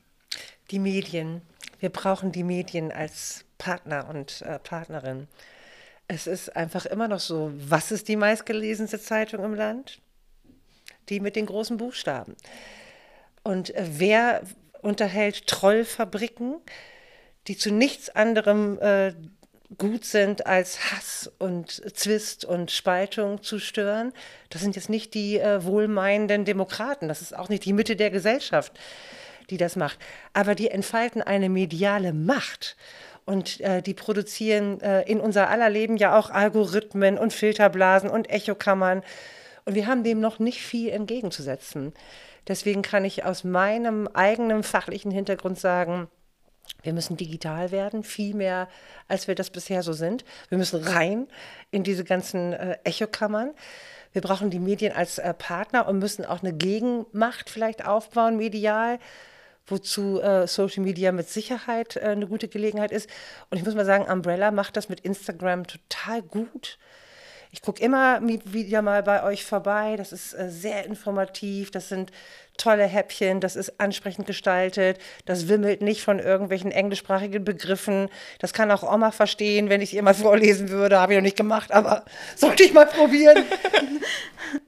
Die 0.70 0.78
Medien. 0.78 1.41
Wir 1.80 1.91
brauchen 1.91 2.32
die 2.32 2.43
Medien 2.43 2.93
als 2.93 3.45
Partner 3.59 4.09
und 4.09 4.43
äh, 4.43 4.59
Partnerin. 4.59 5.28
Es 6.09 6.26
ist 6.26 6.55
einfach 6.55 6.87
immer 6.87 7.09
noch 7.09 7.20
so, 7.20 7.53
was 7.57 7.91
ist 7.91 8.09
die 8.09 8.16
meistgelesenste 8.16 9.01
Zeitung 9.01 9.45
im 9.45 9.55
Land? 9.55 10.01
Die 11.09 11.20
mit 11.20 11.37
den 11.37 11.47
großen 11.47 11.76
Buchstaben. 11.76 12.37
Und 13.43 13.74
äh, 13.74 13.87
wer 13.89 14.43
unterhält 14.82 15.47
Trollfabriken, 15.47 16.57
die 17.47 17.57
zu 17.57 17.72
nichts 17.72 18.09
anderem 18.11 18.78
äh, 18.80 19.14
gut 19.78 20.04
sind, 20.04 20.46
als 20.46 20.92
Hass 20.92 21.30
und 21.38 21.82
Zwist 21.96 22.44
und 22.44 22.70
Spaltung 22.70 23.42
zu 23.42 23.58
stören. 23.58 24.12
Das 24.50 24.62
sind 24.62 24.76
jetzt 24.76 24.88
nicht 24.88 25.14
die 25.14 25.38
äh, 25.38 25.64
wohlmeinenden 25.64 26.44
Demokraten, 26.44 27.08
das 27.08 27.22
ist 27.22 27.36
auch 27.36 27.48
nicht 27.48 27.64
die 27.64 27.72
Mitte 27.72 27.96
der 27.96 28.10
Gesellschaft, 28.10 28.78
die 29.50 29.56
das 29.56 29.76
macht. 29.76 29.98
Aber 30.32 30.54
die 30.54 30.70
entfalten 30.70 31.22
eine 31.22 31.48
mediale 31.48 32.12
Macht 32.12 32.76
Und 33.28 33.60
äh, 33.60 33.82
die 33.82 33.94
produzieren 33.94 34.80
äh, 34.80 35.02
in 35.02 35.20
unser 35.20 35.50
aller 35.50 35.68
Leben 35.68 35.96
ja 35.96 36.16
auch 36.16 36.30
Algorithmen 36.30 37.18
und 37.18 37.32
Filterblasen 37.32 38.08
und 38.08 38.30
Echokammern. 38.30 39.02
Und 39.64 39.74
wir 39.74 39.88
haben 39.88 40.04
dem 40.04 40.20
noch 40.20 40.38
nicht 40.38 40.62
viel 40.62 40.90
entgegenzusetzen. 40.90 41.92
Deswegen 42.46 42.82
kann 42.82 43.04
ich 43.04 43.24
aus 43.24 43.42
meinem 43.42 44.06
eigenen 44.14 44.62
fachlichen 44.62 45.10
Hintergrund 45.10 45.58
sagen, 45.58 46.06
wir 46.82 46.92
müssen 46.92 47.16
digital 47.16 47.70
werden, 47.72 48.02
viel 48.04 48.34
mehr, 48.34 48.68
als 49.08 49.28
wir 49.28 49.34
das 49.34 49.50
bisher 49.50 49.82
so 49.82 49.92
sind. 49.92 50.24
Wir 50.48 50.58
müssen 50.58 50.82
rein 50.82 51.26
in 51.70 51.82
diese 51.82 52.04
ganzen 52.04 52.52
äh, 52.52 52.78
Echokammern. 52.84 53.52
Wir 54.12 54.22
brauchen 54.22 54.50
die 54.50 54.60
Medien 54.60 54.92
als 54.94 55.18
äh, 55.18 55.34
Partner 55.34 55.88
und 55.88 55.98
müssen 55.98 56.24
auch 56.24 56.42
eine 56.42 56.52
Gegenmacht 56.52 57.50
vielleicht 57.50 57.86
aufbauen, 57.86 58.36
medial, 58.36 58.98
wozu 59.66 60.20
äh, 60.20 60.46
Social 60.46 60.84
Media 60.84 61.12
mit 61.12 61.28
Sicherheit 61.28 61.96
äh, 61.96 62.00
eine 62.00 62.26
gute 62.26 62.48
Gelegenheit 62.48 62.92
ist. 62.92 63.10
Und 63.50 63.58
ich 63.58 63.64
muss 63.64 63.74
mal 63.74 63.84
sagen, 63.84 64.10
Umbrella 64.10 64.50
macht 64.52 64.76
das 64.76 64.88
mit 64.88 65.00
Instagram 65.00 65.66
total 65.66 66.22
gut. 66.22 66.78
Ich 67.50 67.62
gucke 67.62 67.82
immer 67.82 68.20
wieder 68.22 68.82
mal 68.82 69.02
bei 69.02 69.22
euch 69.22 69.44
vorbei. 69.44 69.96
Das 69.96 70.12
ist 70.12 70.34
äh, 70.34 70.50
sehr 70.50 70.84
informativ. 70.84 71.70
Das 71.70 71.88
sind 71.88 72.12
tolle 72.57 72.84
Häppchen. 72.84 73.40
Das 73.40 73.57
ist 73.57 73.80
ansprechend 73.80 74.26
gestaltet. 74.26 74.98
Das 75.24 75.48
wimmelt 75.48 75.82
nicht 75.82 76.02
von 76.02 76.18
irgendwelchen 76.18 76.72
englischsprachigen 76.72 77.44
Begriffen. 77.44 78.09
Das 78.38 78.52
kann 78.52 78.70
auch 78.70 78.82
Oma 78.82 79.11
verstehen, 79.11 79.68
wenn 79.68 79.80
ich 79.80 79.94
ihr 79.94 80.02
mal 80.02 80.14
vorlesen 80.14 80.70
würde. 80.70 81.00
Habe 81.00 81.12
ich 81.12 81.18
noch 81.18 81.24
nicht 81.24 81.36
gemacht, 81.36 81.72
aber 81.72 82.04
sollte 82.36 82.64
ich 82.64 82.72
mal 82.72 82.86
probieren. 82.86 83.44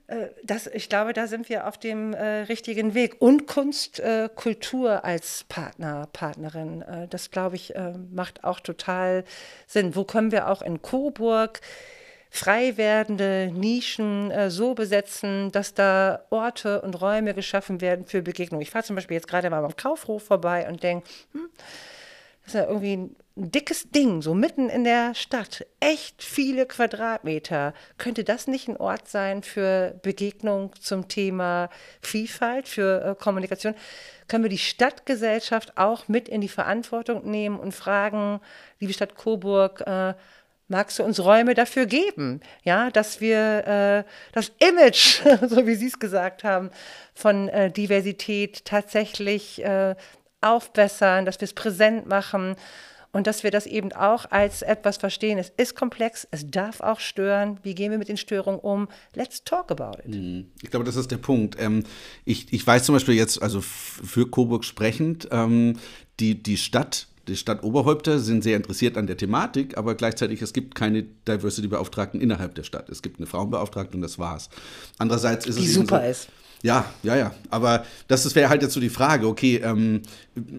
Äh, 0.09 0.29
das, 0.43 0.67
ich 0.67 0.89
glaube, 0.89 1.13
da 1.13 1.27
sind 1.27 1.49
wir 1.49 1.69
auf 1.69 1.79
dem 1.79 2.15
äh, 2.15 2.41
richtigen 2.43 2.95
Weg. 2.95 3.21
Und 3.21 3.47
Kunst, 3.47 4.01
äh, 4.01 4.29
Kultur 4.35 5.05
als 5.05 5.45
Partner, 5.49 6.09
Partnerin, 6.13 6.83
äh, 6.83 7.09
das 7.09 7.31
glaube 7.31 7.57
ich, 7.57 7.77
äh, 7.77 7.93
macht 8.11 8.43
auch 8.43 8.61
total 8.61 9.25
Sinn. 9.67 9.95
Wo 9.95 10.05
können 10.05 10.33
wir 10.33 10.49
auch 10.49 10.63
in 10.63 10.83
Coburg 10.83 11.61
frei 12.31 12.77
werdende 12.77 13.51
Nischen 13.53 14.31
äh, 14.31 14.51
so 14.51 14.75
besetzen, 14.75 15.51
dass 15.53 15.75
da 15.75 16.25
Orte 16.31 16.83
und 16.83 17.01
Räume 17.01 17.35
geschaffen 17.35 17.81
werden 17.81 18.05
für 18.07 18.23
Begegnungen. 18.23 18.63
Ich 18.63 18.71
fahre 18.71 18.85
zum 18.85 18.97
Beispiel 18.97 19.17
jetzt 19.17 19.29
gerade 19.29 19.51
mal 19.51 19.63
beim 19.63 19.77
Kaufhof 19.77 20.25
vorbei 20.25 20.69
und 20.69 20.83
denke, 20.83 21.09
hm, 21.33 21.49
das 22.45 22.55
ist 22.55 22.61
ja 22.61 22.67
irgendwie 22.67 22.97
ein 22.97 23.17
dickes 23.53 23.91
Ding, 23.91 24.23
so 24.23 24.35
mitten 24.35 24.69
in 24.69 24.85
der 24.85 25.15
Stadt. 25.15 25.67
Echt 25.81 26.23
viele 26.23 26.67
Quadratmeter. 26.67 27.75
Könnte 27.99 28.25
das 28.25 28.47
nicht 28.47 28.69
ein 28.69 28.77
Ort 28.77 29.09
sein 29.09 29.43
für 29.43 29.99
Begegnung 30.03 30.73
zum 30.81 31.09
Thema 31.09 31.69
Vielfalt, 32.01 32.67
für 32.67 33.05
äh, 33.05 33.15
Kommunikation? 33.23 33.75
Können 34.27 34.45
wir 34.45 34.51
die 34.51 34.59
Stadtgesellschaft 34.59 35.77
auch 35.77 36.09
mit 36.09 36.29
in 36.29 36.41
die 36.41 36.49
Verantwortung 36.49 37.31
nehmen 37.31 37.61
und 37.61 37.73
fragen, 37.73 38.41
liebe 38.81 38.93
Stadt 38.93 39.15
Coburg, 39.15 39.83
äh, 39.87 40.15
magst 40.69 40.99
du 40.99 41.03
uns 41.03 41.21
Räume 41.21 41.55
dafür 41.55 41.87
geben, 41.87 42.41
ja, 42.63 42.91
dass 42.91 43.21
wir 43.21 43.67
äh, 43.67 44.11
das 44.33 44.53
Image, 44.59 45.23
so 45.49 45.67
wie 45.67 45.75
Sie 45.75 45.87
es 45.87 45.99
gesagt 45.99 46.45
haben, 46.45 46.71
von 47.15 47.49
äh, 47.49 47.71
Diversität 47.71 48.65
tatsächlich 48.65 49.65
äh, 49.65 49.97
aufbessern, 50.41 51.25
dass 51.25 51.41
wir 51.41 51.47
es 51.47 51.55
präsent 51.55 52.07
machen 52.07 52.55
und 53.13 53.27
dass 53.27 53.43
wir 53.43 53.51
das 53.51 53.67
eben 53.67 53.93
auch 53.93 54.31
als 54.31 54.63
etwas 54.63 54.99
verstehen. 54.99 55.39
Es 55.39 55.51
ist 55.57 55.75
komplex, 55.75 56.29
es 56.31 56.51
darf 56.51 56.81
auch 56.81 57.01
stören. 57.01 57.59
Wie 57.63 57.75
gehen 57.75 57.91
wir 57.91 57.99
mit 57.99 58.09
den 58.09 58.19
Störungen 58.19 58.61
um? 58.61 58.89
Let's 59.15 59.43
talk 59.45 59.71
about 59.71 59.99
it. 60.01 60.15
Mhm. 60.15 60.53
Ich 60.63 60.71
glaube, 60.71 60.85
das 60.85 60.97
ist 60.97 61.11
der 61.11 61.17
Punkt. 61.17 61.57
Ähm, 61.59 61.85
ich, 62.25 62.53
ich 62.53 62.67
weiß 62.67 62.85
zum 62.85 62.95
Beispiel 62.95 63.15
jetzt, 63.15 63.43
also 63.43 63.61
für 63.61 64.31
Coburg 64.31 64.65
sprechend, 64.65 65.29
ähm, 65.33 65.79
die, 66.21 66.43
die 66.43 66.59
Stadt 66.59 67.09
die 67.29 67.37
Stadtoberhäupter 67.37 68.19
sind 68.19 68.43
sehr 68.43 68.57
interessiert 68.57 68.97
an 68.97 69.07
der 69.07 69.17
Thematik, 69.17 69.77
aber 69.77 69.95
gleichzeitig 69.95 70.43
es 70.43 70.53
gibt 70.53 70.75
keine 70.75 71.03
Diversity-Beauftragten 71.03 72.21
innerhalb 72.21 72.55
der 72.55 72.63
Stadt. 72.65 72.89
Es 72.89 73.03
gibt 73.03 73.19
eine 73.19 73.27
Frauenbeauftragte 73.27 73.97
und 73.97 74.03
das 74.03 74.19
war's. 74.19 74.49
Andererseits 74.99 75.47
ist 75.47 75.59
die 75.59 75.67
es 75.67 75.75
super 75.75 76.01
so, 76.01 76.11
ist. 76.11 76.29
Ja, 76.63 76.93
ja, 77.03 77.17
ja. 77.17 77.35
Aber 77.51 77.85
das 78.09 78.35
wäre 78.35 78.49
halt 78.49 78.63
jetzt 78.63 78.75
so 78.75 78.81
die 78.81 78.89
Frage, 78.89 79.29
okay, 79.29 79.61
ähm, 79.63 80.03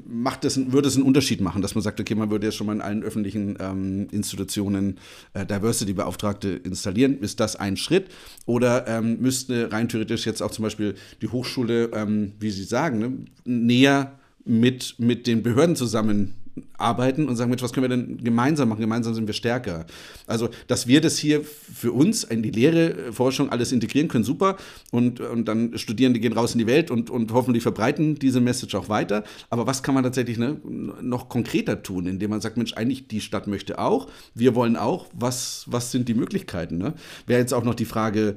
macht 0.07 0.45
das, 0.45 0.71
würde 0.71 0.87
es 0.87 0.95
einen 0.95 1.05
Unterschied 1.05 1.41
machen, 1.41 1.61
dass 1.61 1.75
man 1.75 1.81
sagt, 1.81 1.99
okay, 1.99 2.15
man 2.15 2.31
würde 2.31 2.47
jetzt 2.47 2.55
schon 2.55 2.67
mal 2.67 2.73
in 2.73 2.81
allen 2.81 3.03
öffentlichen 3.03 3.57
ähm, 3.59 4.07
Institutionen 4.11 4.97
äh, 5.33 5.45
Diversity-Beauftragte 5.45 6.49
installieren. 6.49 7.19
Ist 7.19 7.39
das 7.39 7.57
ein 7.57 7.75
Schritt? 7.75 8.07
Oder 8.45 8.87
ähm, 8.87 9.19
müsste 9.19 9.71
rein 9.71 9.89
theoretisch 9.89 10.25
jetzt 10.25 10.41
auch 10.41 10.51
zum 10.51 10.63
Beispiel 10.63 10.95
die 11.21 11.27
Hochschule, 11.27 11.91
ähm, 11.93 12.33
wie 12.39 12.51
Sie 12.51 12.63
sagen, 12.63 12.99
ne, 12.99 13.11
näher 13.43 14.19
mit, 14.45 14.95
mit 14.99 15.27
den 15.27 15.43
Behörden 15.43 15.75
zusammen 15.75 16.35
arbeiten 16.77 17.27
und 17.27 17.35
sagen, 17.35 17.49
Mensch, 17.49 17.61
was 17.61 17.73
können 17.73 17.89
wir 17.89 17.95
denn 17.95 18.23
gemeinsam 18.23 18.69
machen? 18.69 18.81
Gemeinsam 18.81 19.13
sind 19.13 19.27
wir 19.27 19.33
stärker. 19.33 19.85
Also, 20.27 20.49
dass 20.67 20.87
wir 20.87 21.01
das 21.01 21.17
hier 21.17 21.43
für 21.43 21.91
uns 21.91 22.23
in 22.23 22.43
die 22.43 22.51
Lehre, 22.51 23.13
Forschung 23.13 23.49
alles 23.49 23.71
integrieren 23.71 24.07
können, 24.07 24.23
super. 24.23 24.57
Und, 24.91 25.19
und 25.19 25.47
dann 25.47 25.77
Studierende 25.77 26.19
gehen 26.19 26.33
raus 26.33 26.53
in 26.53 26.59
die 26.59 26.67
Welt 26.67 26.91
und, 26.91 27.09
und 27.09 27.31
hoffentlich 27.33 27.63
verbreiten 27.63 28.15
diese 28.15 28.41
Message 28.41 28.75
auch 28.75 28.89
weiter. 28.89 29.23
Aber 29.49 29.67
was 29.67 29.83
kann 29.83 29.95
man 29.95 30.03
tatsächlich 30.03 30.37
ne, 30.37 30.57
noch 31.01 31.29
konkreter 31.29 31.83
tun, 31.83 32.07
indem 32.07 32.31
man 32.31 32.41
sagt, 32.41 32.57
Mensch, 32.57 32.73
eigentlich 32.73 33.07
die 33.07 33.21
Stadt 33.21 33.47
möchte 33.47 33.79
auch, 33.79 34.07
wir 34.33 34.55
wollen 34.55 34.75
auch, 34.75 35.07
was, 35.13 35.65
was 35.67 35.91
sind 35.91 36.07
die 36.07 36.13
Möglichkeiten? 36.13 36.77
Ne? 36.77 36.93
Wäre 37.25 37.39
jetzt 37.39 37.53
auch 37.53 37.63
noch 37.63 37.75
die 37.75 37.85
Frage, 37.85 38.35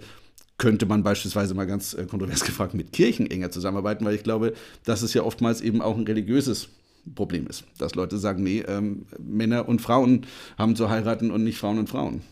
könnte 0.59 0.87
man 0.87 1.03
beispielsweise 1.03 1.55
mal 1.55 1.67
ganz 1.67 1.95
äh, 1.95 2.05
kontrovers 2.05 2.45
gefragt 2.45 2.75
mit 2.75 2.93
Kirchen 2.93 3.31
enger 3.31 3.51
zusammenarbeiten, 3.51 4.05
weil 4.05 4.15
ich 4.15 4.23
glaube, 4.23 4.53
das 4.85 5.03
ist 5.03 5.15
ja 5.15 5.23
oftmals 5.23 5.61
eben 5.61 5.83
auch 5.83 5.97
ein 5.97 6.05
religiöses 6.05 6.69
Problem 7.15 7.47
ist. 7.47 7.65
Dass 7.79 7.95
Leute 7.95 8.19
sagen, 8.19 8.43
nee, 8.43 8.61
ähm, 8.61 9.07
Männer 9.19 9.69
und 9.69 9.81
Frauen 9.81 10.27
haben 10.59 10.77
zu 10.77 10.91
heiraten 10.91 11.31
und 11.31 11.45
nicht 11.45 11.59
Frauen 11.59 11.79
und 11.79 11.89
Frauen. 11.89 12.23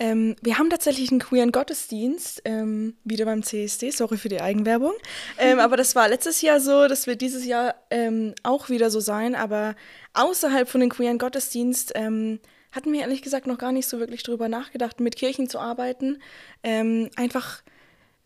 Ähm, 0.00 0.34
wir 0.40 0.58
haben 0.58 0.70
tatsächlich 0.70 1.10
einen 1.10 1.20
queeren 1.20 1.52
Gottesdienst, 1.52 2.40
ähm, 2.46 2.94
wieder 3.04 3.26
beim 3.26 3.42
CSD, 3.42 3.90
sorry 3.90 4.16
für 4.16 4.30
die 4.30 4.40
Eigenwerbung. 4.40 4.92
Ähm, 5.38 5.58
aber 5.58 5.76
das 5.76 5.94
war 5.94 6.08
letztes 6.08 6.40
Jahr 6.40 6.58
so, 6.58 6.88
das 6.88 7.06
wird 7.06 7.20
dieses 7.20 7.44
Jahr 7.44 7.74
ähm, 7.90 8.34
auch 8.42 8.70
wieder 8.70 8.90
so 8.90 8.98
sein. 8.98 9.34
Aber 9.34 9.76
außerhalb 10.14 10.66
von 10.68 10.80
dem 10.80 10.88
queeren 10.88 11.18
Gottesdienst 11.18 11.92
ähm, 11.96 12.40
hatten 12.72 12.92
wir 12.94 13.02
ehrlich 13.02 13.20
gesagt 13.20 13.46
noch 13.46 13.58
gar 13.58 13.72
nicht 13.72 13.88
so 13.88 13.98
wirklich 13.98 14.22
drüber 14.22 14.48
nachgedacht, 14.48 15.00
mit 15.00 15.16
Kirchen 15.16 15.50
zu 15.50 15.58
arbeiten. 15.58 16.18
Ähm, 16.62 17.10
einfach 17.16 17.62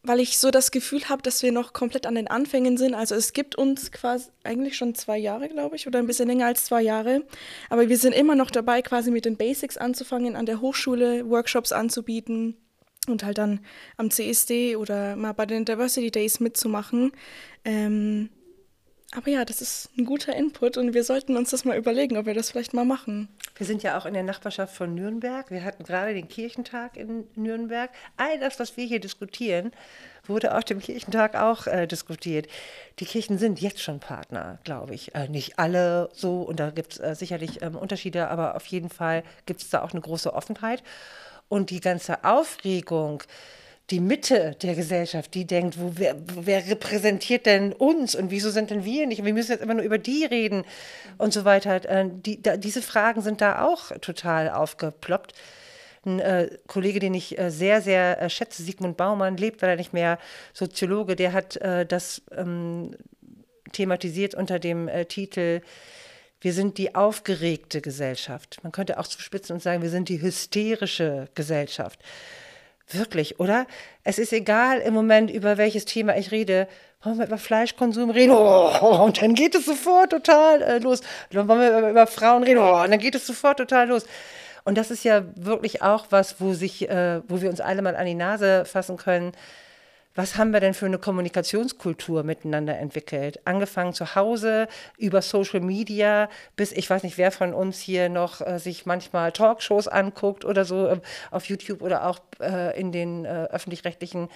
weil 0.04 0.20
ich 0.20 0.38
so 0.38 0.50
das 0.50 0.70
Gefühl 0.70 1.08
habe, 1.08 1.22
dass 1.22 1.42
wir 1.42 1.50
noch 1.50 1.72
komplett 1.72 2.06
an 2.06 2.14
den 2.14 2.28
Anfängen 2.28 2.76
sind. 2.76 2.94
Also 2.94 3.14
es 3.14 3.32
gibt 3.32 3.56
uns 3.56 3.90
quasi 3.90 4.28
eigentlich 4.44 4.76
schon 4.76 4.94
zwei 4.94 5.16
Jahre, 5.16 5.48
glaube 5.48 5.76
ich, 5.76 5.86
oder 5.86 5.98
ein 5.98 6.06
bisschen 6.06 6.28
länger 6.28 6.46
als 6.46 6.66
zwei 6.66 6.82
Jahre. 6.82 7.22
Aber 7.70 7.88
wir 7.88 7.96
sind 7.96 8.12
immer 8.12 8.34
noch 8.34 8.50
dabei, 8.50 8.82
quasi 8.82 9.10
mit 9.10 9.24
den 9.24 9.38
Basics 9.38 9.78
anzufangen, 9.78 10.36
an 10.36 10.44
der 10.44 10.60
Hochschule 10.60 11.28
Workshops 11.28 11.72
anzubieten 11.72 12.54
und 13.08 13.24
halt 13.24 13.38
dann 13.38 13.60
am 13.96 14.10
CSD 14.10 14.76
oder 14.76 15.16
mal 15.16 15.32
bei 15.32 15.46
den 15.46 15.64
Diversity 15.64 16.10
Days 16.10 16.38
mitzumachen. 16.38 17.12
Ähm, 17.64 18.28
aber 19.12 19.30
ja, 19.30 19.44
das 19.46 19.62
ist 19.62 19.90
ein 19.96 20.04
guter 20.04 20.36
Input 20.36 20.76
und 20.76 20.92
wir 20.92 21.04
sollten 21.04 21.36
uns 21.36 21.50
das 21.50 21.64
mal 21.64 21.78
überlegen, 21.78 22.18
ob 22.18 22.26
wir 22.26 22.34
das 22.34 22.50
vielleicht 22.50 22.74
mal 22.74 22.84
machen. 22.84 23.28
Wir 23.56 23.66
sind 23.66 23.84
ja 23.84 23.96
auch 23.96 24.04
in 24.04 24.14
der 24.14 24.24
Nachbarschaft 24.24 24.74
von 24.74 24.94
Nürnberg. 24.94 25.48
Wir 25.50 25.62
hatten 25.62 25.84
gerade 25.84 26.12
den 26.12 26.26
Kirchentag 26.26 26.96
in 26.96 27.28
Nürnberg. 27.36 27.90
All 28.16 28.40
das, 28.40 28.58
was 28.58 28.76
wir 28.76 28.84
hier 28.84 28.98
diskutieren, 28.98 29.70
wurde 30.26 30.56
auf 30.56 30.64
dem 30.64 30.80
Kirchentag 30.80 31.36
auch 31.36 31.68
äh, 31.68 31.86
diskutiert. 31.86 32.48
Die 32.98 33.04
Kirchen 33.04 33.38
sind 33.38 33.60
jetzt 33.60 33.80
schon 33.80 34.00
Partner, 34.00 34.58
glaube 34.64 34.94
ich. 34.94 35.14
Äh, 35.14 35.28
nicht 35.28 35.58
alle 35.58 36.08
so 36.12 36.42
und 36.42 36.58
da 36.58 36.70
gibt 36.70 36.94
es 36.94 36.98
äh, 37.00 37.14
sicherlich 37.14 37.62
ähm, 37.62 37.76
Unterschiede, 37.76 38.28
aber 38.28 38.56
auf 38.56 38.66
jeden 38.66 38.90
Fall 38.90 39.22
gibt 39.46 39.62
es 39.62 39.70
da 39.70 39.82
auch 39.82 39.92
eine 39.92 40.00
große 40.00 40.34
Offenheit. 40.34 40.82
Und 41.48 41.70
die 41.70 41.80
ganze 41.80 42.24
Aufregung, 42.24 43.22
die 43.90 44.00
Mitte 44.00 44.56
der 44.62 44.74
Gesellschaft, 44.74 45.34
die 45.34 45.46
denkt, 45.46 45.78
wo, 45.78 45.92
wer, 45.96 46.16
wer, 46.34 46.66
repräsentiert 46.66 47.44
denn 47.44 47.72
uns 47.72 48.14
und 48.14 48.30
wieso 48.30 48.50
sind 48.50 48.70
denn 48.70 48.84
wir 48.84 49.06
nicht? 49.06 49.24
Wir 49.24 49.34
müssen 49.34 49.52
jetzt 49.52 49.62
immer 49.62 49.74
nur 49.74 49.84
über 49.84 49.98
die 49.98 50.24
reden 50.24 50.64
und 51.18 51.34
so 51.34 51.44
weiter. 51.44 51.84
Äh, 51.88 52.08
die, 52.10 52.40
da, 52.40 52.56
diese 52.56 52.80
Fragen 52.80 53.20
sind 53.20 53.40
da 53.40 53.62
auch 53.64 53.90
total 54.00 54.50
aufgeploppt. 54.50 55.34
Ein 56.06 56.18
äh, 56.20 56.48
Kollege, 56.66 56.98
den 56.98 57.14
ich 57.14 57.38
äh, 57.38 57.50
sehr, 57.50 57.82
sehr 57.82 58.20
äh, 58.22 58.30
schätze, 58.30 58.62
Sigmund 58.62 58.96
Baumann, 58.96 59.36
lebt 59.36 59.60
leider 59.60 59.76
nicht 59.76 59.92
mehr, 59.92 60.18
Soziologe, 60.54 61.14
der 61.16 61.32
hat 61.32 61.56
äh, 61.56 61.84
das 61.84 62.22
ähm, 62.34 62.96
thematisiert 63.72 64.34
unter 64.34 64.58
dem 64.58 64.88
äh, 64.88 65.04
Titel 65.04 65.60
wir 66.44 66.52
sind 66.52 66.76
die 66.76 66.94
aufgeregte 66.94 67.80
Gesellschaft. 67.80 68.58
Man 68.62 68.70
könnte 68.70 68.98
auch 68.98 69.06
zuspitzen 69.06 69.54
und 69.54 69.62
sagen, 69.62 69.80
wir 69.80 69.88
sind 69.88 70.10
die 70.10 70.20
hysterische 70.20 71.28
Gesellschaft. 71.34 71.98
Wirklich, 72.90 73.40
oder? 73.40 73.66
Es 74.02 74.18
ist 74.18 74.32
egal 74.32 74.80
im 74.80 74.94
Moment, 74.94 75.30
über 75.30 75.56
welches 75.56 75.84
Thema 75.84 76.16
ich 76.16 76.30
rede. 76.30 76.68
Wollen 77.02 77.18
wir 77.18 77.26
über 77.26 77.38
Fleischkonsum 77.38 78.10
reden? 78.10 78.32
Oh, 78.32 79.04
und 79.04 79.20
dann 79.20 79.34
geht 79.34 79.54
es 79.54 79.66
sofort 79.66 80.10
total 80.10 80.62
äh, 80.62 80.78
los. 80.78 81.00
Wollen 81.30 81.48
wir 81.48 81.78
über, 81.78 81.90
über 81.90 82.06
Frauen 82.06 82.42
reden? 82.42 82.58
Oh, 82.58 82.82
und 82.82 82.90
dann 82.90 82.98
geht 82.98 83.14
es 83.14 83.26
sofort 83.26 83.58
total 83.58 83.88
los. 83.88 84.04
Und 84.64 84.78
das 84.78 84.90
ist 84.90 85.04
ja 85.04 85.22
wirklich 85.36 85.82
auch 85.82 86.06
was, 86.10 86.40
wo, 86.40 86.54
sich, 86.54 86.88
äh, 86.88 87.20
wo 87.28 87.40
wir 87.40 87.50
uns 87.50 87.60
alle 87.60 87.82
mal 87.82 87.96
an 87.96 88.06
die 88.06 88.14
Nase 88.14 88.64
fassen 88.64 88.96
können. 88.96 89.32
Was 90.14 90.36
haben 90.36 90.52
wir 90.52 90.60
denn 90.60 90.74
für 90.74 90.86
eine 90.86 90.98
Kommunikationskultur 90.98 92.22
miteinander 92.22 92.78
entwickelt? 92.78 93.40
Angefangen 93.46 93.92
zu 93.92 94.14
Hause, 94.14 94.68
über 94.96 95.22
Social 95.22 95.60
Media, 95.60 96.28
bis 96.56 96.72
ich 96.72 96.88
weiß 96.88 97.02
nicht, 97.02 97.18
wer 97.18 97.32
von 97.32 97.52
uns 97.52 97.80
hier 97.80 98.08
noch 98.08 98.40
äh, 98.40 98.58
sich 98.58 98.86
manchmal 98.86 99.32
Talkshows 99.32 99.88
anguckt 99.88 100.44
oder 100.44 100.64
so 100.64 100.86
äh, 100.86 101.00
auf 101.30 101.46
YouTube 101.46 101.82
oder 101.82 102.06
auch 102.06 102.20
äh, 102.40 102.78
in 102.78 102.92
den 102.92 103.24
äh, 103.24 103.48
öffentlich-rechtlichen 103.50 104.28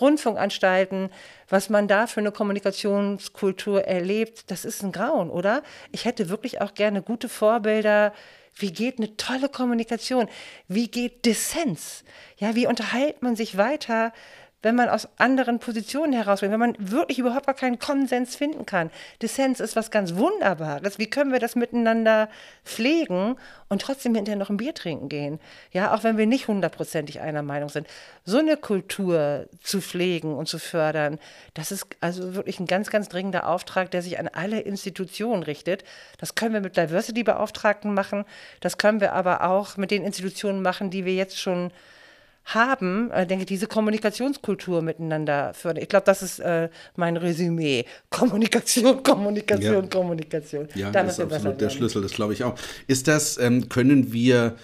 Rundfunkanstalten, 0.00 1.10
was 1.48 1.68
man 1.68 1.88
da 1.88 2.06
für 2.06 2.20
eine 2.20 2.32
Kommunikationskultur 2.32 3.84
erlebt, 3.84 4.50
das 4.50 4.64
ist 4.64 4.82
ein 4.82 4.92
Grauen, 4.92 5.30
oder? 5.30 5.62
Ich 5.92 6.04
hätte 6.04 6.30
wirklich 6.30 6.60
auch 6.62 6.74
gerne 6.74 7.02
gute 7.02 7.28
Vorbilder, 7.28 8.14
wie 8.56 8.72
geht 8.72 8.98
eine 8.98 9.16
tolle 9.16 9.48
Kommunikation? 9.48 10.28
Wie 10.68 10.88
geht 10.88 11.24
Dissens? 11.24 12.04
Ja, 12.36 12.54
wie 12.54 12.66
unterhält 12.66 13.22
man 13.22 13.36
sich 13.36 13.56
weiter 13.56 14.12
wenn 14.62 14.74
man 14.74 14.88
aus 14.88 15.08
anderen 15.16 15.58
Positionen 15.58 16.12
herausbringt, 16.12 16.52
wenn 16.52 16.60
man 16.60 16.76
wirklich 16.78 17.18
überhaupt 17.18 17.46
gar 17.46 17.54
keinen 17.54 17.78
Konsens 17.78 18.36
finden 18.36 18.66
kann. 18.66 18.90
Dissens 19.22 19.58
ist 19.60 19.76
was 19.76 19.90
ganz 19.90 20.14
Wunderbares. 20.16 20.98
Wie 20.98 21.08
können 21.08 21.32
wir 21.32 21.38
das 21.38 21.56
miteinander 21.56 22.28
pflegen 22.64 23.36
und 23.68 23.82
trotzdem 23.82 24.14
hinterher 24.14 24.38
noch 24.38 24.50
ein 24.50 24.58
Bier 24.58 24.74
trinken 24.74 25.08
gehen? 25.08 25.40
Ja, 25.72 25.94
auch 25.94 26.04
wenn 26.04 26.18
wir 26.18 26.26
nicht 26.26 26.48
hundertprozentig 26.48 27.20
einer 27.20 27.42
Meinung 27.42 27.70
sind. 27.70 27.86
So 28.24 28.38
eine 28.38 28.56
Kultur 28.56 29.48
zu 29.62 29.80
pflegen 29.80 30.34
und 30.34 30.46
zu 30.46 30.58
fördern, 30.58 31.18
das 31.54 31.72
ist 31.72 31.86
also 32.00 32.34
wirklich 32.34 32.60
ein 32.60 32.66
ganz, 32.66 32.90
ganz 32.90 33.08
dringender 33.08 33.48
Auftrag, 33.48 33.90
der 33.90 34.02
sich 34.02 34.18
an 34.18 34.28
alle 34.28 34.60
Institutionen 34.60 35.42
richtet. 35.42 35.84
Das 36.18 36.34
können 36.34 36.52
wir 36.52 36.60
mit 36.60 36.76
Diversity-Beauftragten 36.76 37.94
machen. 37.94 38.24
Das 38.60 38.76
können 38.76 39.00
wir 39.00 39.14
aber 39.14 39.44
auch 39.44 39.78
mit 39.78 39.90
den 39.90 40.04
Institutionen 40.04 40.60
machen, 40.60 40.90
die 40.90 41.06
wir 41.06 41.14
jetzt 41.14 41.38
schon 41.38 41.70
haben, 42.54 43.10
äh, 43.10 43.26
denke 43.26 43.42
ich, 43.42 43.48
diese 43.48 43.66
Kommunikationskultur 43.66 44.82
miteinander 44.82 45.54
fördern. 45.54 45.82
Ich 45.82 45.88
glaube, 45.88 46.04
das 46.06 46.22
ist 46.22 46.38
äh, 46.40 46.68
mein 46.96 47.16
Resümee. 47.16 47.84
Kommunikation, 48.10 49.02
Kommunikation, 49.02 49.84
ja. 49.84 49.90
Kommunikation. 49.90 50.68
Ja, 50.74 50.90
das 50.90 51.18
ist 51.18 51.20
absolut 51.20 51.60
der 51.60 51.70
Schlüssel, 51.70 52.02
das 52.02 52.12
glaube 52.12 52.32
ich 52.32 52.44
auch. 52.44 52.54
Ist 52.86 53.08
das, 53.08 53.38
ähm, 53.38 53.68
können 53.68 54.12
wir 54.12 54.56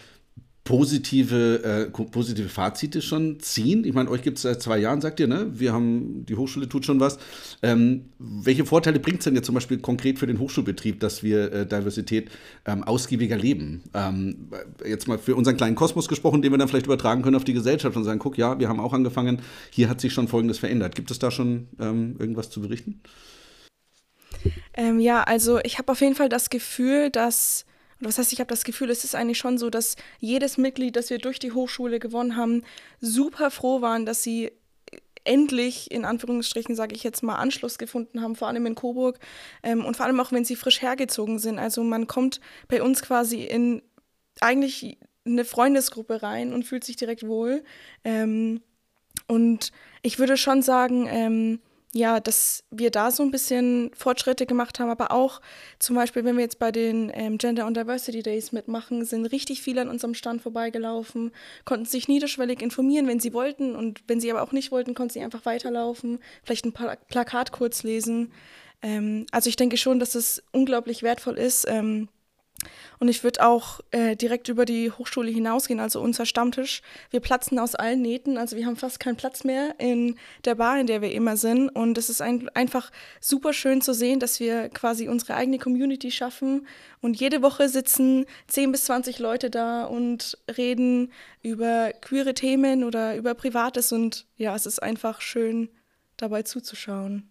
positive, 0.66 1.88
äh, 1.94 2.04
positive 2.04 2.48
Fazite 2.50 3.00
schon 3.00 3.40
ziehen? 3.40 3.84
Ich 3.84 3.94
meine, 3.94 4.10
euch 4.10 4.20
gibt 4.20 4.36
es 4.36 4.42
seit 4.42 4.60
zwei 4.60 4.78
Jahren, 4.78 5.00
sagt 5.00 5.20
ihr, 5.20 5.28
ne? 5.28 5.46
Wir 5.52 5.72
haben, 5.72 6.26
die 6.26 6.34
Hochschule 6.34 6.68
tut 6.68 6.84
schon 6.84 7.00
was. 7.00 7.18
Ähm, 7.62 8.06
welche 8.18 8.66
Vorteile 8.66 8.98
bringt 8.98 9.20
es 9.20 9.24
denn 9.24 9.36
jetzt 9.36 9.46
zum 9.46 9.54
Beispiel 9.54 9.78
konkret 9.78 10.18
für 10.18 10.26
den 10.26 10.38
Hochschulbetrieb, 10.40 11.00
dass 11.00 11.22
wir 11.22 11.52
äh, 11.52 11.66
Diversität 11.66 12.30
ähm, 12.66 12.82
ausgiebiger 12.82 13.36
leben? 13.36 13.84
Ähm, 13.94 14.48
jetzt 14.84 15.06
mal 15.08 15.18
für 15.18 15.36
unseren 15.36 15.56
kleinen 15.56 15.76
Kosmos 15.76 16.08
gesprochen, 16.08 16.42
den 16.42 16.52
wir 16.52 16.58
dann 16.58 16.68
vielleicht 16.68 16.86
übertragen 16.86 17.22
können 17.22 17.36
auf 17.36 17.44
die 17.44 17.54
Gesellschaft 17.54 17.96
und 17.96 18.04
sagen, 18.04 18.18
guck, 18.18 18.36
ja, 18.36 18.58
wir 18.58 18.68
haben 18.68 18.80
auch 18.80 18.92
angefangen, 18.92 19.40
hier 19.70 19.88
hat 19.88 20.00
sich 20.00 20.12
schon 20.12 20.26
Folgendes 20.26 20.58
verändert. 20.58 20.96
Gibt 20.96 21.12
es 21.12 21.20
da 21.20 21.30
schon 21.30 21.68
ähm, 21.78 22.16
irgendwas 22.18 22.50
zu 22.50 22.60
berichten? 22.60 23.00
Ähm, 24.74 24.98
ja, 24.98 25.22
also 25.22 25.60
ich 25.62 25.78
habe 25.78 25.92
auf 25.92 26.00
jeden 26.00 26.16
Fall 26.16 26.28
das 26.28 26.50
Gefühl, 26.50 27.10
dass 27.10 27.64
und 28.00 28.06
was 28.06 28.18
heißt, 28.18 28.32
ich 28.32 28.40
habe 28.40 28.48
das 28.48 28.64
Gefühl, 28.64 28.90
es 28.90 29.04
ist 29.04 29.14
eigentlich 29.14 29.38
schon 29.38 29.58
so, 29.58 29.70
dass 29.70 29.96
jedes 30.18 30.58
Mitglied, 30.58 30.96
das 30.96 31.10
wir 31.10 31.18
durch 31.18 31.38
die 31.38 31.52
Hochschule 31.52 31.98
gewonnen 31.98 32.36
haben, 32.36 32.62
super 33.00 33.50
froh 33.50 33.80
waren, 33.80 34.04
dass 34.04 34.22
sie 34.22 34.52
endlich, 35.24 35.90
in 35.90 36.04
Anführungsstrichen 36.04 36.76
sage 36.76 36.94
ich 36.94 37.02
jetzt 37.02 37.22
mal, 37.22 37.36
Anschluss 37.36 37.78
gefunden 37.78 38.22
haben, 38.22 38.36
vor 38.36 38.48
allem 38.48 38.66
in 38.66 38.74
Coburg 38.74 39.18
ähm, 39.62 39.84
und 39.84 39.96
vor 39.96 40.06
allem 40.06 40.20
auch, 40.20 40.32
wenn 40.32 40.44
sie 40.44 40.56
frisch 40.56 40.82
hergezogen 40.82 41.38
sind. 41.38 41.58
Also 41.58 41.82
man 41.82 42.06
kommt 42.06 42.40
bei 42.68 42.82
uns 42.82 43.02
quasi 43.02 43.42
in 43.42 43.82
eigentlich 44.40 44.98
eine 45.24 45.44
Freundesgruppe 45.44 46.22
rein 46.22 46.52
und 46.52 46.64
fühlt 46.64 46.84
sich 46.84 46.96
direkt 46.96 47.26
wohl. 47.26 47.64
Ähm, 48.04 48.60
und 49.26 49.72
ich 50.02 50.18
würde 50.18 50.36
schon 50.36 50.62
sagen, 50.62 51.08
ähm, 51.10 51.60
ja, 51.96 52.20
dass 52.20 52.62
wir 52.70 52.90
da 52.90 53.10
so 53.10 53.22
ein 53.22 53.30
bisschen 53.30 53.90
Fortschritte 53.94 54.44
gemacht 54.44 54.78
haben, 54.78 54.90
aber 54.90 55.10
auch 55.12 55.40
zum 55.78 55.96
Beispiel, 55.96 56.24
wenn 56.24 56.36
wir 56.36 56.42
jetzt 56.42 56.58
bei 56.58 56.70
den 56.70 57.10
ähm, 57.14 57.38
Gender 57.38 57.66
und 57.66 57.76
Diversity 57.76 58.22
Days 58.22 58.52
mitmachen, 58.52 59.04
sind 59.06 59.24
richtig 59.26 59.62
viele 59.62 59.80
an 59.80 59.88
unserem 59.88 60.12
Stand 60.12 60.42
vorbeigelaufen, 60.42 61.32
konnten 61.64 61.86
sich 61.86 62.06
niederschwellig 62.06 62.60
informieren, 62.60 63.08
wenn 63.08 63.18
sie 63.18 63.32
wollten 63.32 63.74
und 63.74 64.02
wenn 64.08 64.20
sie 64.20 64.30
aber 64.30 64.42
auch 64.42 64.52
nicht 64.52 64.70
wollten, 64.72 64.94
konnten 64.94 65.14
sie 65.14 65.22
einfach 65.22 65.46
weiterlaufen, 65.46 66.18
vielleicht 66.44 66.66
ein 66.66 66.72
Pla 66.72 66.96
Plakat 67.08 67.50
kurz 67.50 67.82
lesen. 67.82 68.30
Ähm, 68.82 69.24
also 69.30 69.48
ich 69.48 69.56
denke 69.56 69.78
schon, 69.78 69.98
dass 69.98 70.14
es 70.14 70.42
unglaublich 70.52 71.02
wertvoll 71.02 71.38
ist, 71.38 71.66
ähm, 71.66 72.08
und 72.98 73.08
ich 73.08 73.22
würde 73.24 73.44
auch 73.46 73.80
äh, 73.90 74.16
direkt 74.16 74.48
über 74.48 74.64
die 74.64 74.90
Hochschule 74.90 75.30
hinausgehen, 75.30 75.80
also 75.80 76.00
unser 76.00 76.26
Stammtisch. 76.26 76.82
Wir 77.10 77.20
platzen 77.20 77.58
aus 77.58 77.74
allen 77.74 78.02
Nähten, 78.02 78.38
also 78.38 78.56
wir 78.56 78.66
haben 78.66 78.76
fast 78.76 79.00
keinen 79.00 79.16
Platz 79.16 79.44
mehr 79.44 79.74
in 79.78 80.16
der 80.44 80.54
Bar, 80.54 80.80
in 80.80 80.86
der 80.86 81.02
wir 81.02 81.12
immer 81.12 81.36
sind. 81.36 81.68
Und 81.68 81.98
es 81.98 82.08
ist 82.08 82.22
ein, 82.22 82.48
einfach 82.50 82.90
super 83.20 83.52
schön 83.52 83.80
zu 83.80 83.92
sehen, 83.92 84.20
dass 84.20 84.40
wir 84.40 84.68
quasi 84.70 85.08
unsere 85.08 85.34
eigene 85.34 85.58
Community 85.58 86.10
schaffen. 86.10 86.66
Und 87.00 87.20
jede 87.20 87.42
Woche 87.42 87.68
sitzen 87.68 88.26
10 88.48 88.72
bis 88.72 88.84
20 88.86 89.18
Leute 89.18 89.50
da 89.50 89.84
und 89.84 90.38
reden 90.56 91.12
über 91.42 91.92
queere 92.00 92.34
Themen 92.34 92.84
oder 92.84 93.16
über 93.16 93.34
Privates. 93.34 93.92
Und 93.92 94.26
ja, 94.36 94.54
es 94.54 94.66
ist 94.66 94.82
einfach 94.82 95.20
schön, 95.20 95.68
dabei 96.16 96.42
zuzuschauen. 96.42 97.30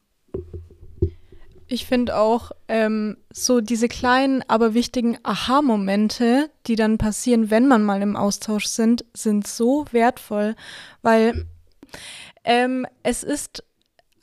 Ich 1.68 1.86
finde 1.86 2.18
auch 2.18 2.52
ähm, 2.68 3.18
so 3.32 3.60
diese 3.60 3.88
kleinen, 3.88 4.44
aber 4.48 4.74
wichtigen 4.76 5.18
Aha-Momente, 5.24 6.50
die 6.68 6.76
dann 6.76 6.98
passieren, 6.98 7.50
wenn 7.50 7.68
man 7.68 7.84
mal 7.84 8.02
im 8.04 8.16
Austausch 8.16 8.66
sind, 8.66 9.04
sind 9.14 9.48
so 9.48 9.86
wertvoll, 9.92 10.56
weil 11.02 11.48
ähm, 12.44 12.86
es 13.02 13.24
ist 13.24 13.64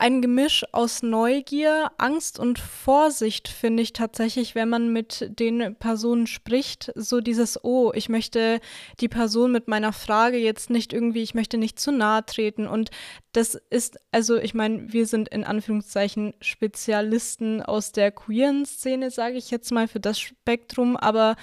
ein 0.03 0.21
Gemisch 0.21 0.65
aus 0.73 1.05
Neugier, 1.05 1.93
Angst 1.97 2.41
und 2.41 2.59
Vorsicht, 2.59 3.47
finde 3.47 3.85
ich 3.85 3.93
tatsächlich, 3.93 4.57
wenn 4.57 4.69
man 4.69 4.93
mit 4.93 5.31
den 5.39 5.77
Personen 5.77 6.27
spricht. 6.27 6.91
So 6.97 7.21
dieses, 7.21 7.63
oh, 7.63 7.93
ich 7.95 8.09
möchte 8.09 8.59
die 8.99 9.09
Person 9.09 9.53
mit 9.53 9.69
meiner 9.69 9.93
Frage 9.93 10.39
jetzt 10.39 10.71
nicht 10.71 10.93
irgendwie, 10.93 11.23
ich 11.23 11.35
möchte 11.35 11.57
nicht 11.57 11.79
zu 11.79 11.93
nahe 11.93 12.27
treten. 12.27 12.67
Und 12.67 12.91
das 13.31 13.55
ist, 13.71 13.97
also 14.11 14.39
ich 14.39 14.55
meine, 14.55 14.93
wir 14.93 15.07
sind 15.07 15.29
in 15.29 15.45
Anführungszeichen 15.45 16.35
Spezialisten 16.41 17.63
aus 17.63 17.93
der 17.93 18.11
queeren 18.11 18.67
Szene, 18.67 19.13
sage 19.13 19.37
ich 19.37 19.53
jetzt 19.53 19.71
mal, 19.71 19.87
für 19.87 20.01
das 20.01 20.19
Spektrum, 20.19 20.97
aber 20.97 21.37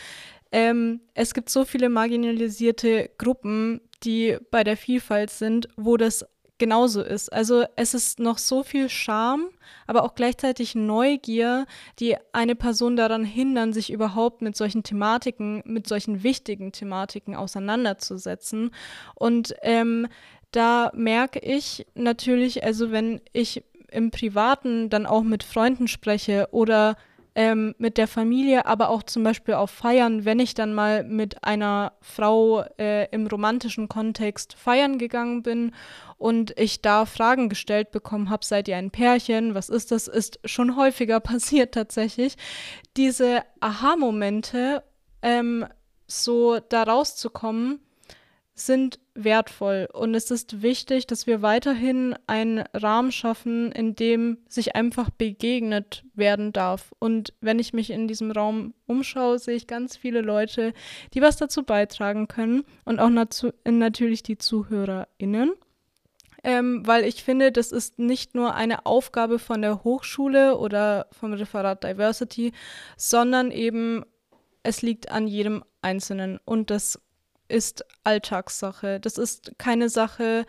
ähm, 0.51 0.99
es 1.13 1.33
gibt 1.33 1.49
so 1.49 1.63
viele 1.63 1.87
marginalisierte 1.87 3.09
Gruppen, 3.17 3.79
die 4.03 4.37
bei 4.51 4.65
der 4.65 4.75
Vielfalt 4.75 5.29
sind, 5.29 5.69
wo 5.77 5.95
das 5.95 6.25
genauso 6.59 7.01
ist. 7.01 7.33
Also 7.33 7.65
es 7.75 7.93
ist 7.93 8.19
noch 8.19 8.37
so 8.37 8.63
viel 8.63 8.89
Scham, 8.89 9.49
aber 9.87 10.03
auch 10.03 10.13
gleichzeitig 10.13 10.75
Neugier, 10.75 11.65
die 11.99 12.15
eine 12.33 12.55
Person 12.55 12.95
daran 12.95 13.23
hindern, 13.23 13.73
sich 13.73 13.91
überhaupt 13.91 14.41
mit 14.41 14.55
solchen 14.55 14.83
Thematiken, 14.83 15.63
mit 15.65 15.87
solchen 15.87 16.23
wichtigen 16.23 16.71
Thematiken 16.71 17.35
auseinanderzusetzen. 17.35 18.71
Und 19.15 19.55
ähm, 19.63 20.07
da 20.51 20.91
merke 20.93 21.39
ich 21.39 21.87
natürlich, 21.95 22.63
also 22.63 22.91
wenn 22.91 23.21
ich 23.33 23.63
im 23.91 24.11
Privaten 24.11 24.89
dann 24.89 25.05
auch 25.05 25.23
mit 25.23 25.43
Freunden 25.43 25.87
spreche 25.87 26.49
oder 26.51 26.95
ähm, 27.35 27.75
mit 27.77 27.97
der 27.97 28.07
Familie, 28.07 28.65
aber 28.65 28.89
auch 28.89 29.03
zum 29.03 29.23
Beispiel 29.23 29.53
auf 29.53 29.71
Feiern, 29.71 30.25
wenn 30.25 30.39
ich 30.39 30.53
dann 30.53 30.73
mal 30.73 31.03
mit 31.03 31.43
einer 31.43 31.93
Frau 32.01 32.63
äh, 32.77 33.09
im 33.11 33.27
romantischen 33.27 33.87
Kontext 33.87 34.53
feiern 34.53 34.97
gegangen 34.97 35.43
bin 35.43 35.73
und 36.17 36.57
ich 36.59 36.81
da 36.81 37.05
Fragen 37.05 37.49
gestellt 37.49 37.91
bekommen 37.91 38.29
habe, 38.29 38.45
seid 38.45 38.67
ihr 38.67 38.77
ein 38.77 38.91
Pärchen, 38.91 39.55
was 39.55 39.69
ist 39.69 39.91
das, 39.91 40.07
ist 40.07 40.39
schon 40.45 40.75
häufiger 40.75 41.19
passiert 41.21 41.73
tatsächlich. 41.73 42.35
Diese 42.97 43.43
Aha-Momente, 43.59 44.83
ähm, 45.21 45.65
so 46.07 46.59
da 46.59 46.83
rauszukommen, 46.83 47.79
sind 48.53 48.99
wertvoll 49.23 49.87
und 49.93 50.15
es 50.15 50.31
ist 50.31 50.61
wichtig, 50.61 51.07
dass 51.07 51.27
wir 51.27 51.41
weiterhin 51.41 52.15
einen 52.27 52.63
Rahmen 52.73 53.11
schaffen, 53.11 53.71
in 53.71 53.95
dem 53.95 54.37
sich 54.47 54.75
einfach 54.75 55.09
begegnet 55.09 56.03
werden 56.13 56.53
darf. 56.53 56.93
Und 56.99 57.33
wenn 57.41 57.59
ich 57.59 57.73
mich 57.73 57.89
in 57.89 58.07
diesem 58.07 58.31
Raum 58.31 58.73
umschaue, 58.87 59.39
sehe 59.39 59.55
ich 59.55 59.67
ganz 59.67 59.97
viele 59.97 60.21
Leute, 60.21 60.73
die 61.13 61.21
was 61.21 61.37
dazu 61.37 61.63
beitragen 61.63 62.27
können 62.27 62.63
und 62.85 62.99
auch 62.99 63.09
natürlich 63.09 64.23
die 64.23 64.37
ZuhörerInnen. 64.37 65.51
Ähm, 66.41 66.87
weil 66.87 67.03
ich 67.03 67.23
finde, 67.23 67.51
das 67.51 67.73
ist 67.73 67.99
nicht 67.99 68.33
nur 68.33 68.55
eine 68.55 68.85
Aufgabe 68.85 69.39
von 69.39 69.61
der 69.61 69.83
Hochschule 69.83 70.57
oder 70.57 71.07
vom 71.11 71.33
Referat 71.33 71.83
Diversity, 71.83 72.53
sondern 72.95 73.51
eben 73.51 74.05
es 74.63 74.81
liegt 74.81 75.11
an 75.11 75.27
jedem 75.27 75.63
Einzelnen 75.81 76.39
und 76.45 76.69
das 76.69 77.01
ist 77.49 77.85
Alltagssache. 78.03 78.99
Das 78.99 79.17
ist 79.17 79.53
keine 79.57 79.89
Sache, 79.89 80.45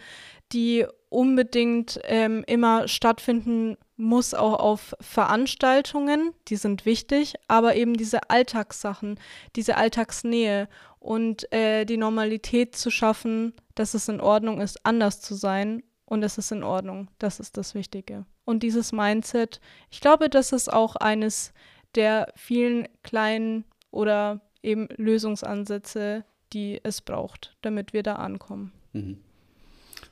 die 0.52 0.86
unbedingt 1.08 2.00
ähm, 2.04 2.44
immer 2.46 2.88
stattfinden 2.88 3.76
muss, 3.96 4.32
auch 4.32 4.58
auf 4.58 4.94
Veranstaltungen. 5.00 6.32
Die 6.48 6.56
sind 6.56 6.86
wichtig, 6.86 7.34
aber 7.48 7.76
eben 7.76 7.94
diese 7.94 8.30
Alltagssachen, 8.30 9.18
diese 9.56 9.76
Alltagsnähe 9.76 10.68
und 10.98 11.52
äh, 11.52 11.84
die 11.84 11.96
Normalität 11.96 12.76
zu 12.76 12.90
schaffen, 12.90 13.54
dass 13.74 13.94
es 13.94 14.08
in 14.08 14.20
Ordnung 14.20 14.60
ist, 14.60 14.84
anders 14.86 15.20
zu 15.20 15.34
sein 15.34 15.82
und 16.04 16.22
es 16.22 16.38
ist 16.38 16.52
in 16.52 16.62
Ordnung. 16.62 17.08
Das 17.18 17.40
ist 17.40 17.56
das 17.56 17.74
Wichtige. 17.74 18.24
Und 18.44 18.62
dieses 18.62 18.92
Mindset, 18.92 19.60
ich 19.90 20.00
glaube, 20.00 20.28
das 20.28 20.52
ist 20.52 20.72
auch 20.72 20.96
eines 20.96 21.52
der 21.94 22.32
vielen 22.36 22.88
kleinen 23.02 23.64
oder 23.90 24.40
eben 24.62 24.88
Lösungsansätze, 24.96 26.24
die 26.52 26.80
es 26.82 27.00
braucht, 27.00 27.56
damit 27.62 27.92
wir 27.92 28.02
da 28.02 28.16
ankommen. 28.16 28.72
Mhm. 28.92 29.18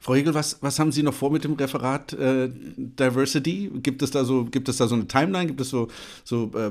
Frau 0.00 0.14
Hegel, 0.14 0.34
was, 0.34 0.62
was 0.62 0.78
haben 0.78 0.92
Sie 0.92 1.02
noch 1.02 1.14
vor 1.14 1.30
mit 1.30 1.44
dem 1.44 1.54
Referat 1.54 2.12
äh, 2.12 2.48
Diversity? 2.50 3.70
Gibt 3.82 4.02
es, 4.02 4.10
da 4.10 4.24
so, 4.24 4.44
gibt 4.44 4.68
es 4.68 4.76
da 4.76 4.86
so 4.86 4.94
eine 4.94 5.08
Timeline? 5.08 5.46
Gibt 5.46 5.60
es 5.60 5.70
so, 5.70 5.88
so 6.24 6.50
äh, 6.54 6.70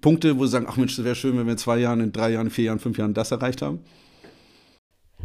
Punkte, 0.00 0.38
wo 0.38 0.46
Sie 0.46 0.52
sagen, 0.52 0.66
ach 0.68 0.76
Mensch, 0.76 0.96
das 0.96 1.04
wäre 1.04 1.14
schön, 1.14 1.36
wenn 1.36 1.46
wir 1.46 1.52
in 1.52 1.58
zwei 1.58 1.78
Jahren, 1.78 2.00
in 2.00 2.12
drei 2.12 2.30
Jahren, 2.30 2.50
vier 2.50 2.66
Jahren, 2.66 2.78
fünf 2.78 2.96
Jahren 2.96 3.14
das 3.14 3.30
erreicht 3.30 3.62
haben? 3.62 3.80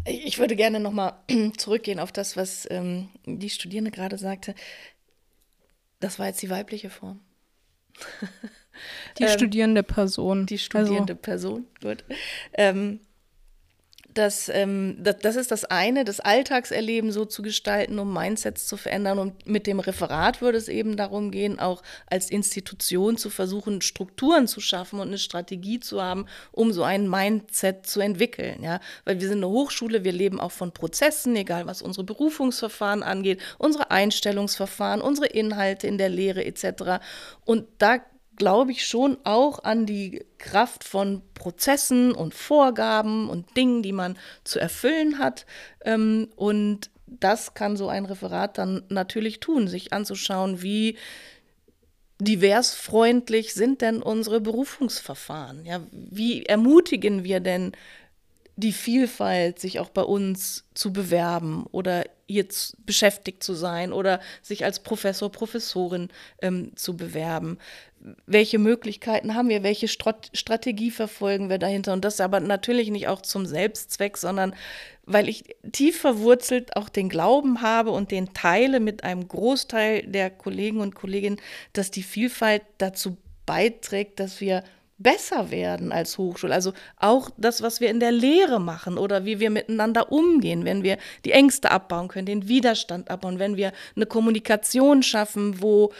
Ich 0.05 0.39
würde 0.39 0.55
gerne 0.55 0.79
nochmal 0.79 1.13
zurückgehen 1.57 1.99
auf 1.99 2.11
das, 2.11 2.35
was 2.35 2.67
ähm, 2.69 3.09
die 3.25 3.49
Studierende 3.49 3.91
gerade 3.91 4.17
sagte. 4.17 4.53
Das 5.99 6.19
war 6.19 6.27
jetzt 6.27 6.41
die 6.41 6.49
weibliche 6.49 6.89
Form. 6.89 7.19
Die 9.17 9.23
ähm, 9.23 9.29
studierende 9.29 9.83
Person. 9.83 10.45
Die 10.45 10.57
studierende 10.57 11.13
also. 11.13 11.21
Person, 11.21 11.65
gut. 11.81 12.03
Ähm, 12.53 12.99
das, 14.17 14.49
ähm, 14.49 14.97
das, 14.99 15.17
das, 15.19 15.35
ist 15.35 15.51
das 15.51 15.65
eine, 15.65 16.03
das 16.03 16.19
Alltagserleben 16.19 17.11
so 17.11 17.25
zu 17.25 17.41
gestalten, 17.41 17.99
um 17.99 18.13
Mindsets 18.13 18.65
zu 18.65 18.77
verändern. 18.77 19.19
Und 19.19 19.47
mit 19.47 19.67
dem 19.67 19.79
Referat 19.79 20.41
würde 20.41 20.57
es 20.57 20.67
eben 20.67 20.97
darum 20.97 21.31
gehen, 21.31 21.59
auch 21.59 21.83
als 22.07 22.29
Institution 22.29 23.17
zu 23.17 23.29
versuchen, 23.29 23.81
Strukturen 23.81 24.47
zu 24.47 24.59
schaffen 24.59 24.99
und 24.99 25.09
eine 25.09 25.17
Strategie 25.17 25.79
zu 25.79 26.01
haben, 26.01 26.25
um 26.51 26.73
so 26.73 26.83
ein 26.83 27.09
Mindset 27.09 27.85
zu 27.85 27.99
entwickeln. 27.99 28.63
Ja? 28.63 28.79
Weil 29.05 29.19
wir 29.19 29.27
sind 29.27 29.37
eine 29.37 29.49
Hochschule, 29.49 30.03
wir 30.03 30.13
leben 30.13 30.39
auch 30.39 30.51
von 30.51 30.71
Prozessen, 30.71 31.35
egal 31.35 31.67
was 31.67 31.81
unsere 31.81 32.03
Berufungsverfahren 32.03 33.03
angeht, 33.03 33.39
unsere 33.57 33.91
Einstellungsverfahren, 33.91 35.01
unsere 35.01 35.27
Inhalte 35.27 35.87
in 35.87 35.97
der 35.97 36.09
Lehre 36.09 36.43
etc. 36.43 37.03
Und 37.45 37.65
da 37.77 37.99
glaube 38.37 38.71
ich 38.71 38.87
schon 38.87 39.17
auch 39.23 39.63
an 39.63 39.85
die 39.85 40.25
Kraft 40.37 40.83
von 40.83 41.21
Prozessen 41.33 42.13
und 42.13 42.33
Vorgaben 42.33 43.29
und 43.29 43.57
Dingen, 43.57 43.83
die 43.83 43.91
man 43.91 44.17
zu 44.43 44.59
erfüllen 44.59 45.19
hat. 45.19 45.45
Ähm, 45.83 46.29
und 46.35 46.89
das 47.07 47.53
kann 47.53 47.77
so 47.77 47.89
ein 47.89 48.05
Referat 48.05 48.57
dann 48.57 48.83
natürlich 48.89 49.39
tun, 49.39 49.67
sich 49.67 49.93
anzuschauen, 49.93 50.61
wie 50.61 50.97
diversfreundlich 52.19 53.53
sind 53.53 53.81
denn 53.81 54.01
unsere 54.01 54.41
Berufungsverfahren? 54.41 55.65
Ja, 55.65 55.81
wie 55.91 56.45
ermutigen 56.45 57.23
wir 57.23 57.39
denn 57.39 57.73
die 58.55 58.73
Vielfalt, 58.73 59.59
sich 59.59 59.79
auch 59.79 59.89
bei 59.89 60.01
uns 60.01 60.65
zu 60.73 60.91
bewerben 60.91 61.67
oder 61.71 62.05
jetzt 62.25 62.75
beschäftigt 62.85 63.43
zu 63.43 63.53
sein 63.53 63.93
oder 63.93 64.19
sich 64.41 64.65
als 64.65 64.81
Professor, 64.81 65.31
Professorin 65.31 66.09
ähm, 66.41 66.75
zu 66.75 66.97
bewerben. 66.97 67.59
Welche 68.25 68.59
Möglichkeiten 68.59 69.35
haben 69.35 69.49
wir, 69.49 69.63
welche 69.63 69.87
Strat 69.87 70.29
Strategie 70.33 70.91
verfolgen 70.91 71.49
wir 71.49 71.57
dahinter? 71.57 71.93
Und 71.93 72.05
das 72.05 72.21
aber 72.21 72.39
natürlich 72.39 72.89
nicht 72.89 73.07
auch 73.07 73.21
zum 73.21 73.45
Selbstzweck, 73.45 74.17
sondern 74.17 74.53
weil 75.05 75.29
ich 75.29 75.55
tief 75.71 75.99
verwurzelt 75.99 76.75
auch 76.75 76.89
den 76.89 77.09
Glauben 77.09 77.61
habe 77.61 77.91
und 77.91 78.11
den 78.11 78.33
teile 78.33 78.79
mit 78.79 79.03
einem 79.03 79.27
Großteil 79.27 80.03
der 80.03 80.29
Kollegen 80.29 80.81
und 80.81 80.95
Kolleginnen, 80.95 81.39
dass 81.73 81.91
die 81.91 82.03
Vielfalt 82.03 82.63
dazu 82.77 83.17
beiträgt, 83.45 84.19
dass 84.19 84.41
wir 84.41 84.63
besser 84.97 85.51
werden 85.51 85.91
als 85.91 86.17
Hochschule. 86.17 86.53
Also 86.53 86.73
auch 86.97 87.29
das, 87.37 87.61
was 87.61 87.79
wir 87.79 87.89
in 87.89 87.99
der 87.99 88.11
Lehre 88.11 88.59
machen 88.59 88.97
oder 88.97 89.25
wie 89.25 89.39
wir 89.39 89.49
miteinander 89.49 90.11
umgehen, 90.11 90.65
wenn 90.65 90.83
wir 90.83 90.97
die 91.23 91.31
Ängste 91.31 91.71
abbauen 91.71 92.07
können, 92.07 92.25
den 92.25 92.47
Widerstand 92.47 93.09
abbauen, 93.11 93.39
wenn 93.39 93.57
wir 93.57 93.71
eine 93.95 94.07
Kommunikation 94.07 95.03
schaffen, 95.03 95.61
wo 95.61 95.93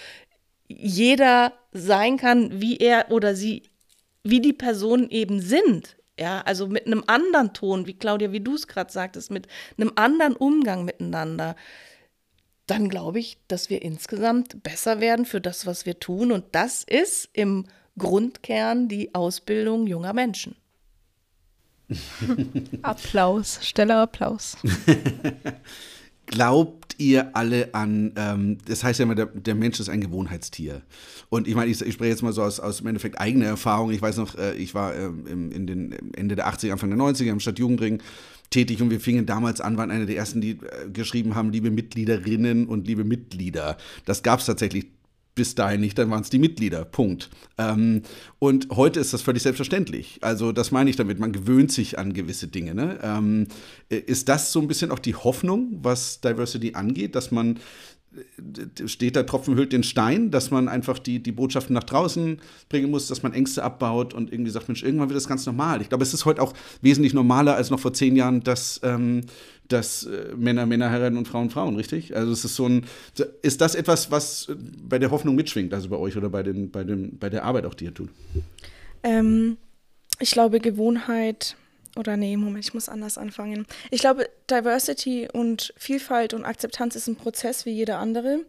jeder 0.67 1.53
sein 1.71 2.17
kann, 2.17 2.61
wie 2.61 2.77
er 2.77 3.11
oder 3.11 3.35
sie, 3.35 3.63
wie 4.23 4.41
die 4.41 4.53
Personen 4.53 5.09
eben 5.09 5.41
sind. 5.41 5.97
Ja, 6.19 6.41
also 6.41 6.67
mit 6.67 6.87
einem 6.87 7.03
anderen 7.05 7.53
Ton, 7.53 7.85
wie 7.85 7.93
Claudia, 7.93 8.31
wie 8.31 8.39
du 8.39 8.55
es 8.55 8.67
gerade 8.67 8.91
sagtest, 8.91 9.29
mit 9.29 9.47
einem 9.77 9.91
anderen 9.95 10.35
Umgang 10.35 10.83
miteinander 10.83 11.55
dann 12.67 12.89
glaube 12.89 13.19
ich, 13.19 13.37
dass 13.47 13.69
wir 13.69 13.81
insgesamt 13.81 14.61
besser 14.61 14.99
werden 14.99 15.25
für 15.25 15.41
das, 15.41 15.65
was 15.65 15.85
wir 15.85 15.99
tun. 15.99 16.31
Und 16.31 16.43
das 16.51 16.83
ist 16.83 17.29
im 17.33 17.65
Grundkern 17.97 18.89
die 18.89 19.15
Ausbildung 19.15 19.87
junger 19.87 20.13
Menschen. 20.13 20.55
Applaus, 22.81 23.59
steller 23.61 24.01
Applaus. 24.01 24.57
Glaubt 26.25 26.86
ihr 26.97 27.35
alle 27.35 27.73
an, 27.73 28.13
ähm, 28.15 28.57
das 28.65 28.83
heißt 28.83 28.99
ja 28.99 29.03
immer, 29.03 29.15
der, 29.15 29.27
der, 29.27 29.55
Mensch 29.55 29.79
ist 29.79 29.89
ein 29.89 30.01
Gewohnheitstier. 30.01 30.81
Und 31.29 31.47
ich 31.47 31.55
meine, 31.55 31.69
ich, 31.71 31.81
ich 31.81 31.93
spreche 31.93 32.11
jetzt 32.11 32.23
mal 32.23 32.33
so 32.33 32.43
aus, 32.43 32.59
aus 32.59 32.81
im 32.81 32.87
Endeffekt 32.87 33.19
eigener 33.19 33.45
Erfahrung. 33.45 33.91
Ich 33.91 34.01
weiß 34.01 34.17
noch, 34.17 34.37
äh, 34.37 34.55
ich 34.55 34.73
war 34.73 34.95
äh, 34.95 35.05
im, 35.05 35.51
in 35.51 35.67
den 35.67 36.13
Ende 36.13 36.35
der 36.35 36.47
80er, 36.47 36.71
Anfang 36.71 36.89
der 36.89 36.99
90er 36.99 37.29
im 37.29 37.39
Stadtjugendring 37.39 38.01
tätig 38.49 38.81
und 38.81 38.89
wir 38.89 38.99
fingen 38.99 39.25
damals 39.25 39.61
an, 39.61 39.77
waren 39.77 39.91
eine 39.91 40.05
der 40.05 40.15
ersten, 40.15 40.41
die 40.41 40.51
äh, 40.51 40.89
geschrieben 40.91 41.35
haben, 41.35 41.51
liebe 41.51 41.71
Mitgliederinnen 41.71 42.67
und 42.67 42.87
liebe 42.87 43.03
Mitglieder. 43.03 43.77
Das 44.05 44.23
gab 44.23 44.39
es 44.39 44.45
tatsächlich 44.45 44.87
bis 45.37 45.55
dahin 45.55 45.79
nicht, 45.79 45.97
dann 45.97 46.09
waren 46.09 46.21
es 46.21 46.29
die 46.29 46.39
Mitglieder. 46.39 46.83
Punkt. 46.83 47.29
Ähm, 47.57 48.01
und 48.39 48.67
heute 48.71 48.99
ist 48.99 49.13
das 49.13 49.21
völlig 49.21 49.43
selbstverständlich. 49.43 50.17
Also 50.21 50.51
das 50.51 50.71
meine 50.71 50.89
ich 50.89 50.95
damit, 50.95 51.19
man 51.19 51.31
gewöhnt 51.31 51.71
sich 51.71 51.97
an 51.97 52.11
gewisse 52.11 52.47
Dinge. 52.47 52.75
Ne? 52.75 52.99
Ähm, 53.01 53.47
ist 53.87 54.27
das 54.27 54.51
so 54.51 54.59
ein 54.59 54.67
bisschen 54.67 54.91
auch 54.91 54.99
die 54.99 55.15
Hoffnung, 55.15 55.79
was 55.81 56.19
Diversity 56.19 56.73
angeht, 56.73 57.15
dass 57.15 57.31
man 57.31 57.59
steht 58.85 59.15
der 59.15 59.25
Tropfen 59.25 59.55
hüllt 59.55 59.73
den 59.73 59.83
Stein, 59.83 60.31
dass 60.31 60.51
man 60.51 60.67
einfach 60.67 60.99
die, 60.99 61.21
die 61.21 61.31
Botschaften 61.31 61.73
nach 61.73 61.83
draußen 61.83 62.39
bringen 62.69 62.89
muss, 62.89 63.07
dass 63.07 63.23
man 63.23 63.33
Ängste 63.33 63.63
abbaut 63.63 64.13
und 64.13 64.31
irgendwie 64.31 64.51
sagt, 64.51 64.67
Mensch, 64.67 64.83
irgendwann 64.83 65.09
wird 65.09 65.17
das 65.17 65.27
ganz 65.27 65.45
normal. 65.45 65.81
Ich 65.81 65.89
glaube, 65.89 66.03
es 66.03 66.13
ist 66.13 66.25
heute 66.25 66.41
auch 66.41 66.53
wesentlich 66.81 67.13
normaler 67.13 67.55
als 67.55 67.69
noch 67.69 67.79
vor 67.79 67.93
zehn 67.93 68.15
Jahren, 68.15 68.41
dass, 68.41 68.79
ähm, 68.83 69.21
dass 69.67 70.03
äh, 70.03 70.33
Männer 70.35 70.65
Männer 70.65 70.91
heiraten 70.91 71.17
und 71.17 71.27
Frauen 71.27 71.49
Frauen, 71.49 71.75
richtig? 71.75 72.15
Also 72.15 72.31
es 72.31 72.45
ist 72.45 72.55
so 72.55 72.67
ein, 72.67 72.85
ist 73.41 73.61
das 73.61 73.75
etwas, 73.75 74.11
was 74.11 74.47
bei 74.81 74.99
der 74.99 75.11
Hoffnung 75.11 75.35
mitschwingt, 75.35 75.73
also 75.73 75.89
bei 75.89 75.97
euch 75.97 76.17
oder 76.17 76.29
bei, 76.29 76.43
den, 76.43 76.71
bei, 76.71 76.83
dem, 76.83 77.17
bei 77.17 77.29
der 77.29 77.43
Arbeit 77.43 77.65
auch, 77.65 77.73
die 77.73 77.85
ihr 77.85 77.93
tut? 77.93 78.09
Ähm, 79.03 79.57
ich 80.19 80.31
glaube, 80.31 80.59
Gewohnheit 80.59 81.55
oder 81.97 82.15
nee, 82.15 82.37
Moment, 82.37 82.63
ich 82.63 82.73
muss 82.73 82.89
anders 82.89 83.17
anfangen. 83.17 83.65
Ich 83.89 84.01
glaube, 84.01 84.29
Diversity 84.49 85.27
und 85.31 85.73
Vielfalt 85.77 86.33
und 86.33 86.45
Akzeptanz 86.45 86.95
ist 86.95 87.07
ein 87.07 87.15
Prozess 87.15 87.65
wie 87.65 87.71
jeder 87.71 87.97
andere. 87.99 88.41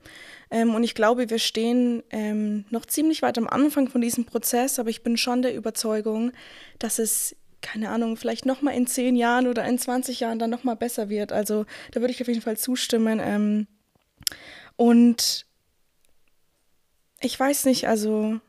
Ähm, 0.50 0.74
und 0.74 0.84
ich 0.84 0.94
glaube, 0.94 1.30
wir 1.30 1.38
stehen 1.38 2.02
ähm, 2.10 2.64
noch 2.70 2.86
ziemlich 2.86 3.22
weit 3.22 3.38
am 3.38 3.48
Anfang 3.48 3.88
von 3.88 4.00
diesem 4.00 4.24
Prozess, 4.24 4.78
aber 4.78 4.90
ich 4.90 5.02
bin 5.02 5.16
schon 5.16 5.42
der 5.42 5.54
Überzeugung, 5.54 6.32
dass 6.78 6.98
es, 6.98 7.36
keine 7.60 7.90
Ahnung, 7.90 8.16
vielleicht 8.16 8.46
nochmal 8.46 8.74
in 8.74 8.86
zehn 8.86 9.16
Jahren 9.16 9.46
oder 9.46 9.64
in 9.64 9.78
20 9.78 10.20
Jahren 10.20 10.38
dann 10.38 10.50
nochmal 10.50 10.76
besser 10.76 11.08
wird. 11.08 11.32
Also 11.32 11.66
da 11.92 12.00
würde 12.00 12.12
ich 12.12 12.20
auf 12.20 12.28
jeden 12.28 12.42
Fall 12.42 12.56
zustimmen. 12.56 13.20
Ähm, 13.22 13.66
und 14.76 15.46
ich 17.20 17.38
weiß 17.38 17.64
nicht, 17.64 17.88
also 17.88 18.40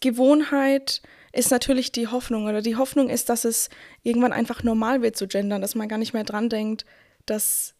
Gewohnheit 0.00 1.02
ist 1.32 1.50
natürlich 1.50 1.92
die 1.92 2.08
Hoffnung. 2.08 2.46
Oder 2.46 2.62
die 2.62 2.76
Hoffnung 2.76 3.08
ist, 3.08 3.28
dass 3.28 3.44
es 3.44 3.68
irgendwann 4.02 4.32
einfach 4.32 4.62
normal 4.62 5.02
wird 5.02 5.16
zu 5.16 5.26
gendern, 5.26 5.60
dass 5.60 5.74
man 5.74 5.88
gar 5.88 5.98
nicht 5.98 6.14
mehr 6.14 6.24
dran 6.24 6.48
denkt, 6.48 6.84
das 7.26 7.75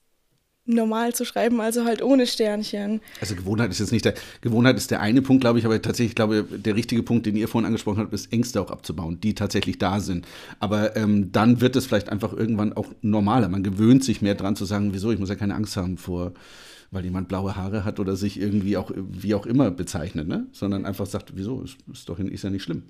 normal 0.67 1.15
zu 1.15 1.25
schreiben, 1.25 1.61
also 1.61 1.85
halt 1.85 2.03
ohne 2.03 2.27
Sternchen. 2.27 3.01
Also 3.21 3.35
Gewohnheit 3.35 3.71
ist 3.71 3.79
jetzt 3.79 3.93
nicht 3.93 4.05
der, 4.05 4.15
Gewohnheit 4.41 4.77
ist 4.77 4.91
der 4.91 5.01
eine 5.01 5.23
Punkt, 5.23 5.41
glaube 5.41 5.59
ich, 5.59 5.65
aber 5.65 5.81
tatsächlich, 5.81 6.15
glaube 6.15 6.45
der 6.45 6.77
richtige 6.77 7.03
Punkt, 7.03 7.27
den 7.27 7.37
ihr 7.37 7.49
vorhin 7.49 7.67
angesprochen 7.67 7.99
habt, 7.99 8.13
ist 8.13 8.33
Ängste 8.33 8.61
auch 8.61 8.71
abzubauen, 8.71 9.21
die 9.21 9.35
tatsächlich 9.35 9.79
da 9.79 10.01
sind. 10.01 10.27
Aber 10.61 10.97
ähm, 10.97 11.33
dann 11.33 11.61
wird 11.61 11.77
es 11.77 11.87
vielleicht 11.87 12.09
einfach 12.09 12.33
irgendwann 12.33 12.73
auch 12.73 12.89
normaler. 13.03 13.49
Man 13.49 13.63
gewöhnt 13.63 14.05
sich 14.05 14.23
mehr 14.23 14.35
dran 14.35 14.57
zu 14.57 14.65
sagen, 14.65 14.93
wieso, 14.93 15.13
ich 15.13 15.19
muss 15.19 15.29
ja 15.29 15.37
keine 15.37 15.55
Angst 15.55 15.77
haben 15.77 15.97
vor, 15.97 16.33
weil 16.91 17.05
jemand 17.05 17.29
blaue 17.29 17.57
Haare 17.57 17.85
hat 17.85 18.01
oder 18.01 18.17
sich 18.17 18.41
irgendwie 18.41 18.77
auch, 18.77 18.91
wie 18.95 19.35
auch 19.35 19.47
immer 19.47 19.71
bezeichnet, 19.71 20.29
ne? 20.29 20.47
Sondern 20.53 20.85
einfach 20.85 21.07
sagt, 21.07 21.33
wieso, 21.37 21.63
ist, 21.63 21.77
ist 21.93 22.09
doch 22.09 22.19
ist 22.19 22.45
ja 22.45 22.51
nicht 22.51 22.63
schlimm. 22.63 22.83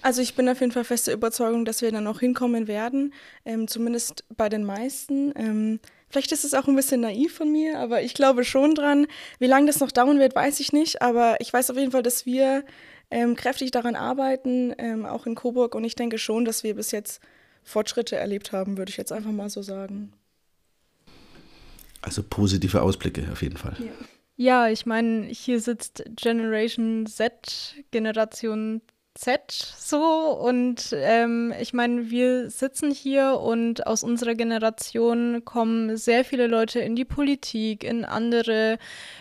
Also 0.00 0.20
ich 0.20 0.34
bin 0.34 0.48
auf 0.48 0.60
jeden 0.60 0.72
Fall 0.72 0.84
feste 0.84 1.12
Überzeugung, 1.12 1.64
dass 1.64 1.80
wir 1.80 1.92
dann 1.92 2.06
auch 2.08 2.20
hinkommen 2.20 2.66
werden, 2.66 3.12
ähm, 3.44 3.68
zumindest 3.68 4.24
bei 4.36 4.48
den 4.48 4.64
meisten. 4.64 5.32
Ähm, 5.36 5.80
vielleicht 6.12 6.30
ist 6.30 6.44
es 6.44 6.54
auch 6.54 6.68
ein 6.68 6.76
bisschen 6.76 7.00
naiv 7.00 7.34
von 7.34 7.50
mir, 7.50 7.78
aber 7.78 8.02
ich 8.02 8.14
glaube 8.14 8.44
schon 8.44 8.74
dran. 8.74 9.06
Wie 9.38 9.46
lange 9.46 9.66
das 9.66 9.80
noch 9.80 9.90
dauern 9.90 10.18
wird, 10.18 10.34
weiß 10.34 10.60
ich 10.60 10.72
nicht, 10.72 11.02
aber 11.02 11.36
ich 11.40 11.52
weiß 11.52 11.70
auf 11.70 11.76
jeden 11.76 11.90
Fall, 11.90 12.02
dass 12.02 12.26
wir 12.26 12.64
ähm, 13.10 13.34
kräftig 13.34 13.70
daran 13.70 13.96
arbeiten, 13.96 14.74
ähm, 14.78 15.06
auch 15.06 15.26
in 15.26 15.34
Coburg 15.34 15.74
und 15.74 15.84
ich 15.84 15.96
denke 15.96 16.18
schon, 16.18 16.44
dass 16.44 16.62
wir 16.62 16.74
bis 16.74 16.90
jetzt 16.90 17.20
Fortschritte 17.64 18.16
erlebt 18.16 18.52
haben, 18.52 18.76
würde 18.76 18.90
ich 18.90 18.96
jetzt 18.96 19.12
einfach 19.12 19.32
mal 19.32 19.48
so 19.48 19.62
sagen. 19.62 20.12
Also 22.02 22.22
positive 22.22 22.82
Ausblicke 22.82 23.26
auf 23.32 23.42
jeden 23.42 23.56
Fall. 23.56 23.76
Ja. 23.78 23.92
Ja, 24.36 24.68
ich 24.68 24.86
meine, 24.86 25.26
hier 25.26 25.60
sitzt 25.60 26.02
Generation 26.16 27.06
Z, 27.06 27.76
Generation 27.90 28.80
Z 29.14 29.74
so 29.78 30.30
und 30.30 30.94
ähm, 30.96 31.52
ich 31.60 31.74
meine, 31.74 32.10
wir 32.10 32.48
sitzen 32.48 32.90
hier 32.90 33.38
und 33.40 33.86
aus 33.86 34.02
unserer 34.02 34.34
Generation 34.34 35.44
kommen 35.44 35.98
sehr 35.98 36.24
viele 36.24 36.46
Leute 36.46 36.80
in 36.80 36.96
die 36.96 37.04
Politik, 37.04 37.84
in 37.84 38.06
andere 38.06 38.78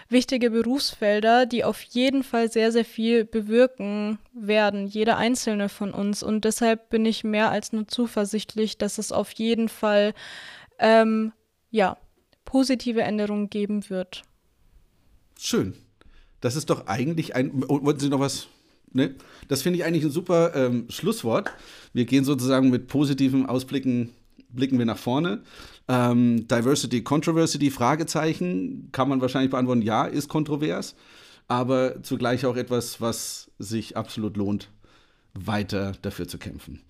wichtige 0.07 0.49
Berufsfelder, 0.49 1.45
die 1.45 1.65
auf 1.65 1.81
jeden 1.81 2.23
Fall 2.23 2.49
sehr, 2.49 2.71
sehr 2.71 2.85
viel 2.85 3.25
bewirken 3.25 4.17
werden, 4.33 4.87
jeder 4.87 5.17
einzelne 5.17 5.67
von 5.67 5.93
uns. 5.93 6.23
Und 6.23 6.45
deshalb 6.45 6.89
bin 6.89 7.05
ich 7.05 7.25
mehr 7.25 7.51
als 7.51 7.73
nur 7.73 7.85
zuversichtlich, 7.87 8.77
dass 8.77 8.97
es 8.97 9.11
auf 9.11 9.31
jeden 9.33 9.67
Fall 9.67 10.13
ähm, 10.79 11.33
ja, 11.69 11.97
positive 12.45 13.01
Änderungen 13.01 13.49
geben 13.49 13.89
wird. 13.89 14.23
Schön. 15.37 15.73
Das 16.39 16.55
ist 16.55 16.69
doch 16.69 16.87
eigentlich 16.87 17.35
ein. 17.35 17.51
Wollten 17.67 17.99
Sie 17.99 18.09
noch 18.09 18.19
was? 18.19 18.47
Ne? 18.93 19.15
Das 19.47 19.61
finde 19.61 19.79
ich 19.79 19.85
eigentlich 19.85 20.03
ein 20.03 20.11
super 20.11 20.55
ähm, 20.55 20.85
Schlusswort. 20.89 21.51
Wir 21.93 22.05
gehen 22.05 22.23
sozusagen 22.23 22.69
mit 22.69 22.87
positiven 22.87 23.45
Ausblicken, 23.45 24.09
blicken 24.49 24.77
wir 24.77 24.85
nach 24.85 24.97
vorne. 24.97 25.41
Ähm, 25.87 26.47
Diversity, 26.47 27.03
Controversy, 27.03 27.69
Fragezeichen, 27.69 28.89
kann 28.91 29.09
man 29.09 29.21
wahrscheinlich 29.21 29.51
beantworten, 29.51 29.81
ja, 29.81 30.05
ist 30.05 30.29
kontrovers, 30.29 30.95
aber 31.47 32.03
zugleich 32.03 32.45
auch 32.45 32.55
etwas, 32.55 33.01
was 33.01 33.51
sich 33.59 33.97
absolut 33.97 34.37
lohnt, 34.37 34.69
weiter 35.33 35.93
dafür 36.01 36.27
zu 36.27 36.37
kämpfen. 36.37 36.81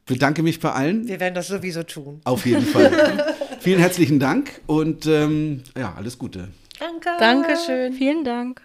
Ich 0.00 0.14
bedanke 0.14 0.42
mich 0.42 0.58
bei 0.58 0.72
allen. 0.72 1.06
Wir 1.06 1.20
werden 1.20 1.34
das 1.34 1.48
sowieso 1.48 1.84
tun. 1.84 2.20
Auf 2.24 2.46
jeden 2.46 2.66
Fall. 2.66 3.36
Vielen 3.60 3.78
herzlichen 3.78 4.18
Dank 4.18 4.60
und 4.66 5.06
ähm, 5.06 5.62
ja, 5.76 5.94
alles 5.96 6.18
Gute. 6.18 6.48
Danke. 6.78 7.10
Dankeschön. 7.18 7.92
Vielen 7.92 8.24
Dank. 8.24 8.62